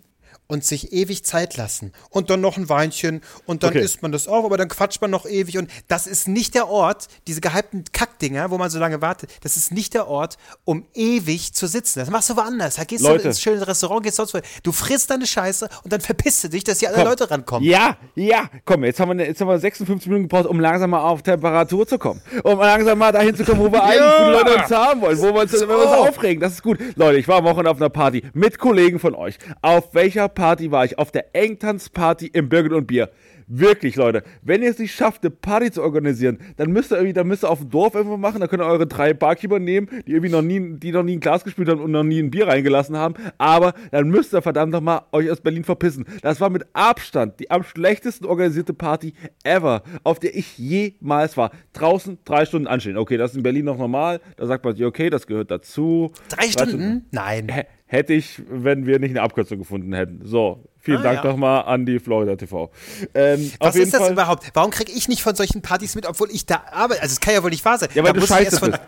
und 0.49 0.65
sich 0.65 0.91
ewig 0.91 1.23
Zeit 1.23 1.55
lassen 1.57 1.93
und 2.09 2.29
dann 2.31 2.41
noch 2.41 2.57
ein 2.57 2.67
Weinchen 2.69 3.21
und 3.45 3.61
dann 3.63 3.69
Okay. 3.69 3.81
isst 3.81 4.01
man 4.01 4.11
das 4.11 4.27
auf, 4.27 4.43
aber 4.43 4.57
dann 4.57 4.67
quatscht 4.67 4.99
man 4.99 5.11
noch 5.11 5.27
ewig 5.27 5.59
und 5.59 5.69
das 5.87 6.07
ist 6.07 6.27
nicht 6.27 6.55
der 6.55 6.67
Ort, 6.67 7.07
diese 7.27 7.39
gehypten 7.39 7.83
Kackdinger, 7.93 8.49
wo 8.49 8.57
man 8.57 8.71
so 8.71 8.79
lange 8.79 8.99
wartet, 9.01 9.29
das 9.43 9.57
ist 9.57 9.71
nicht 9.71 9.93
der 9.93 10.07
Ort, 10.07 10.37
um 10.65 10.85
ewig 10.95 11.53
zu 11.53 11.67
sitzen. 11.67 11.99
Das 11.99 12.09
machst 12.09 12.31
du 12.31 12.35
woanders. 12.35 12.75
Da 12.75 12.83
gehst 12.83 13.03
Leute. 13.03 13.21
du 13.23 13.27
ins 13.29 13.41
schöne 13.41 13.65
Restaurant, 13.67 14.01
gehst 14.03 14.15
sonst 14.17 14.33
wo. 14.33 14.39
Du 14.63 14.71
frisst 14.71 15.11
deine 15.11 15.27
Scheiße 15.27 15.69
und 15.83 15.93
dann 15.93 16.01
verpisst 16.01 16.43
du 16.43 16.49
dich, 16.49 16.63
dass 16.63 16.79
hier 16.79 16.89
alle. 16.95 17.03
Leute 17.03 17.29
rankommen. 17.29 17.69
Ja, 17.69 17.97
ja. 18.15 18.49
Komm, 18.65 18.83
jetzt 18.85 18.99
haben, 18.99 19.15
wir, 19.19 19.27
jetzt 19.27 19.39
haben 19.41 19.47
wir 19.49 19.59
56 19.59 20.07
Minuten 20.07 20.27
gebraucht, 20.27 20.47
um 20.47 20.59
langsam 20.59 20.89
mal 20.89 21.01
auf 21.01 21.21
Temperatur 21.21 21.85
zu 21.87 21.99
kommen. 21.99 22.21
Um 22.43 22.57
langsam 22.57 22.97
mal 22.97 23.11
dahin 23.11 23.35
zu 23.35 23.43
kommen, 23.45 23.59
wo 23.59 23.71
wir 23.71 23.83
eigentlich 23.83 24.01
die 24.19 24.31
Leute 24.31 24.55
uns 24.63 24.71
haben 24.71 25.01
wollen, 25.01 25.17
wo 25.19 25.25
wir 25.33 25.41
uns, 25.41 25.53
wenn 25.53 25.69
wir 25.69 25.77
uns 25.77 25.85
aufregen. 26.09 26.41
Das 26.41 26.53
ist 26.53 26.63
gut. 26.63 26.79
Leute, 26.95 27.19
ich 27.19 27.27
war 27.27 27.37
am 27.37 27.43
Wochenende 27.45 27.69
auf 27.69 27.77
einer 27.77 27.89
Party 27.89 28.23
mit 28.33 28.57
Kollegen 28.57 28.99
von 28.99 29.13
euch. 29.13 29.37
Auf 29.61 29.93
welcher 29.93 30.27
Party 30.27 30.38
war 30.39 30.85
ich? 30.85 30.97
Auf 30.97 31.11
der 31.11 31.35
Engtanz-Party 31.35 32.27
im 32.27 32.49
Birgit 32.49 32.71
und 32.73 32.87
Bier. 32.87 33.09
Wirklich, 33.51 33.95
Leute, 33.95 34.21
wenn 34.43 34.61
ihr 34.61 34.69
es 34.69 34.77
nicht 34.77 34.93
schafft, 34.93 35.23
eine 35.23 35.31
Party 35.31 35.71
zu 35.71 35.81
organisieren, 35.81 36.37
dann 36.57 36.69
müsst 36.71 36.91
ihr 36.91 36.97
irgendwie, 36.97 37.13
dann 37.13 37.27
müsst 37.27 37.43
ihr 37.43 37.49
auf 37.49 37.57
dem 37.61 37.71
Dorf 37.71 37.95
irgendwo 37.95 38.15
machen, 38.15 38.39
dann 38.41 38.47
könnt 38.47 38.61
ihr 38.61 38.67
eure 38.67 38.85
drei 38.85 39.15
Barkeeper 39.15 39.57
nehmen, 39.57 39.87
die 40.05 40.11
irgendwie 40.11 40.29
noch 40.31 40.43
nie, 40.43 40.77
die 40.77 40.91
noch 40.91 41.01
nie 41.01 41.13
ein 41.13 41.19
Glas 41.19 41.43
gespielt 41.43 41.67
haben 41.67 41.81
und 41.81 41.89
noch 41.89 42.03
nie 42.03 42.19
ein 42.19 42.29
Bier 42.29 42.47
reingelassen 42.47 42.95
haben, 42.95 43.15
aber 43.39 43.73
dann 43.89 44.09
müsst 44.09 44.35
ihr 44.35 44.43
verdammt 44.43 44.71
nochmal 44.71 45.01
euch 45.13 45.31
aus 45.31 45.41
Berlin 45.41 45.63
verpissen. 45.63 46.05
Das 46.21 46.39
war 46.39 46.51
mit 46.51 46.67
Abstand 46.73 47.39
die 47.39 47.49
am 47.49 47.63
schlechtesten 47.63 48.25
organisierte 48.27 48.75
Party 48.75 49.13
ever, 49.43 49.81
auf 50.03 50.19
der 50.19 50.35
ich 50.35 50.59
jemals 50.59 51.35
war. 51.35 51.49
Draußen 51.73 52.19
drei 52.25 52.45
Stunden 52.45 52.67
anstehen. 52.67 52.97
Okay, 52.97 53.17
das 53.17 53.31
ist 53.31 53.37
in 53.37 53.43
Berlin 53.43 53.65
noch 53.65 53.79
normal, 53.79 54.21
da 54.37 54.45
sagt 54.45 54.63
man 54.63 54.75
sich, 54.75 54.85
okay, 54.85 55.09
das 55.09 55.25
gehört 55.25 55.49
dazu. 55.49 56.11
Drei 56.29 56.49
Stunden? 56.51 57.05
Nein. 57.09 57.47
H- 57.51 57.65
Hätte 57.91 58.13
ich, 58.13 58.39
wenn 58.47 58.85
wir 58.85 58.99
nicht 58.99 59.09
eine 59.09 59.23
Abkürzung 59.23 59.57
gefunden 59.57 59.93
hätten. 59.93 60.21
So, 60.23 60.63
vielen 60.77 60.99
Ah, 60.99 61.03
Dank 61.03 61.23
ja. 61.23 61.31
nochmal 61.31 61.63
an 61.63 61.87
die 61.87 61.97
Florida 61.97 62.35
TV. 62.35 62.69
Ähm, 63.15 63.51
Was 63.59 63.75
ist 63.75 63.95
das 63.95 64.01
Fall, 64.03 64.11
überhaupt? 64.11 64.47
Warum 64.53 64.69
kriege 64.69 64.91
ich 64.91 65.07
nicht 65.07 65.23
von 65.23 65.33
solchen 65.33 65.63
Partys 65.63 65.95
mit, 65.95 66.05
obwohl 66.07 66.29
ich 66.29 66.45
da 66.45 66.61
arbeite? 66.71 67.01
Also 67.01 67.13
es 67.13 67.19
kann 67.19 67.33
ja 67.33 67.41
wohl 67.41 67.49
nicht 67.49 67.65
wahr 67.65 67.79
sein. 67.79 67.89
Ja, 67.95 68.03
weil 68.03 68.13
Da 68.13 68.19
du 68.19 68.27
scheiße 68.27 68.61
bist. 68.63 68.79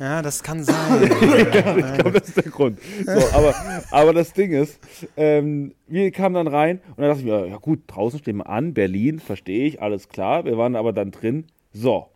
Ja, 0.00 0.20
das 0.20 0.42
kann 0.42 0.64
sein. 0.64 0.74
ich 1.04 1.94
glaube, 1.94 2.18
das 2.18 2.28
ist 2.28 2.36
der 2.36 2.50
Grund. 2.50 2.80
So, 3.06 3.12
aber, 3.36 3.54
aber 3.92 4.12
das 4.12 4.32
Ding 4.32 4.50
ist, 4.52 4.80
ähm, 5.16 5.74
wir 5.86 6.10
kamen 6.10 6.34
dann 6.34 6.48
rein 6.48 6.80
und 6.88 6.98
dann 6.98 7.06
dachte 7.06 7.20
ich 7.20 7.26
mir, 7.26 7.46
ja 7.46 7.56
gut, 7.58 7.82
draußen 7.86 8.18
stehen 8.18 8.38
wir 8.38 8.48
an, 8.48 8.74
Berlin, 8.74 9.20
verstehe 9.20 9.64
ich, 9.66 9.80
alles 9.80 10.08
klar. 10.08 10.44
Wir 10.44 10.58
waren 10.58 10.74
aber 10.74 10.92
dann 10.92 11.12
drin. 11.12 11.46
So. 11.72 12.08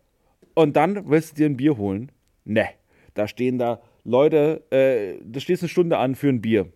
Und 0.54 0.74
dann 0.76 1.08
willst 1.08 1.32
du 1.32 1.36
dir 1.36 1.46
ein 1.46 1.56
Bier 1.56 1.76
holen? 1.76 2.10
Ne. 2.44 2.66
Da 3.14 3.28
stehen 3.28 3.58
da 3.58 3.80
Leute, 4.04 4.62
äh, 4.70 5.20
da 5.24 5.40
stehst 5.40 5.62
eine 5.62 5.68
Stunde 5.68 5.98
an 5.98 6.14
für 6.14 6.28
ein 6.28 6.40
Bier. 6.40 6.66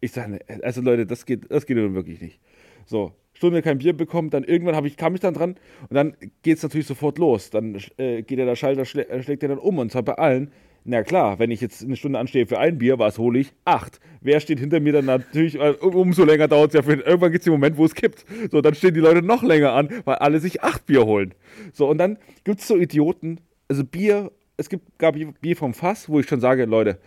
Ich 0.00 0.12
sage, 0.12 0.32
ne, 0.32 0.40
also 0.62 0.80
Leute, 0.80 1.06
das 1.06 1.24
geht, 1.24 1.50
das 1.50 1.66
geht 1.66 1.76
nun 1.76 1.94
wirklich 1.94 2.20
nicht. 2.20 2.40
So, 2.84 3.12
Stunde 3.32 3.62
kein 3.62 3.78
Bier 3.78 3.94
bekommen, 3.94 4.30
dann 4.30 4.44
irgendwann 4.44 4.84
ich, 4.84 4.96
kam 4.96 5.14
ich 5.14 5.20
dann 5.20 5.34
dran 5.34 5.56
und 5.88 5.94
dann 5.94 6.16
geht 6.42 6.58
es 6.58 6.62
natürlich 6.62 6.86
sofort 6.86 7.18
los. 7.18 7.50
Dann 7.50 7.76
äh, 7.96 8.22
geht 8.22 8.38
der 8.38 8.56
Schalter, 8.56 8.84
schlä 8.84 9.02
äh, 9.02 9.22
schlägt 9.22 9.42
er 9.42 9.48
dann 9.48 9.58
um 9.58 9.78
und 9.78 9.90
zwar 9.90 10.02
bei 10.02 10.14
allen. 10.14 10.50
Na 10.86 11.02
klar, 11.02 11.38
wenn 11.38 11.50
ich 11.50 11.62
jetzt 11.62 11.82
eine 11.82 11.96
Stunde 11.96 12.18
anstehe 12.18 12.46
für 12.46 12.58
ein 12.58 12.76
Bier, 12.76 12.98
was 12.98 13.18
hole 13.18 13.38
ich? 13.38 13.54
Acht. 13.64 14.00
Wer 14.20 14.38
steht 14.40 14.60
hinter 14.60 14.80
mir 14.80 14.92
dann 14.92 15.06
natürlich, 15.06 15.58
äh, 15.58 15.70
um- 15.80 15.94
umso 15.94 16.24
länger 16.24 16.46
dauert 16.46 16.68
es 16.68 16.74
ja. 16.74 16.82
Für, 16.82 17.00
irgendwann 17.00 17.32
gibt 17.32 17.40
es 17.40 17.44
den 17.44 17.54
Moment, 17.54 17.78
wo 17.78 17.86
es 17.86 17.94
kippt. 17.94 18.26
So, 18.50 18.60
dann 18.60 18.74
stehen 18.74 18.92
die 18.92 19.00
Leute 19.00 19.22
noch 19.22 19.42
länger 19.42 19.72
an, 19.72 19.88
weil 20.04 20.16
alle 20.16 20.40
sich 20.40 20.62
acht 20.62 20.84
Bier 20.84 21.06
holen. 21.06 21.32
So, 21.72 21.88
und 21.88 21.96
dann 21.96 22.18
gibt 22.44 22.60
es 22.60 22.68
so 22.68 22.76
Idioten, 22.76 23.40
also 23.66 23.82
Bier, 23.82 24.30
es 24.56 24.68
gibt 24.68 24.98
gab 24.98 25.16
Bier 25.40 25.56
vom 25.56 25.74
Fass, 25.74 26.08
wo 26.08 26.20
ich 26.20 26.26
schon 26.28 26.40
sage, 26.40 26.64
Leute, 26.64 26.98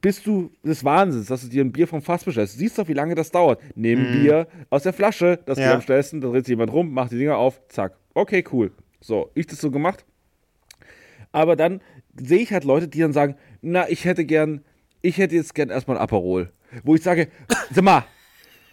bist 0.00 0.26
du 0.26 0.50
des 0.64 0.84
Wahnsinns, 0.84 1.26
dass 1.28 1.42
du 1.42 1.48
dir 1.48 1.64
ein 1.64 1.72
Bier 1.72 1.86
vom 1.86 2.02
Fass 2.02 2.24
bestellst. 2.24 2.58
Siehst 2.58 2.78
doch, 2.78 2.88
wie 2.88 2.94
lange 2.94 3.14
das 3.14 3.30
dauert. 3.30 3.60
Nimm 3.74 4.10
Bier 4.10 4.48
aus 4.70 4.82
der 4.82 4.92
Flasche, 4.92 5.38
das 5.46 5.58
Ja. 5.58 5.66
geht 5.66 5.74
am 5.76 5.80
schnellsten, 5.82 6.20
da 6.20 6.28
dreht 6.28 6.44
sich 6.46 6.52
jemand 6.52 6.72
rum, 6.72 6.92
macht 6.92 7.12
die 7.12 7.18
Dinger 7.18 7.36
auf, 7.36 7.60
zack. 7.68 7.96
Okay, 8.12 8.44
cool. 8.52 8.72
So, 9.00 9.30
ich 9.34 9.46
das 9.46 9.60
so 9.60 9.70
gemacht. 9.70 10.04
Aber 11.32 11.56
dann 11.56 11.80
sehe 12.20 12.38
ich 12.40 12.52
halt 12.52 12.64
Leute, 12.64 12.88
die 12.88 13.00
dann 13.00 13.12
sagen, 13.12 13.36
na, 13.60 13.88
ich 13.88 14.04
hätte 14.04 14.24
gern, 14.24 14.62
ich 15.02 15.18
hätte 15.18 15.34
jetzt 15.34 15.54
gern 15.54 15.70
erstmal 15.70 15.96
ein 15.96 16.02
Aperol. 16.02 16.50
Wo 16.82 16.94
ich 16.94 17.02
sage, 17.02 17.28
sag 17.70 17.84
mal, 17.84 18.04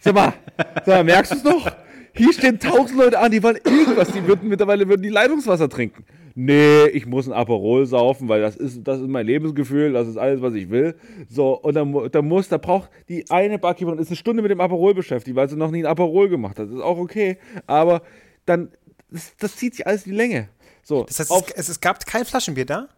sag 0.00 0.14
mal, 0.14 0.32
sag 0.56 0.86
mal 0.86 1.04
merkst 1.04 1.32
du 1.32 1.36
es 1.36 1.44
noch? 1.44 1.70
Hier 2.14 2.32
stehen 2.32 2.58
tausend 2.58 2.98
Leute 2.98 3.18
an, 3.18 3.30
die 3.30 3.42
wollen 3.42 3.58
irgendwas, 3.64 4.12
die 4.12 4.26
würden 4.26 4.48
mittlerweile 4.48 4.86
würden 4.88 5.02
die 5.02 5.08
Leitungswasser 5.08 5.68
trinken. 5.68 6.04
Nee, 6.34 6.86
ich 6.86 7.06
muss 7.06 7.26
ein 7.26 7.32
Aperol 7.32 7.86
saufen, 7.86 8.28
weil 8.28 8.40
das 8.40 8.56
ist, 8.56 8.82
das 8.84 9.00
ist 9.00 9.08
mein 9.08 9.26
Lebensgefühl, 9.26 9.92
das 9.92 10.08
ist 10.08 10.16
alles, 10.16 10.40
was 10.40 10.54
ich 10.54 10.70
will. 10.70 10.94
So, 11.28 11.58
und 11.60 11.74
dann, 11.74 12.10
dann 12.10 12.26
muss, 12.26 12.48
da 12.48 12.58
braucht 12.58 12.90
die 13.08 13.28
eine 13.30 13.58
Barkeeperin 13.58 13.98
ist 13.98 14.08
eine 14.08 14.16
Stunde 14.16 14.42
mit 14.42 14.50
dem 14.50 14.60
Aperol 14.60 14.94
beschäftigt, 14.94 15.36
weil 15.36 15.48
sie 15.48 15.56
noch 15.56 15.70
nie 15.70 15.80
ein 15.82 15.86
Aperol 15.86 16.28
gemacht 16.28 16.58
hat. 16.58 16.68
Das 16.68 16.74
ist 16.74 16.80
auch 16.82 16.98
okay, 16.98 17.38
aber 17.66 18.02
dann, 18.46 18.70
das, 19.10 19.36
das 19.36 19.56
zieht 19.56 19.74
sich 19.74 19.86
alles 19.86 20.06
in 20.06 20.12
die 20.12 20.18
Länge. 20.18 20.48
So, 20.82 21.04
Das 21.04 21.18
heißt, 21.20 21.30
auf, 21.30 21.52
es, 21.54 21.68
es 21.68 21.80
gab 21.80 22.04
kein 22.06 22.24
Flaschenbier 22.24 22.66
da? 22.66 22.88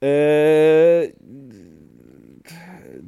äh, 0.00 1.08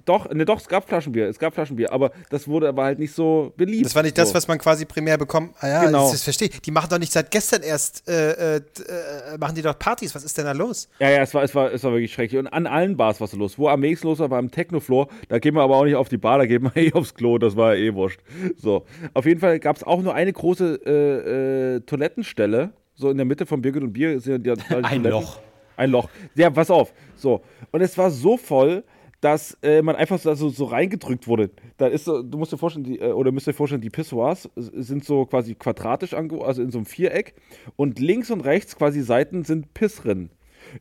doch, 0.04 0.30
ne, 0.32 0.44
doch, 0.44 0.60
es 0.60 0.68
gab 0.68 0.88
Flaschenbier, 0.88 1.28
es 1.28 1.38
gab 1.38 1.54
Flaschenbier, 1.54 1.92
aber 1.92 2.12
das 2.30 2.46
wurde 2.48 2.68
aber 2.68 2.84
halt 2.84 2.98
nicht 2.98 3.14
so 3.14 3.52
beliebt. 3.56 3.84
Das 3.86 3.94
war 3.94 4.02
nicht 4.02 4.16
das, 4.18 4.28
so. 4.30 4.34
was 4.34 4.48
man 4.48 4.58
quasi 4.58 4.84
primär 4.84 5.18
bekommt. 5.18 5.54
Ah 5.60 5.68
ja, 5.68 5.84
Genau. 5.84 6.02
das, 6.04 6.12
das 6.12 6.22
verstehe. 6.24 6.48
Die 6.48 6.70
machen 6.70 6.88
doch 6.90 6.98
nicht 6.98 7.12
seit 7.12 7.30
gestern 7.30 7.62
erst, 7.62 8.08
äh, 8.08 8.56
äh, 8.56 8.56
äh, 8.56 9.38
machen 9.38 9.54
die 9.54 9.62
doch 9.62 9.78
Partys. 9.78 10.14
Was 10.14 10.24
ist 10.24 10.36
denn 10.38 10.44
da 10.44 10.52
los? 10.52 10.88
Ja, 10.98 11.10
ja, 11.10 11.22
es 11.22 11.34
war, 11.34 11.42
es 11.42 11.54
war, 11.54 11.72
es 11.72 11.82
war 11.84 11.92
wirklich 11.92 12.12
schrecklich. 12.12 12.38
Und 12.38 12.46
an 12.48 12.66
allen 12.66 12.96
Bars 12.96 13.20
war 13.20 13.26
es 13.26 13.32
los. 13.34 13.58
Wo 13.58 13.68
am 13.68 13.80
nächsten 13.80 14.06
los 14.06 14.18
war, 14.18 14.30
war 14.30 14.38
am 14.38 14.50
Technofloor. 14.50 15.08
Da 15.28 15.38
gehen 15.38 15.54
wir 15.54 15.62
aber 15.62 15.76
auch 15.76 15.84
nicht 15.84 15.96
auf 15.96 16.08
die 16.08 16.18
Bar, 16.18 16.38
da 16.38 16.46
gehen 16.46 16.62
wir 16.62 16.76
eh 16.82 16.92
aufs 16.92 17.14
Klo. 17.14 17.38
Das 17.38 17.56
war 17.56 17.74
ja 17.74 17.84
eh 17.90 17.94
wurscht. 17.94 18.20
So. 18.56 18.84
Auf 19.14 19.26
jeden 19.26 19.40
Fall 19.40 19.58
gab 19.60 19.76
es 19.76 19.82
auch 19.84 20.02
nur 20.02 20.14
eine 20.14 20.32
große 20.32 20.80
äh, 20.86 21.76
äh, 21.76 21.80
Toilettenstelle. 21.80 22.70
So 22.94 23.10
in 23.10 23.16
der 23.16 23.26
Mitte 23.26 23.46
von 23.46 23.62
Birgit 23.62 23.82
und 23.82 23.92
Bier. 23.92 24.12
Ja 24.18 24.38
die, 24.38 24.42
die 24.42 24.50
Ein 24.50 24.82
Toiletten. 24.82 25.10
Loch. 25.10 25.38
Ein 25.76 25.90
Loch. 25.90 26.08
Ja, 26.34 26.50
pass 26.50 26.70
auf. 26.70 26.92
So. 27.16 27.42
Und 27.70 27.80
es 27.80 27.96
war 27.96 28.10
so 28.10 28.36
voll, 28.36 28.84
dass 29.20 29.58
äh, 29.62 29.82
man 29.82 29.96
einfach 29.96 30.18
so, 30.18 30.34
so, 30.34 30.48
so 30.48 30.64
reingedrückt 30.64 31.28
wurde. 31.28 31.50
Da 31.76 31.86
ist 31.86 32.06
so, 32.06 32.22
du 32.22 32.38
musst 32.38 32.52
dir 32.52 32.58
vorstellen, 32.58 32.84
die, 32.84 32.98
äh, 32.98 33.12
oder 33.12 33.32
müsst 33.32 33.46
dir 33.46 33.52
vorstellen, 33.52 33.82
die 33.82 33.90
Pissoirs 33.90 34.48
sind 34.56 35.04
so 35.04 35.26
quasi 35.26 35.54
quadratisch 35.54 36.14
ange 36.14 36.42
also 36.42 36.62
in 36.62 36.70
so 36.70 36.78
einem 36.78 36.86
Viereck. 36.86 37.34
Und 37.76 37.98
links 37.98 38.30
und 38.30 38.40
rechts 38.40 38.76
quasi 38.76 39.02
Seiten 39.02 39.44
sind 39.44 39.74
Pissrinnen. 39.74 40.30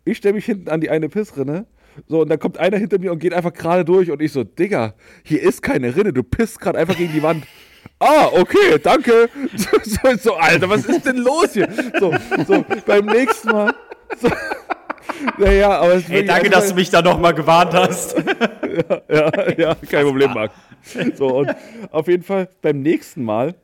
Ich 0.06 0.18
stelle 0.18 0.36
mich 0.36 0.46
hinten 0.46 0.70
an 0.70 0.82
die 0.82 0.90
eine 0.90 1.10
Pissrinne. 1.10 1.68
So, 2.08 2.22
und 2.22 2.30
dann 2.30 2.40
kommt 2.40 2.58
einer 2.58 2.78
hinter 2.78 3.00
mir 3.00 3.12
und 3.12 3.20
geht 3.20 3.34
einfach 3.34 3.54
gerade 3.54 3.84
durch. 3.84 4.10
Und 4.10 4.22
ich 4.22 4.32
so, 4.32 4.44
Digga, 4.44 4.94
hier 5.24 5.42
ist 5.42 5.62
keine 5.62 5.96
Rinne, 5.96 6.14
du 6.14 6.24
pisst 6.24 6.60
gerade 6.62 6.78
einfach 6.78 6.96
gegen 6.98 7.14
die 7.14 7.24
Wand. 7.24 7.46
Ah, 8.02 8.28
okay, 8.34 8.78
danke. 8.82 9.30
So, 9.56 10.16
so, 10.18 10.34
Alter, 10.36 10.70
was 10.70 10.86
ist 10.86 11.06
denn 11.06 11.18
los 11.18 11.54
hier? 11.54 11.68
So, 12.00 12.14
so 12.46 12.66
beim 12.86 13.06
nächsten 13.06 13.50
Mal. 13.50 13.74
So, 14.22 14.30
naja, 15.38 15.80
aber 15.80 15.96
es 15.96 16.04
ist 16.04 16.10
Ey, 16.10 16.26
danke, 16.26 16.50
dass 16.50 16.70
du 16.70 16.76
mich 16.76 16.90
da 16.90 17.02
nochmal 17.02 17.34
gewarnt 17.34 17.74
hast. 17.74 18.16
ja, 19.10 19.54
ja, 19.58 19.76
kein 19.90 20.06
Problem, 20.06 20.34
Marc. 20.34 20.52
So, 21.16 21.40
und 21.40 21.56
auf 21.92 22.08
jeden 22.08 22.24
Fall 22.24 22.50
beim 22.62 22.82
nächsten 22.82 23.24
Mal 23.24 23.56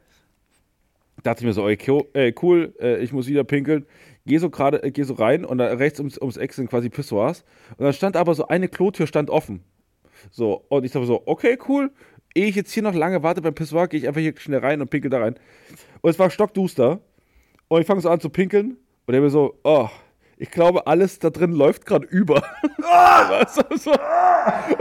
dachte 1.23 1.41
ich 1.41 1.47
mir 1.47 1.53
so, 1.53 1.67
ey, 1.67 1.77
äh, 2.13 2.33
cool, 2.41 2.73
äh, 2.79 2.97
ich 3.03 3.11
muss 3.11 3.27
wieder 3.27 3.43
pinkeln. 3.43 3.85
Geh 4.25 4.37
so 4.37 4.49
gerade, 4.49 4.83
äh, 4.83 4.91
geh 4.91 5.03
so 5.03 5.13
rein 5.13 5.45
und 5.45 5.57
da 5.57 5.65
rechts 5.73 5.99
ums, 5.99 6.17
ums 6.17 6.37
Eck 6.37 6.53
sind 6.53 6.69
quasi 6.69 6.89
Pissoirs. 6.89 7.43
Und 7.77 7.85
dann 7.85 7.93
stand 7.93 8.17
aber 8.17 8.33
so 8.35 8.47
eine 8.47 8.67
Klotür 8.67 9.07
stand 9.07 9.29
offen. 9.29 9.63
So, 10.31 10.65
und 10.69 10.83
ich 10.83 10.91
dachte 10.91 11.07
so, 11.07 11.23
okay, 11.25 11.57
cool. 11.67 11.91
Ehe 12.33 12.47
ich 12.47 12.55
jetzt 12.55 12.73
hier 12.73 12.83
noch 12.83 12.93
lange 12.93 13.23
warte 13.23 13.41
beim 13.41 13.55
Pissoir, 13.55 13.87
gehe 13.87 13.99
ich 13.99 14.07
einfach 14.07 14.21
hier 14.21 14.33
schnell 14.37 14.59
rein 14.59 14.81
und 14.81 14.89
pinkel 14.89 15.09
da 15.09 15.19
rein. 15.19 15.35
Und 16.01 16.09
es 16.09 16.19
war 16.19 16.29
stockduster. 16.29 16.99
Und 17.67 17.81
ich 17.81 17.87
fange 17.87 18.01
so 18.01 18.09
an 18.09 18.19
zu 18.19 18.29
pinkeln. 18.29 18.77
Und 19.05 19.13
er 19.13 19.21
mir 19.21 19.29
so, 19.29 19.57
oh, 19.63 19.89
ich 20.37 20.51
glaube, 20.51 20.87
alles 20.87 21.19
da 21.19 21.29
drin 21.29 21.51
läuft 21.51 21.85
gerade 21.85 22.05
über. 22.07 22.43
Du, 22.77 23.77
so. 23.77 23.91
Und 23.91 23.99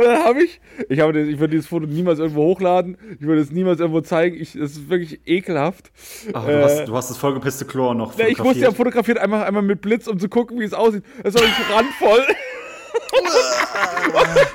dann 0.04 0.24
habe 0.24 0.42
ich, 0.44 0.60
ich, 0.88 0.98
das- 0.98 1.16
ich 1.16 1.38
würde 1.38 1.48
dieses 1.48 1.66
Foto 1.66 1.86
niemals 1.86 2.18
irgendwo 2.18 2.42
hochladen. 2.44 2.98
Ich 3.18 3.26
würde 3.26 3.40
es 3.40 3.50
niemals 3.50 3.80
irgendwo 3.80 4.00
zeigen. 4.02 4.36
Ich, 4.38 4.52
das 4.52 4.72
ist 4.72 4.88
wirklich 4.90 5.20
ekelhaft. 5.26 5.90
Ach, 6.32 6.46
Äh, 6.46 6.52
du, 6.52 6.64
hast, 6.64 6.84
du 6.88 6.96
hast 6.96 7.10
das 7.10 7.16
vollgepisste 7.16 7.64
Chlor 7.64 7.94
noch 7.94 8.16
ja, 8.18 8.26
ich 8.28 8.38
musste 8.38 8.62
ja 8.62 8.72
fotografiert 8.72 9.18
einmal, 9.18 9.44
einmal 9.44 9.62
mit 9.62 9.80
Blitz, 9.80 10.06
um 10.06 10.18
zu 10.18 10.28
gucken, 10.28 10.60
wie 10.60 10.64
es 10.64 10.74
aussieht. 10.74 11.02
Das 11.22 11.34
war 11.34 11.42
wirklich 11.42 11.70
randvoll. 11.74 12.22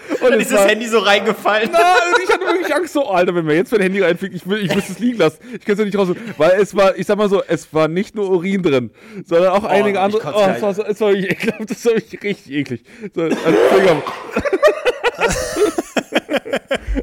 so. 0.08 0.26
Und 0.26 0.32
Dann 0.32 0.40
ist 0.40 0.52
das 0.52 0.60
war- 0.60 0.68
Handy 0.68 0.88
so 0.88 1.00
reingefallen. 1.00 1.70
Nein, 1.72 1.82
ich 2.24 2.34
hatte 2.34 2.46
wirklich 2.46 2.74
Angst 2.76 2.94
so, 2.94 3.08
Alter, 3.08 3.36
wenn 3.36 3.46
mir 3.46 3.56
jetzt 3.56 3.72
mein 3.72 3.82
Handy 3.82 4.02
reinfliegt, 4.02 4.36
ich, 4.36 4.48
will, 4.48 4.64
ich 4.64 4.74
müsste 4.74 4.94
es 4.94 5.00
liegen 5.00 5.18
lassen. 5.20 5.38
Ich 5.54 5.66
kann 5.66 5.74
es 5.74 5.80
ja 5.80 5.86
nicht 5.86 5.98
raus. 5.98 6.10
Weil 6.38 6.52
es 6.60 6.76
war, 6.76 6.96
ich 6.98 7.06
sag 7.08 7.18
mal 7.18 7.30
so, 7.30 7.44
es 7.48 7.74
war 7.74 7.88
nicht 7.88 8.16
nur 8.16 8.30
Urin 8.30 8.64
drin, 8.64 8.92
sondern 9.26 9.52
auch 9.52 9.64
einige 9.64 9.98
ich 9.98 10.04
andere. 10.04 10.22
Oh, 10.34 10.50
es 10.56 10.62
war, 10.62 10.74
so, 10.74 10.84
es 10.84 11.02
war 11.02 11.10
wirklich 11.14 11.32
ekelhaft, 11.32 11.70
das 11.70 11.86
war 11.86 11.94
wirklich 11.94 12.24
richtig 12.24 12.52
eklig. 12.54 12.84
So, 13.14 13.22
also, 13.22 13.36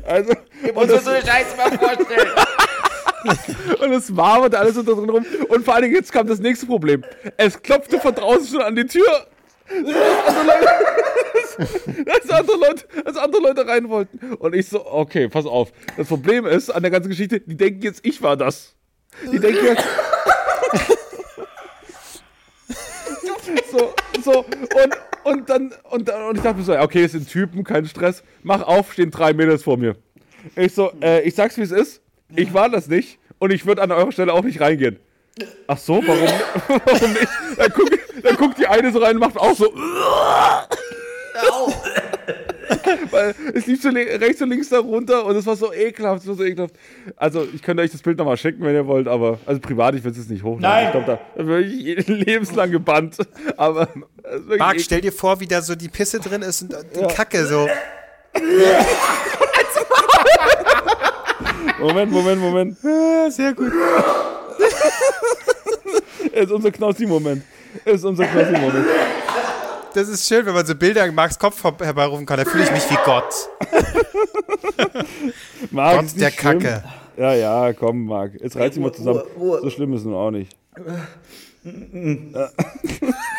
also, 0.04 0.32
und 0.74 0.90
das, 0.90 1.06
eine 1.06 1.20
Scheiße 1.26 1.56
mal 1.56 1.78
vorstellen. 1.78 2.28
und 3.80 3.92
es 3.92 4.16
waberte 4.16 4.58
alles 4.58 4.74
so 4.74 4.82
da 4.82 4.92
drin 4.92 5.10
rum. 5.10 5.26
Und 5.48 5.64
vor 5.64 5.74
allen 5.74 5.84
Dingen, 5.84 5.94
jetzt 5.94 6.12
kam 6.12 6.26
das 6.26 6.40
nächste 6.40 6.66
Problem. 6.66 7.04
Es 7.36 7.62
klopfte 7.62 8.00
von 8.00 8.14
draußen 8.14 8.46
schon 8.48 8.62
an 8.62 8.74
die 8.74 8.86
Tür. 8.86 9.26
Dass 12.06 12.30
andere, 12.30 12.56
Leute, 12.56 12.84
dass 13.04 13.16
andere 13.16 13.42
Leute 13.42 13.66
rein 13.66 13.88
wollten. 13.88 14.34
Und 14.34 14.54
ich 14.54 14.68
so, 14.68 14.86
okay, 14.86 15.28
pass 15.28 15.46
auf. 15.46 15.72
Das 15.96 16.08
Problem 16.08 16.46
ist 16.46 16.70
an 16.70 16.82
der 16.82 16.90
ganzen 16.90 17.10
Geschichte, 17.10 17.40
die 17.40 17.56
denken 17.56 17.82
jetzt, 17.82 18.00
ich 18.04 18.22
war 18.22 18.36
das. 18.36 18.74
Die 19.30 19.38
denken 19.38 19.64
jetzt. 19.66 19.84
so, 23.70 23.94
so, 24.22 24.38
und, 24.38 24.96
und 25.24 25.48
dann, 25.48 25.74
und, 25.90 26.08
dann, 26.08 26.24
und 26.24 26.36
ich 26.36 26.42
dachte 26.42 26.58
mir 26.58 26.64
so, 26.64 26.78
okay, 26.78 27.04
es 27.04 27.12
sind 27.12 27.28
Typen, 27.28 27.64
kein 27.64 27.86
Stress. 27.86 28.22
Mach 28.42 28.62
auf, 28.62 28.92
stehen 28.92 29.10
drei 29.10 29.32
Mädels 29.32 29.62
vor 29.62 29.76
mir. 29.76 29.96
Ich 30.56 30.74
so, 30.74 30.92
äh, 31.02 31.22
ich 31.22 31.34
sag's 31.34 31.56
wie 31.56 31.62
es 31.62 31.70
ist. 31.70 32.02
Ich 32.34 32.54
war 32.54 32.70
das 32.70 32.88
nicht 32.88 33.18
und 33.38 33.52
ich 33.52 33.66
würde 33.66 33.82
an 33.82 33.92
eurer 33.92 34.10
Stelle 34.12 34.32
auch 34.32 34.42
nicht 34.42 34.60
reingehen. 34.60 34.98
Ach 35.66 35.78
so, 35.78 36.02
warum, 36.06 36.28
warum 36.84 37.12
nicht? 37.12 37.28
Dann, 37.56 37.72
guck, 37.74 37.90
dann 38.22 38.36
guckt 38.36 38.58
die 38.58 38.66
eine 38.66 38.92
so 38.92 38.98
rein 38.98 39.16
und 39.16 39.20
macht 39.20 39.36
auch 39.36 39.54
so. 39.54 39.72
Weil 43.10 43.34
es 43.54 43.66
lief 43.66 43.82
so 43.82 43.90
rechts 43.90 44.40
und 44.42 44.50
links 44.50 44.68
da 44.68 44.78
runter 44.78 45.24
und 45.24 45.36
es 45.36 45.46
war 45.46 45.56
so 45.56 45.72
ekelhaft, 45.72 46.22
es 46.22 46.28
war 46.28 46.34
so 46.34 46.44
ekelhaft. 46.44 46.74
Also, 47.16 47.46
ich 47.52 47.62
könnte 47.62 47.82
euch 47.82 47.90
das 47.90 48.02
Bild 48.02 48.18
nochmal 48.18 48.36
schicken, 48.36 48.62
wenn 48.64 48.74
ihr 48.74 48.86
wollt, 48.86 49.08
aber, 49.08 49.38
also 49.46 49.60
privat, 49.60 49.94
ich 49.94 50.04
will 50.04 50.12
es 50.12 50.28
nicht 50.28 50.42
hochladen. 50.42 50.62
Nein. 50.62 50.86
Ich 50.86 50.92
glaube, 50.92 51.18
da 51.36 51.46
würde 51.46 51.66
ich 51.66 52.06
lebenslang 52.08 52.70
gebannt. 52.70 53.16
Aber, 53.56 53.88
Marc, 54.58 54.72
eklig. 54.74 54.84
stell 54.84 55.00
dir 55.00 55.12
vor, 55.12 55.40
wie 55.40 55.46
da 55.46 55.62
so 55.62 55.74
die 55.74 55.88
Pisse 55.88 56.20
drin 56.20 56.42
ist 56.42 56.62
und 56.62 56.74
die 56.94 57.14
Kacke 57.14 57.46
so. 57.46 57.68
Moment, 61.80 62.12
Moment, 62.12 62.40
Moment. 62.40 62.78
Sehr 63.30 63.52
gut. 63.54 63.72
Es 66.32 66.42
ist 66.44 66.52
unser 66.52 66.70
Knossi-Moment. 66.70 67.42
Es 67.84 67.94
ist 67.94 68.04
unser 68.04 68.26
Knossi-Moment. 68.26 68.86
Das 69.94 70.08
ist 70.08 70.26
schön, 70.26 70.46
wenn 70.46 70.54
man 70.54 70.64
so 70.64 70.74
Bilder 70.74 71.04
in 71.04 71.14
Marks 71.14 71.38
Kopf 71.38 71.62
herbeirufen 71.62 72.24
kann. 72.24 72.38
Da 72.38 72.44
fühle 72.44 72.64
ich 72.64 72.70
mich 72.70 72.90
wie 72.90 72.96
Gott. 73.04 73.34
Marc, 75.70 75.96
Gott 75.96 76.04
ist 76.06 76.20
der 76.20 76.30
schlimm. 76.30 76.60
Kacke. 76.60 76.84
Ja, 77.16 77.34
ja, 77.34 77.72
komm, 77.74 78.06
Marc. 78.06 78.32
Jetzt 78.40 78.56
reiß 78.56 78.72
dich 78.72 78.82
mal 78.82 78.92
zusammen. 78.92 79.22
So 79.36 79.70
schlimm 79.70 79.92
ist 79.92 80.00
es 80.00 80.06
nun 80.06 80.14
auch 80.14 80.30
nicht. 80.30 80.56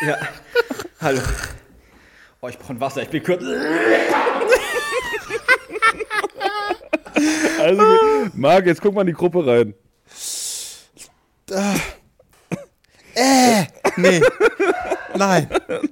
Ja. 0.06 0.16
Hallo. 1.00 1.20
Oh, 2.40 2.48
ich 2.48 2.58
brauche 2.58 2.80
Wasser, 2.80 3.02
ich 3.02 3.08
bin 3.08 3.22
kurz. 3.22 3.42
Also, 7.60 7.82
Marc, 8.34 8.66
jetzt 8.66 8.82
guck 8.82 8.94
mal 8.94 9.02
in 9.02 9.06
die 9.06 9.12
Gruppe 9.14 9.46
rein. 9.46 9.74
Äh, 13.14 13.64
nee. 13.96 14.20
Nein. 15.16 15.48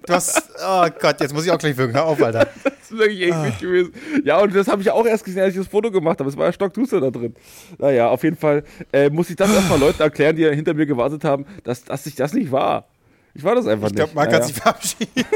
Du 0.07 0.13
hast. 0.13 0.43
Oh 0.65 0.87
Gott, 1.01 1.21
jetzt 1.21 1.33
muss 1.33 1.45
ich 1.45 1.51
auch 1.51 1.59
gleich 1.59 1.77
wirken. 1.77 1.95
Hör 1.95 2.05
auf, 2.07 2.23
Alter. 2.23 2.49
Das 2.93 2.99
ist 2.99 2.99
wirklich 2.99 3.23
eklig 3.23 3.59
gewesen. 3.59 3.93
Ja, 4.23 4.39
und 4.41 4.55
das 4.55 4.69
habe 4.69 4.83
ich 4.83 4.91
auch 4.91 5.07
erst 5.07 5.25
gesehen, 5.25 5.41
als 5.41 5.55
ich 5.55 5.61
das 5.61 5.69
Foto 5.69 5.91
gemacht 5.91 6.19
habe. 6.19 6.29
Es 6.29 6.37
war 6.37 6.45
ja 6.47 6.53
stockduster 6.53 7.01
da 7.01 7.11
drin. 7.11 7.35
Naja, 7.79 8.09
auf 8.09 8.23
jeden 8.23 8.37
Fall 8.37 8.65
äh, 8.93 9.09
muss 9.09 9.31
ich 9.31 9.37
das 9.37 9.51
erstmal 9.55 9.79
Leuten 9.79 10.03
erklären, 10.03 10.37
die 10.37 10.45
hinter 10.51 10.75
mir 10.75 10.85
gewartet 10.85 11.25
haben, 11.25 11.47
dass, 11.65 11.85
dass 11.85 12.05
ich 12.05 12.17
das 12.17 12.35
nicht 12.35 12.53
war. 12.53 12.87
Ich 13.33 13.45
war 13.45 13.55
das 13.55 13.67
einfach 13.67 13.89
Ich 13.89 13.95
glaube, 13.95 14.09
nicht. 14.09 14.15
Marc 14.15 14.31
naja. 14.31 14.41
hat 14.41 14.47
sich 14.47 14.57
verabschiedet. 14.57 15.27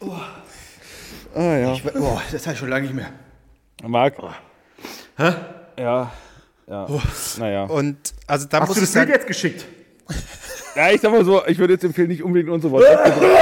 Ah, 1.32 1.56
ja. 1.56 1.76
Oh, 1.94 2.20
das 2.32 2.44
ich 2.44 2.58
schon 2.58 2.68
lange 2.68 2.86
nicht 2.86 2.94
mehr. 2.94 3.12
Marc. 3.86 4.16
Hä? 5.16 5.32
Ja. 5.78 6.12
Ja. 6.66 6.86
Naja. 7.38 7.64
Und 7.64 8.14
also 8.26 8.48
da 8.48 8.60
Hast 8.60 8.70
du 8.70 8.74
ich 8.74 8.80
das 8.80 8.92
Bild 8.92 9.08
jetzt 9.08 9.26
geschickt? 9.26 9.64
Ja, 10.74 10.90
ich 10.90 11.00
sag 11.00 11.10
mal 11.10 11.24
so, 11.24 11.44
ich 11.46 11.58
würde 11.58 11.72
jetzt 11.74 11.84
empfehlen, 11.84 12.08
nicht 12.08 12.22
unbedingt 12.22 12.50
unsere 12.50 12.72
WhatsApp 12.72 13.04
drücken. 13.04 13.36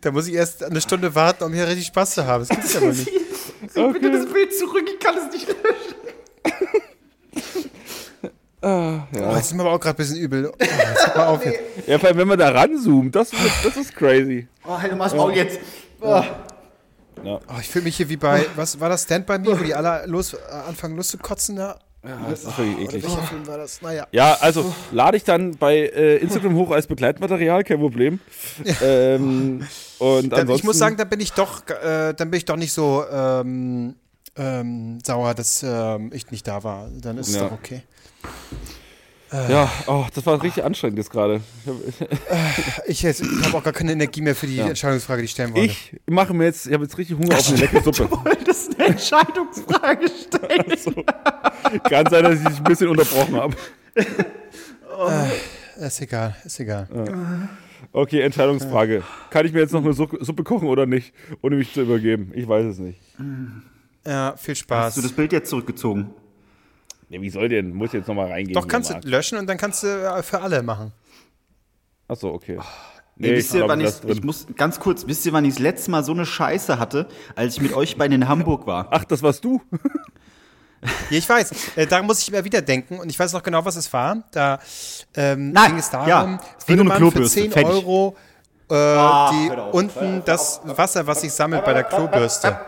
Da 0.00 0.12
muss 0.12 0.26
ich 0.26 0.34
erst 0.34 0.64
eine 0.64 0.80
Stunde 0.80 1.14
warten, 1.14 1.44
um 1.44 1.52
hier 1.52 1.66
richtig 1.66 1.88
Spaß 1.88 2.14
zu 2.14 2.26
haben. 2.26 2.46
Das 2.46 2.48
gibt's 2.48 2.72
ja 2.72 2.80
wohl 2.80 2.94
nicht. 2.94 3.10
Bitte 3.74 4.10
das 4.10 4.32
Bild 4.32 4.56
zurück, 4.56 4.88
ich 4.90 4.98
kann 5.00 5.18
es 5.18 5.30
nicht 5.32 5.48
löschen. 5.48 5.87
Oh, 8.60 8.98
jetzt 9.12 9.46
ist 9.46 9.54
mir 9.54 9.62
aber 9.62 9.72
auch 9.72 9.80
gerade 9.80 9.94
ein 9.94 9.98
bisschen 9.98 10.16
übel. 10.16 10.50
Oh, 11.14 11.18
auf 11.20 11.44
jetzt. 11.44 11.60
Ja, 11.86 11.98
vor 11.98 12.08
allem, 12.08 12.18
wenn 12.18 12.28
man 12.28 12.38
da 12.38 12.48
ranzoomt, 12.50 13.14
das, 13.14 13.30
das 13.62 13.76
ist 13.76 13.94
crazy. 13.94 14.48
Oh, 14.66 14.76
halt 14.76 14.96
mal 14.96 15.04
das 15.04 15.14
Maul 15.14 15.32
jetzt. 15.34 15.60
Oh. 16.00 16.22
Oh, 17.24 17.38
ich 17.60 17.68
fühle 17.68 17.84
mich 17.84 17.96
hier 17.96 18.08
wie 18.08 18.16
bei, 18.16 18.46
was 18.56 18.78
war 18.80 18.88
das, 18.88 19.02
Stand 19.04 19.26
by 19.26 19.38
Me, 19.38 19.58
wo 19.58 19.64
die 19.64 19.74
alle 19.74 20.06
los, 20.06 20.34
äh, 20.34 20.38
anfangen 20.68 20.96
loszukotzen 20.96 21.56
da? 21.56 21.78
Ja, 22.04 22.16
das 22.30 22.44
ist 22.44 22.58
wirklich 22.58 22.78
eklig. 22.88 23.02
Welcher 23.04 23.22
Film 23.22 23.46
war 23.46 23.58
das? 23.58 23.82
Naja. 23.82 24.06
Ja, 24.12 24.38
also 24.40 24.72
lade 24.92 25.16
ich 25.16 25.24
dann 25.24 25.56
bei 25.56 25.76
äh, 25.78 26.16
Instagram 26.18 26.54
hoch 26.54 26.70
als 26.70 26.86
Begleitmaterial, 26.86 27.64
kein 27.64 27.80
Problem. 27.80 28.20
Ähm, 28.80 29.66
und 29.98 30.30
Dann, 30.30 30.40
ansonsten, 30.40 30.52
ich 30.60 30.64
muss 30.64 30.78
sagen, 30.78 30.96
da 30.96 31.04
bin 31.04 31.18
ich 31.20 31.32
doch, 31.32 31.68
äh, 31.68 32.14
dann 32.14 32.30
bin 32.30 32.38
ich 32.38 32.44
doch 32.44 32.56
nicht 32.56 32.72
so 32.72 33.04
ähm, 33.10 33.96
ähm, 34.36 34.98
sauer, 35.04 35.34
dass 35.34 35.64
ähm, 35.64 36.10
ich 36.14 36.30
nicht 36.30 36.46
da 36.46 36.62
war. 36.62 36.88
Dann 37.00 37.18
ist 37.18 37.28
es 37.28 37.34
Ja. 37.34 37.42
doch 37.48 37.52
okay. 37.52 37.82
Ja, 39.50 39.70
oh, 39.86 40.06
das 40.14 40.24
war 40.24 40.42
richtig 40.42 40.64
anstrengend 40.64 40.96
jetzt 40.98 41.10
gerade. 41.10 41.42
Ich, 42.86 43.02
jetzt- 43.02 43.20
ich 43.20 43.44
habe 43.46 43.58
auch 43.58 43.62
gar 43.62 43.74
keine 43.74 43.92
Energie 43.92 44.22
mehr 44.22 44.34
für 44.34 44.46
die 44.46 44.58
Entscheidungsfrage, 44.58 45.20
die 45.20 45.26
ich 45.26 45.32
stellen 45.32 45.52
wollte. 45.54 45.66
Ich 45.66 45.92
mache 46.06 46.32
mir 46.32 46.44
jetzt, 46.46 46.66
ich 46.66 46.72
habe 46.72 46.84
jetzt 46.84 46.96
richtig 46.96 47.18
Hunger 47.18 47.36
auf 47.36 47.46
eine 47.48 47.58
leckere 47.58 47.82
Suppe. 47.82 48.10
wolltest 48.10 48.78
eine 48.80 48.88
Entscheidungsfrage 48.88 50.06
stellen. 50.08 51.04
Kann 51.90 52.06
sein, 52.08 52.24
dass 52.24 52.40
ich 52.40 52.46
dich 52.48 52.56
ein 52.58 52.64
bisschen 52.64 52.88
unterbrochen 52.88 53.36
habe. 53.36 53.54
Ist 55.78 56.00
egal, 56.00 56.34
ist 56.44 56.58
egal. 56.60 56.88
Okay, 57.92 58.20
Entscheidungsfrage. 58.22 59.02
Kann 59.30 59.44
ich 59.46 59.52
mir 59.52 59.60
jetzt 59.60 59.72
noch 59.72 59.84
eine 59.84 59.92
Suppe 59.92 60.24
Suppe 60.24 60.42
kochen 60.42 60.68
oder 60.68 60.86
nicht, 60.86 61.12
ohne 61.42 61.56
mich 61.56 61.72
zu 61.72 61.82
übergeben? 61.82 62.32
Ich 62.34 62.48
weiß 62.48 62.64
es 62.64 62.78
nicht. 62.78 63.00
Ja, 64.06 64.34
viel 64.36 64.56
Spaß. 64.56 64.86
Hast 64.86 64.96
du 64.96 65.02
das 65.02 65.12
Bild 65.12 65.32
jetzt 65.32 65.50
zurückgezogen? 65.50 66.10
Nee, 67.08 67.20
wie 67.20 67.30
soll 67.30 67.48
denn? 67.48 67.72
Muss 67.74 67.92
jetzt 67.92 68.06
nochmal 68.08 68.26
reingehen. 68.28 68.54
Doch, 68.54 68.68
kannst 68.68 68.90
du 68.90 68.98
löschen 69.08 69.38
und 69.38 69.46
dann 69.46 69.56
kannst 69.56 69.82
du 69.82 69.86
äh, 69.86 70.22
für 70.22 70.40
alle 70.40 70.62
machen. 70.62 70.92
Achso, 72.06 72.28
okay. 72.30 72.58
Ey, 73.20 73.36
wisst 73.36 73.54
ihr, 73.54 73.66
wann 73.66 73.80
ich, 73.80 73.92
ich 74.06 74.22
muss 74.22 74.46
ganz 74.56 74.78
kurz, 74.78 75.06
wisst 75.06 75.26
ihr, 75.26 75.32
wann 75.32 75.44
ich 75.44 75.54
das 75.54 75.58
letzte 75.58 75.90
Mal 75.90 76.04
so 76.04 76.12
eine 76.12 76.24
Scheiße 76.24 76.78
hatte, 76.78 77.08
als 77.34 77.56
ich 77.56 77.60
mit 77.62 77.72
euch 77.72 77.96
beiden 77.96 78.22
in 78.22 78.28
Hamburg 78.28 78.66
war? 78.66 78.88
Ach, 78.90 79.04
das 79.04 79.22
warst 79.22 79.44
du? 79.44 79.60
Ja, 81.10 81.18
ich 81.18 81.28
weiß. 81.28 81.76
Äh, 81.76 81.86
daran 81.88 82.06
muss 82.06 82.20
ich 82.22 82.28
immer 82.28 82.44
wieder 82.44 82.62
denken 82.62 83.00
und 83.00 83.10
ich 83.10 83.18
weiß 83.18 83.32
noch 83.32 83.42
genau, 83.42 83.64
was 83.64 83.74
es 83.74 83.92
war. 83.92 84.22
Da 84.30 84.60
ähm, 85.16 85.50
Nein, 85.50 85.70
ging 85.70 85.78
es 85.80 85.90
darum, 85.90 86.08
ja, 86.08 86.38
würde 86.66 86.82
um 86.82 86.88
man 86.88 86.96
für 86.98 87.02
Klobürste, 87.02 87.40
10 87.40 87.50
fertig. 87.50 87.70
Euro 87.72 88.16
äh, 88.70 88.74
die 88.74 88.76
hör 89.50 89.64
auf. 89.64 89.74
unten 89.74 90.22
das 90.24 90.60
Wasser, 90.64 91.06
was 91.06 91.22
sich 91.22 91.32
sammelt 91.32 91.64
bei 91.64 91.72
der 91.72 91.82
Klobürste, 91.84 92.60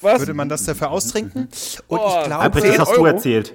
Was? 0.00 0.20
würde 0.20 0.32
man 0.32 0.48
das 0.48 0.64
dafür 0.64 0.90
austrinken? 0.90 1.48
Und 1.88 1.98
Oh, 1.98 2.18
ich 2.20 2.26
glaube, 2.26 2.42
Albrecht, 2.42 2.66
das 2.68 2.78
hast 2.78 2.88
10 2.88 2.94
du 2.96 3.00
Euro? 3.02 3.14
erzählt. 3.14 3.54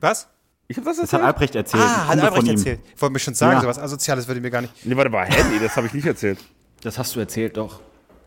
Was? 0.00 0.28
Ich 0.68 0.76
hab 0.76 0.84
das 0.84 0.98
Das 0.98 1.12
hat 1.12 1.20
erzählt? 1.20 1.26
Albrecht 1.34 1.54
erzählt. 1.56 1.82
Ah, 1.84 2.06
hat 2.08 2.20
Albrecht 2.20 2.48
erzählt. 2.48 2.80
Ich 2.94 3.00
wollte 3.02 3.12
mir 3.12 3.18
schon 3.18 3.34
sagen, 3.34 3.54
Ja. 3.56 3.60
sowas 3.62 3.78
Asoziales 3.78 4.28
würde 4.28 4.40
mir 4.40 4.50
gar 4.50 4.60
nicht. 4.62 4.86
Nee, 4.86 4.96
warte 4.96 5.10
mal? 5.10 5.28
Nee, 5.28 5.58
das 5.60 5.76
habe 5.76 5.86
ich 5.88 5.94
nicht 5.94 6.06
erzählt. 6.06 6.38
Das 6.82 6.96
hast 6.98 7.14
du 7.16 7.20
erzählt, 7.20 7.56
doch. 7.56 7.80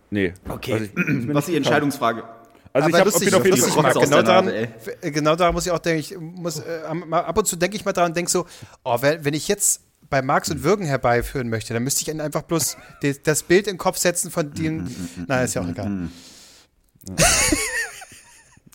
Nee. 0.09 0.33
Okay. 0.47 0.73
Was 0.73 0.81
ich- 0.81 0.93
ist 0.97 1.25
mir 1.27 1.33
Was 1.33 1.43
ist 1.45 1.51
die. 1.51 1.55
Entscheidungsfrage? 1.57 2.23
Also 2.75 2.87
ich 2.89 2.93
Aber 2.95 2.99
habe 3.01 3.09
lustig, 3.11 3.29
bin 3.29 3.35
auf 3.39 3.45
jeden 3.45 3.57
lustig, 3.57 3.73
Fall. 3.75 3.93
Genau 3.93 4.21
daran, 4.23 4.45
Nase, 4.45 4.67
äh, 5.01 5.11
genau 5.11 5.35
daran 5.35 5.53
muss 5.53 5.65
ich 5.67 5.71
auch 5.71 5.79
denken, 5.79 5.99
ich 5.99 6.17
muss, 6.19 6.57
äh, 6.59 6.81
ab 7.11 7.37
und 7.37 7.47
zu 7.47 7.55
denke 7.55 7.75
ich 7.77 7.85
mal 7.85 7.93
daran 7.93 8.11
und 8.11 8.17
denke 8.17 8.31
so, 8.31 8.45
oh, 8.83 8.97
wenn, 9.01 9.23
wenn 9.23 9.33
ich 9.35 9.47
jetzt 9.47 9.81
bei 10.09 10.21
Marx 10.23 10.49
und 10.49 10.63
Würgen 10.63 10.85
herbeiführen 10.85 11.49
möchte, 11.49 11.73
dann 11.73 11.83
müsste 11.83 12.01
ich 12.01 12.07
ihnen 12.09 12.19
einfach 12.19 12.41
bloß 12.41 12.77
das 13.23 13.43
Bild 13.43 13.67
in 13.67 13.73
den 13.73 13.77
Kopf 13.77 13.97
setzen 13.97 14.31
von 14.31 14.51
dem, 14.53 14.87
na, 15.27 15.43
ist 15.43 15.53
ja 15.53 15.61
auch 15.61 15.67
egal. 15.67 16.09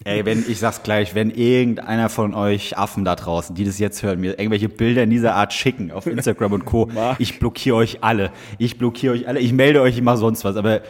Ey, 0.08 0.24
wenn, 0.24 0.42
ich 0.48 0.58
sag's 0.58 0.82
gleich, 0.82 1.14
wenn 1.14 1.30
irgendeiner 1.30 2.08
von 2.08 2.34
euch 2.34 2.78
Affen 2.78 3.04
da 3.04 3.14
draußen, 3.14 3.54
die 3.54 3.64
das 3.64 3.78
jetzt 3.78 4.02
hören, 4.02 4.20
mir 4.20 4.38
irgendwelche 4.38 4.70
Bilder 4.70 5.02
in 5.02 5.10
dieser 5.10 5.34
Art 5.34 5.52
schicken 5.52 5.90
auf 5.90 6.06
Instagram 6.06 6.52
und 6.52 6.64
Co., 6.64 6.88
ich 7.18 7.38
blockiere 7.38 7.76
euch 7.76 8.02
alle. 8.02 8.30
Ich 8.56 8.78
blockiere 8.78 9.12
euch 9.12 9.28
alle. 9.28 9.40
Ich 9.40 9.52
melde 9.52 9.82
euch 9.82 9.98
immer 9.98 10.16
sonst 10.16 10.44
was, 10.44 10.56
aber, 10.56 10.80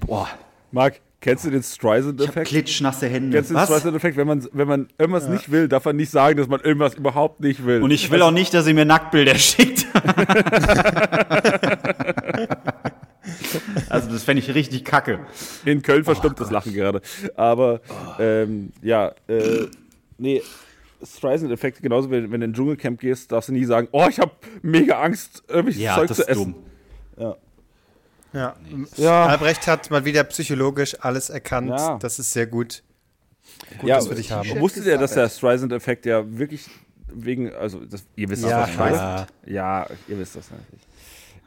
boah, 0.00 0.28
Marc, 0.72 1.00
kennst 1.20 1.44
du 1.44 1.50
den 1.50 1.62
Streisand-Effekt? 1.62 2.48
klitschnasse 2.48 3.06
Hände. 3.06 3.36
Kennst 3.36 3.50
du 3.50 3.54
den? 3.54 3.64
Streisand-Effekt? 3.64 4.16
Wenn 4.16 4.26
man, 4.26 4.44
wenn 4.52 4.66
man 4.66 4.88
irgendwas 4.98 5.28
nicht 5.28 5.52
will, 5.52 5.68
darf 5.68 5.84
man 5.84 5.94
nicht 5.94 6.10
sagen, 6.10 6.36
dass 6.36 6.48
man 6.48 6.60
irgendwas 6.60 6.94
überhaupt 6.94 7.40
nicht 7.40 7.64
will. 7.64 7.80
Und 7.80 7.92
ich 7.92 8.10
will 8.10 8.22
auch 8.22 8.32
nicht, 8.32 8.52
dass 8.54 8.66
ihr 8.66 8.74
mir 8.74 8.84
Nacktbilder 8.84 9.34
schickt. 9.36 9.86
also 13.88 14.10
das 14.10 14.22
fände 14.24 14.42
ich 14.42 14.54
richtig 14.54 14.84
kacke. 14.84 15.20
In 15.64 15.82
Köln 15.82 16.04
verstummt 16.04 16.38
das 16.40 16.50
Lachen 16.50 16.72
gerade. 16.72 17.00
Aber 17.36 17.80
ähm, 18.18 18.72
ja, 18.82 19.12
äh, 19.28 19.66
nee, 20.18 20.42
Streisand-Effekt, 21.02 21.82
genauso 21.82 22.10
wenn, 22.10 22.24
wenn 22.24 22.40
du 22.40 22.46
in 22.46 22.52
den 22.52 22.54
Dschungelcamp 22.54 23.00
gehst, 23.00 23.30
darfst 23.32 23.48
du 23.48 23.52
nie 23.52 23.64
sagen, 23.64 23.88
oh, 23.92 24.06
ich 24.08 24.18
habe 24.18 24.32
mega 24.62 25.00
Angst, 25.00 25.42
irgendwelches 25.48 25.82
Ja, 25.82 25.96
Zeug 25.96 26.08
das 26.08 26.16
zu 26.18 26.22
ist 26.22 26.28
essen. 26.30 26.54
dumm. 27.16 27.34
Ja. 28.32 28.56
Ja, 28.96 29.26
Albrecht 29.26 29.66
hat 29.68 29.90
mal 29.92 30.04
wieder 30.04 30.24
psychologisch 30.24 30.96
alles 31.00 31.30
erkannt. 31.30 31.68
Ja. 31.70 31.98
Das 31.98 32.18
ist 32.18 32.32
sehr 32.32 32.46
gut. 32.46 32.82
Gut, 33.78 33.88
ja, 33.88 33.96
das 33.96 34.10
will 34.10 34.18
ich 34.18 34.32
haben. 34.32 34.58
Wusstet 34.58 34.86
ihr, 34.86 34.98
dass 34.98 35.12
der 35.14 35.28
Streisand-Effekt 35.28 36.04
ja 36.06 36.24
wirklich 36.36 36.66
wegen, 37.06 37.54
also 37.54 37.78
das, 37.84 38.04
ihr 38.16 38.28
wisst 38.28 38.42
Ja, 38.42 38.66
das 38.66 38.76
wahrscheinlich. 38.76 39.00
ja. 39.00 39.26
Ja, 39.46 39.86
ihr 40.08 40.18
wisst 40.18 40.34
das 40.34 40.50
natürlich. 40.50 40.80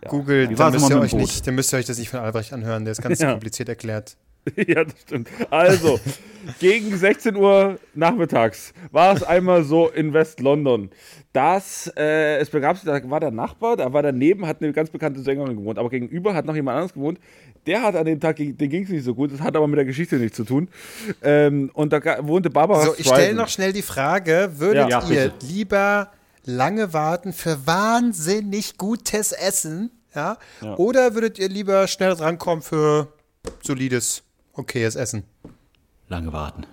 War's 0.06 0.58
dann 0.58 0.72
müsst, 0.74 0.90
ihr 0.92 1.00
euch 1.00 1.14
nicht, 1.14 1.48
dann 1.48 1.56
müsst 1.56 1.74
ihr 1.74 1.78
euch 1.78 1.86
das 1.86 1.98
nicht 1.98 2.10
von 2.10 2.20
Albrecht 2.20 2.54
anhören. 2.54 2.86
Der 2.86 2.92
ist 2.94 3.02
ganz 3.02 3.20
kompliziert 3.24 3.70
erklärt. 3.70 4.18
ja, 4.56 4.84
das 4.84 4.94
stimmt. 5.02 5.30
Also, 5.50 6.00
gegen 6.60 6.96
16 6.96 7.36
Uhr 7.36 7.80
nachmittags 7.94 8.74
war 8.92 9.16
es 9.16 9.24
einmal 9.24 9.64
so 9.64 9.90
in 9.90 10.14
West-London, 10.14 10.90
dass 11.34 11.92
äh, 11.98 12.38
es 12.38 12.50
begab 12.50 12.78
sich, 12.78 12.86
da 12.86 13.10
war 13.10 13.20
der 13.20 13.32
Nachbar, 13.32 13.76
da 13.76 13.92
war 13.92 14.04
daneben, 14.04 14.46
hat 14.48 14.62
eine 14.62 14.72
ganz 14.72 14.90
bekannte 14.90 15.22
Sängerin 15.22 15.58
gewohnt, 15.58 15.78
aber 15.78 15.90
gegenüber 15.90 16.34
hat 16.34 16.46
noch 16.46 16.56
jemand 16.56 16.76
anderes 16.76 16.94
gewohnt. 16.94 17.20
Der 17.66 17.82
hat 17.82 17.96
an 17.96 18.06
dem 18.06 18.20
Tag, 18.20 18.38
den 18.38 18.56
ging 18.58 18.84
es 18.84 18.90
nicht 18.90 19.04
so 19.04 19.14
gut, 19.14 19.34
das 19.34 19.42
hat 19.42 19.56
aber 19.56 19.68
mit 19.68 19.78
der 19.78 19.86
Geschichte 19.86 20.16
nichts 20.16 20.38
zu 20.38 20.46
tun. 20.46 20.70
Ähm, 21.22 21.70
und 21.74 21.92
da 21.92 22.02
wohnte 22.26 22.50
Barbara 22.50 22.86
So, 22.86 22.96
ich 22.98 23.08
stelle 23.08 23.34
noch 23.34 23.50
schnell 23.50 23.74
die 23.74 23.82
Frage: 23.82 24.52
Würdet 24.56 24.90
Ja, 24.90 25.02
ihr 25.10 25.32
bitte. 25.32 25.34
lieber 25.46 26.12
lange 26.48 26.94
warten 26.94 27.34
für 27.34 27.68
wahnsinnig 27.68 28.78
gutes 28.78 29.32
Essen? 29.32 29.92
Ja? 30.16 30.38
Oder 30.78 31.14
würdet 31.14 31.38
ihr 31.38 31.50
lieber 31.50 31.88
schnell 31.88 32.16
drankommen 32.16 32.64
für 32.64 33.14
solides, 33.62 34.24
okayes 34.54 34.96
Essen? 34.96 35.24
Lange 36.08 36.34
warten. 36.34 36.66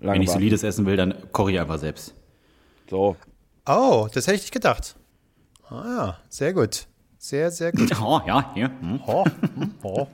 Lange 0.00 0.16
Wenn 0.16 0.22
ich 0.22 0.28
warten. 0.28 0.40
solides 0.40 0.62
essen 0.64 0.84
will, 0.86 0.96
dann 0.96 1.14
koche 1.32 1.52
ich 1.52 1.60
einfach 1.60 1.78
selbst. 1.78 2.14
So. 2.90 3.16
Oh, 3.66 4.08
das 4.12 4.26
hätte 4.26 4.36
ich 4.36 4.42
nicht 4.42 4.52
gedacht. 4.52 4.96
Ah 5.68 5.84
ja, 5.86 6.18
sehr 6.28 6.52
gut. 6.52 6.86
Sehr, 7.18 7.50
sehr 7.52 7.70
gut. 7.72 7.90
Oh, 8.02 8.20
ja, 8.26 8.52
hier. 8.54 8.66
Hm. 8.80 9.00
Oh, 9.06 9.24
hm, 9.24 9.74
oh. 9.84 10.08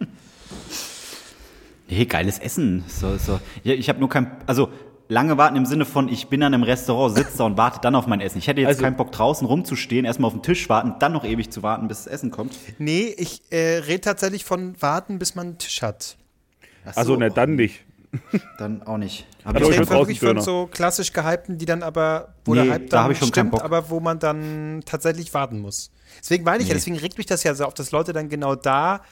Nee, 1.88 2.04
geiles 2.04 2.38
Essen. 2.38 2.84
So, 2.86 3.16
so. 3.16 3.40
Ja, 3.64 3.72
ich 3.72 3.88
habe 3.88 3.98
nur 3.98 4.11
kein, 4.11 4.30
also 4.46 4.70
lange 5.09 5.36
warten 5.38 5.56
im 5.56 5.66
Sinne 5.66 5.84
von, 5.84 6.09
ich 6.09 6.28
bin 6.28 6.42
an 6.42 6.52
einem 6.54 6.62
Restaurant, 6.62 7.14
sitze 7.16 7.38
da 7.38 7.44
und 7.44 7.56
warte 7.56 7.80
dann 7.80 7.94
auf 7.94 8.06
mein 8.06 8.20
Essen. 8.20 8.38
Ich 8.38 8.46
hätte 8.46 8.61
jetzt 8.61 8.68
Also- 8.68 8.82
keinen 8.82 8.96
Bock 8.96 9.11
draußen 9.12 9.46
rumzustehen, 9.46 10.04
erstmal 10.04 10.28
auf 10.28 10.34
den 10.34 10.42
Tisch 10.42 10.68
warten, 10.68 10.94
dann 10.98 11.12
noch 11.12 11.24
ewig 11.24 11.50
zu 11.50 11.62
warten, 11.62 11.88
bis 11.88 12.04
das 12.04 12.12
Essen 12.12 12.30
kommt. 12.30 12.54
Nee, 12.78 13.14
ich 13.16 13.42
äh, 13.50 13.78
rede 13.78 14.00
tatsächlich 14.02 14.44
von 14.44 14.80
warten, 14.80 15.18
bis 15.18 15.34
man 15.34 15.46
einen 15.48 15.59
Tisch 15.59 15.82
hat. 15.82 16.16
Ach 16.84 16.96
Also, 16.96 17.14
so, 17.14 17.18
ne, 17.18 17.30
dann 17.30 17.54
nicht. 17.56 17.84
Dann 18.59 18.82
auch 18.84 18.96
nicht. 18.96 19.26
Aber 19.44 19.61
Ich 19.61 19.68
ich 19.68 19.78
rede 19.80 19.90
wirklich 19.90 20.20
von 20.20 20.40
so 20.40 20.66
klassisch 20.66 21.12
gehypten, 21.12 21.59
die 21.59 21.66
dann 21.66 21.82
aber, 21.82 22.34
wo 22.44 22.54
Nee, 22.54 22.62
der 22.64 22.72
Hype 22.72 22.88
da 22.90 22.96
dann 22.96 23.04
hab 23.04 23.11
ich 23.12 23.18
schon 23.18 23.28
stimmt, 23.28 23.50
Bock. 23.50 23.62
aber 23.62 23.90
wo 23.90 24.00
man 24.00 24.18
dann 24.18 24.82
tatsächlich 24.86 25.32
warten 25.34 25.61
muss. 25.61 25.90
Deswegen 26.20 26.42
meine 26.44 26.62
ich 26.62 26.68
ja, 26.68 26.74
Nee. 26.74 26.78
deswegen 26.80 26.96
regt 26.98 27.18
mich 27.18 27.26
das 27.26 27.42
ja 27.44 27.54
so 27.54 27.64
auf, 27.66 27.74
dass 27.74 27.90
Leute 27.90 28.12
dann 28.14 28.28
genau 28.30 28.54
da 28.54 29.02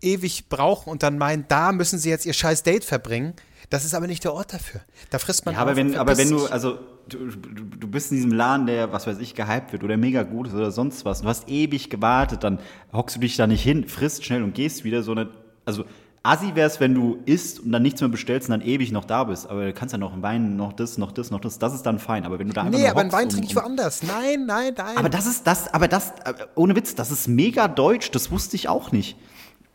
ewig 0.00 0.48
brauchen 0.48 0.90
und 0.90 1.02
dann 1.02 1.18
meinen, 1.18 1.44
da 1.48 1.72
müssen 1.72 1.98
sie 1.98 2.08
jetzt 2.10 2.24
ihr 2.26 2.32
scheiß 2.32 2.62
Date 2.62 2.84
verbringen. 2.84 3.34
Das 3.70 3.84
ist 3.84 3.94
aber 3.94 4.06
nicht 4.06 4.24
der 4.24 4.32
Ort 4.32 4.54
dafür. 4.54 4.80
Da 5.10 5.18
frisst 5.18 5.44
man 5.44 5.54
Ja, 5.54 5.60
aber 5.60 5.76
wenn, 5.76 5.94
aber 5.96 6.16
wenn 6.16 6.30
du, 6.30 6.46
also 6.46 6.78
du, 7.08 7.18
du, 7.26 7.86
bist 7.86 8.10
in 8.10 8.16
diesem 8.16 8.32
Laden, 8.32 8.66
der, 8.66 8.92
was 8.92 9.06
weiß 9.06 9.18
ich, 9.18 9.34
gehypt 9.34 9.72
wird 9.72 9.84
oder 9.84 9.96
mega 9.96 10.22
gut 10.22 10.48
ist 10.48 10.54
oder 10.54 10.70
sonst 10.70 11.04
was, 11.04 11.20
und 11.20 11.24
du 11.24 11.30
hast 11.30 11.48
ewig 11.48 11.90
gewartet, 11.90 12.44
dann 12.44 12.60
hockst 12.92 13.16
du 13.16 13.20
dich 13.20 13.36
da 13.36 13.46
nicht 13.46 13.62
hin, 13.62 13.86
frisst 13.86 14.24
schnell 14.24 14.42
und 14.42 14.54
gehst 14.54 14.84
wieder, 14.84 15.02
sondern, 15.02 15.28
also 15.66 15.84
assi 16.22 16.54
wär's, 16.54 16.80
wenn 16.80 16.94
du 16.94 17.18
isst 17.26 17.60
und 17.60 17.72
dann 17.72 17.82
nichts 17.82 18.00
mehr 18.00 18.08
bestellst 18.08 18.48
und 18.48 18.58
dann 18.58 18.66
ewig 18.66 18.90
noch 18.90 19.04
da 19.04 19.24
bist, 19.24 19.48
aber 19.48 19.66
du 19.66 19.72
kannst 19.74 19.92
ja 19.92 19.98
noch 19.98 20.20
Wein, 20.22 20.56
noch 20.56 20.72
das, 20.72 20.96
noch 20.96 21.12
das, 21.12 21.30
noch 21.30 21.40
das, 21.40 21.58
das 21.58 21.74
ist 21.74 21.82
dann 21.82 21.98
fein, 21.98 22.24
aber 22.24 22.38
wenn 22.38 22.48
du 22.48 22.54
da 22.54 22.62
einfach 22.62 22.78
Nee, 22.78 22.88
aber 22.88 23.02
einen 23.02 23.12
Wein 23.12 23.28
trinke 23.28 23.46
ich 23.46 23.56
woanders. 23.56 24.02
Nein, 24.02 24.46
nein, 24.46 24.74
nein. 24.76 24.96
Aber 24.96 25.10
das 25.10 25.26
ist 25.26 25.46
das, 25.46 25.72
aber 25.72 25.88
das, 25.88 26.10
äh, 26.24 26.32
ohne 26.54 26.74
Witz, 26.74 26.94
das 26.94 27.10
ist 27.10 27.28
mega 27.28 27.68
deutsch, 27.68 28.10
das 28.10 28.30
wusste 28.30 28.56
ich 28.56 28.68
auch 28.68 28.92
nicht. 28.92 29.16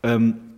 Ähm, 0.01 0.52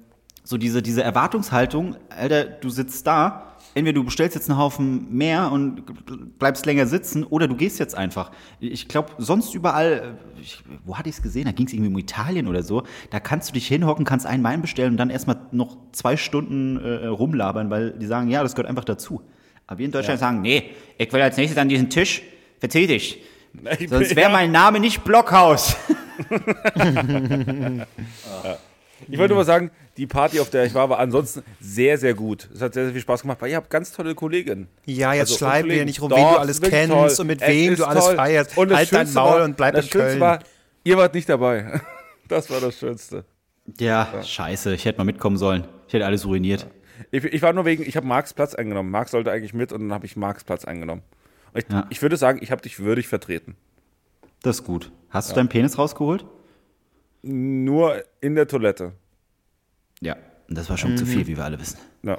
so 0.46 0.58
diese, 0.58 0.82
diese 0.82 1.04
Erwartungshaltung, 1.04 1.98
Alter, 2.10 2.46
du 2.46 2.70
sitzt 2.70 3.06
da 3.06 3.56
entweder 3.76 3.96
du 3.96 4.06
bestellst 4.06 4.36
jetzt 4.36 4.50
einen 4.50 4.58
Haufen 4.58 5.16
mehr 5.16 5.52
und 5.52 6.39
bleibst 6.39 6.66
länger 6.66 6.88
sitzen 6.88 7.24
oder 7.26 7.48
du 7.48 7.56
gehst 7.56 7.78
jetzt 7.78 7.93
einfach. 7.93 8.32
Ich 8.60 8.88
glaube, 8.88 9.12
sonst 9.18 9.54
überall, 9.54 10.16
äh, 10.38 10.41
ich, 10.41 10.64
wo 10.86 10.98
hatte 10.98 11.10
ich 11.10 11.16
es 11.18 11.22
gesehen? 11.22 11.43
Da 11.46 11.52
ging 11.52 11.68
es 11.68 11.74
irgendwie 11.74 11.91
um 11.91 11.98
Italien 11.98 12.48
oder 12.48 12.64
so. 12.64 12.84
Da 13.12 13.20
kannst 13.20 13.50
du 13.50 13.54
dich 13.54 13.68
hinhocken, 13.68 14.06
kannst 14.06 14.26
einen 14.26 14.43
Wein 14.43 14.62
bestellen 14.62 14.91
und 14.91 14.98
dann 14.98 15.10
erstmal 15.10 15.38
noch 15.52 15.78
zwei 15.91 16.16
Stunden 16.16 16.78
äh, 16.78 17.06
rumlabern, 17.08 17.70
weil 17.70 17.91
die 17.91 18.06
sagen, 18.06 18.30
ja, 18.30 18.41
das 18.41 18.56
gehört 18.56 18.70
einfach 18.70 18.86
dazu. 18.86 19.22
Aber 19.68 19.78
wir 19.80 19.86
in 19.86 19.91
Deutschland 19.91 20.20
sagen, 20.20 20.41
nee, 20.41 20.72
ich 20.98 21.12
will 21.12 21.22
als 21.22 21.36
nächstes 21.36 21.60
an 21.60 21.68
diesen 21.68 21.89
Tisch, 21.89 22.22
verzieh 22.60 22.88
dich. 22.88 23.22
Sonst 23.89 24.16
wäre 24.16 24.32
mein 24.32 24.52
Name 24.52 24.80
nicht 24.80 25.04
Blockhaus. 25.04 25.76
Ich 29.08 29.18
wollte 29.18 29.34
nur 29.34 29.41
mal 29.41 29.46
sagen, 29.46 29.72
die 29.98 30.08
Party, 30.08 30.39
auf 30.39 30.50
der 30.50 30.66
ich 30.66 30.74
war, 30.74 30.89
war 30.89 31.00
ansonsten 31.00 31.43
sehr, 31.60 31.98
sehr 31.98 32.14
gut. 32.14 32.50
Es 32.54 32.62
hat 32.62 32.74
sehr, 32.74 32.84
sehr 32.86 32.93
viel 32.93 33.02
Spaß 33.02 33.22
gemacht, 33.22 33.38
weil 33.41 33.50
ihr 33.52 33.56
habt 33.56 33.70
ganz 33.70 33.91
tolle 33.91 34.14
Kolleginnen. 34.16 34.68
Ja, 34.86 35.14
jetzt 35.14 35.32
Also, 35.41 35.46
wir 35.46 35.62
Kollegen. 35.62 35.86
nicht 35.86 36.02
rum, 36.02 36.10
Doch, 36.10 36.18
wen 36.18 36.24
du 36.26 36.32
es 36.34 36.38
alles 36.39 36.62
kennst 36.62 36.91
toll. 36.91 37.10
und 37.20 37.28
mit 37.28 37.41
Es 37.41 37.48
wem 37.48 37.76
du 37.76 37.86
alles 37.88 38.06
toll. 38.06 38.16
feierst. 38.16 38.58
Und 38.58 38.76
halt 38.76 38.91
dein 38.93 39.14
Maul 39.14 39.39
war, 39.39 39.43
und 39.46 39.58
bleib 39.58 39.76
das 39.76 39.86
in 39.86 39.91
Köln. 39.91 40.20
war, 40.20 40.39
ihr 40.84 40.98
wart 40.98 41.14
nicht 41.14 41.30
dabei. 41.30 41.80
Das 42.28 42.50
war 42.50 42.60
das 42.60 42.80
Schönste. 42.80 43.24
Ja, 43.80 44.24
scheiße, 44.24 44.74
ich 44.74 44.86
hätte 44.86 44.98
mal 44.98 45.04
mitkommen 45.04 45.38
sollen. 45.38 45.68
Ich 45.88 45.93
hätte 45.93 46.08
alles 46.08 46.26
ruiniert. 46.26 46.66
Ich, 47.12 47.24
ich 47.24 47.41
war 47.43 47.54
nur 47.54 47.66
wegen, 47.66 47.84
ich 47.84 47.96
habe 47.98 48.08
Marks 48.08 48.34
Platz 48.34 48.56
eingenommen. 48.56 48.89
Marc 48.89 49.10
sollte 49.10 49.32
eigentlich 49.32 49.54
mit 49.54 49.72
und 49.72 49.82
dann 49.82 49.93
habe 49.93 50.08
ich 50.08 50.16
Marks 50.16 50.43
Platz 50.43 50.66
eingenommen. 50.66 51.04
Und 51.54 51.64
ich, 51.64 51.72
Ja. 51.72 51.86
ich 51.91 52.02
würde 52.02 52.18
sagen, 52.18 52.39
ich 52.41 52.50
habe 52.52 52.64
dich 52.64 52.80
würdig 52.80 53.08
vertreten. 53.08 53.56
Das 54.41 54.58
ist 54.62 54.64
gut. 54.64 54.91
Hast 55.12 55.30
du 55.30 55.36
deinen 55.36 55.50
Penis 55.50 55.78
rausgeholt? 55.78 56.26
Nur 57.22 58.04
in 58.22 58.34
der 58.36 58.48
Toilette. 58.48 58.93
Ja. 60.06 60.16
Und 60.47 60.58
das 60.58 60.70
war 60.70 60.78
schon 60.78 60.95
zu 60.95 61.06
viel, 61.06 61.26
wie 61.26 61.36
wir 61.36 61.43
alle 61.43 61.60
wissen. 61.60 61.80
Ja, 62.03 62.18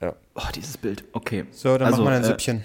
ja. 0.00 0.14
Oh, 0.34 0.42
dieses 0.54 0.76
Bild. 0.76 1.04
Okay. 1.12 1.46
So, 1.52 1.78
dann 1.78 1.86
Also, 1.86 2.02
machen 2.02 2.12
wir 2.12 2.16
ein 2.16 2.24
äh, 2.24 2.26
Süppchen. 2.26 2.64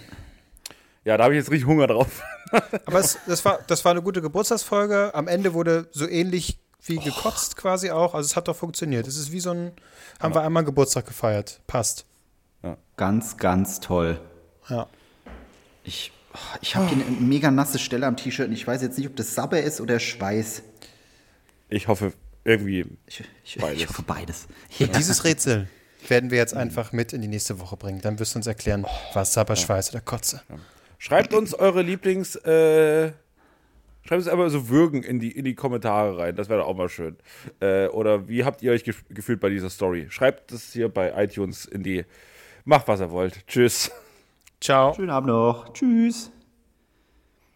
ja 1.05 1.15
da 1.15 1.25
habe 1.25 1.35
ich 1.35 1.39
jetzt 1.39 1.51
richtig 1.51 1.67
Hunger 1.67 1.85
drauf. 1.87 2.23
Aber 2.87 2.99
es, 2.99 3.19
das, 3.27 3.45
war, 3.45 3.59
das 3.67 3.85
war 3.85 3.91
eine 3.91 4.01
gute 4.01 4.21
Geburtstagsfolge. 4.21 5.13
Am 5.13 5.27
Ende 5.27 5.53
wurde 5.53 5.87
so 5.91 6.07
ähnlich 6.07 6.57
wie 6.83 6.97
gekotzt 6.97 7.55
quasi 7.55 7.91
auch. 7.91 8.15
Also 8.15 8.25
es 8.25 8.35
hat 8.35 8.47
doch 8.47 8.55
funktioniert. 8.55 9.05
Es 9.05 9.15
ist 9.15 9.31
wie 9.31 9.39
so 9.39 9.51
ein, 9.51 9.73
haben 10.19 10.33
wir 10.33 10.41
einmal 10.41 10.63
Geburtstag 10.63 11.05
gefeiert. 11.05 11.61
Passt. 11.67 12.05
Ganz, 12.97 13.37
ganz 13.37 13.79
toll. 13.79 14.19
Ja. 14.69 14.87
Ich, 15.83 16.11
oh, 16.33 16.37
ich 16.61 16.75
habe 16.75 16.87
hier 16.87 17.05
eine 17.05 17.15
mega 17.17 17.51
nasse 17.51 17.77
Stelle 17.79 18.07
am 18.07 18.17
T-Shirt 18.17 18.47
und 18.47 18.53
ich 18.53 18.65
weiß 18.65 18.81
jetzt 18.81 18.97
nicht, 18.97 19.07
ob 19.07 19.15
das 19.15 19.35
Sabber 19.35 19.61
ist 19.61 19.79
oder 19.79 19.99
Schweiß. 19.99 20.63
Ich 21.69 21.87
hoffe, 21.87 22.13
irgendwie. 22.49 22.85
Ich, 23.07 23.23
ich, 23.43 23.57
Beides. 23.57 23.81
ich 23.81 23.89
hoffe 23.89 24.01
beides. 24.01 24.47
Ja. 24.77 24.87
Dieses 24.87 25.23
Rätsel 25.23 25.67
werden 26.07 26.31
wir 26.31 26.37
jetzt 26.37 26.53
einfach 26.55 26.91
mit 26.91 27.13
in 27.13 27.21
die 27.21 27.27
nächste 27.27 27.59
Woche 27.59 27.77
bringen. 27.77 28.01
Dann 28.01 28.19
wirst 28.19 28.33
du 28.33 28.39
uns 28.39 28.47
erklären, 28.47 28.85
was 29.13 29.33
Sabberschweiß 29.33 29.91
oder 29.91 30.01
Kotze. 30.01 30.41
Schreibt 30.97 31.33
uns 31.33 31.53
eure 31.53 31.81
Lieblings. 31.81 32.35
Äh, 32.37 33.11
schreibt 34.03 34.21
uns 34.21 34.27
einfach 34.27 34.49
so 34.49 34.69
Würgen 34.69 35.03
in 35.03 35.19
die, 35.19 35.31
in 35.31 35.45
die 35.45 35.55
Kommentare 35.55 36.17
rein. 36.17 36.35
Das 36.35 36.49
wäre 36.49 36.59
doch 36.59 36.67
auch 36.67 36.75
mal 36.75 36.89
schön. 36.89 37.17
Äh, 37.59 37.87
oder 37.87 38.27
wie 38.27 38.43
habt 38.43 38.61
ihr 38.61 38.71
euch 38.71 38.83
gef 38.83 39.03
gefühlt 39.09 39.39
bei 39.39 39.49
dieser 39.49 39.69
Story? 39.69 40.07
Schreibt 40.09 40.51
das 40.51 40.73
hier 40.73 40.89
bei 40.89 41.23
iTunes 41.23 41.65
in 41.65 41.83
die. 41.83 42.05
Macht, 42.65 42.87
was 42.87 42.99
ihr 42.99 43.11
wollt. 43.11 43.45
Tschüss. 43.47 43.91
Ciao. 44.61 44.93
Schönen 44.93 45.09
Abend 45.09 45.29
noch. 45.29 45.73
Tschüss. 45.73 46.31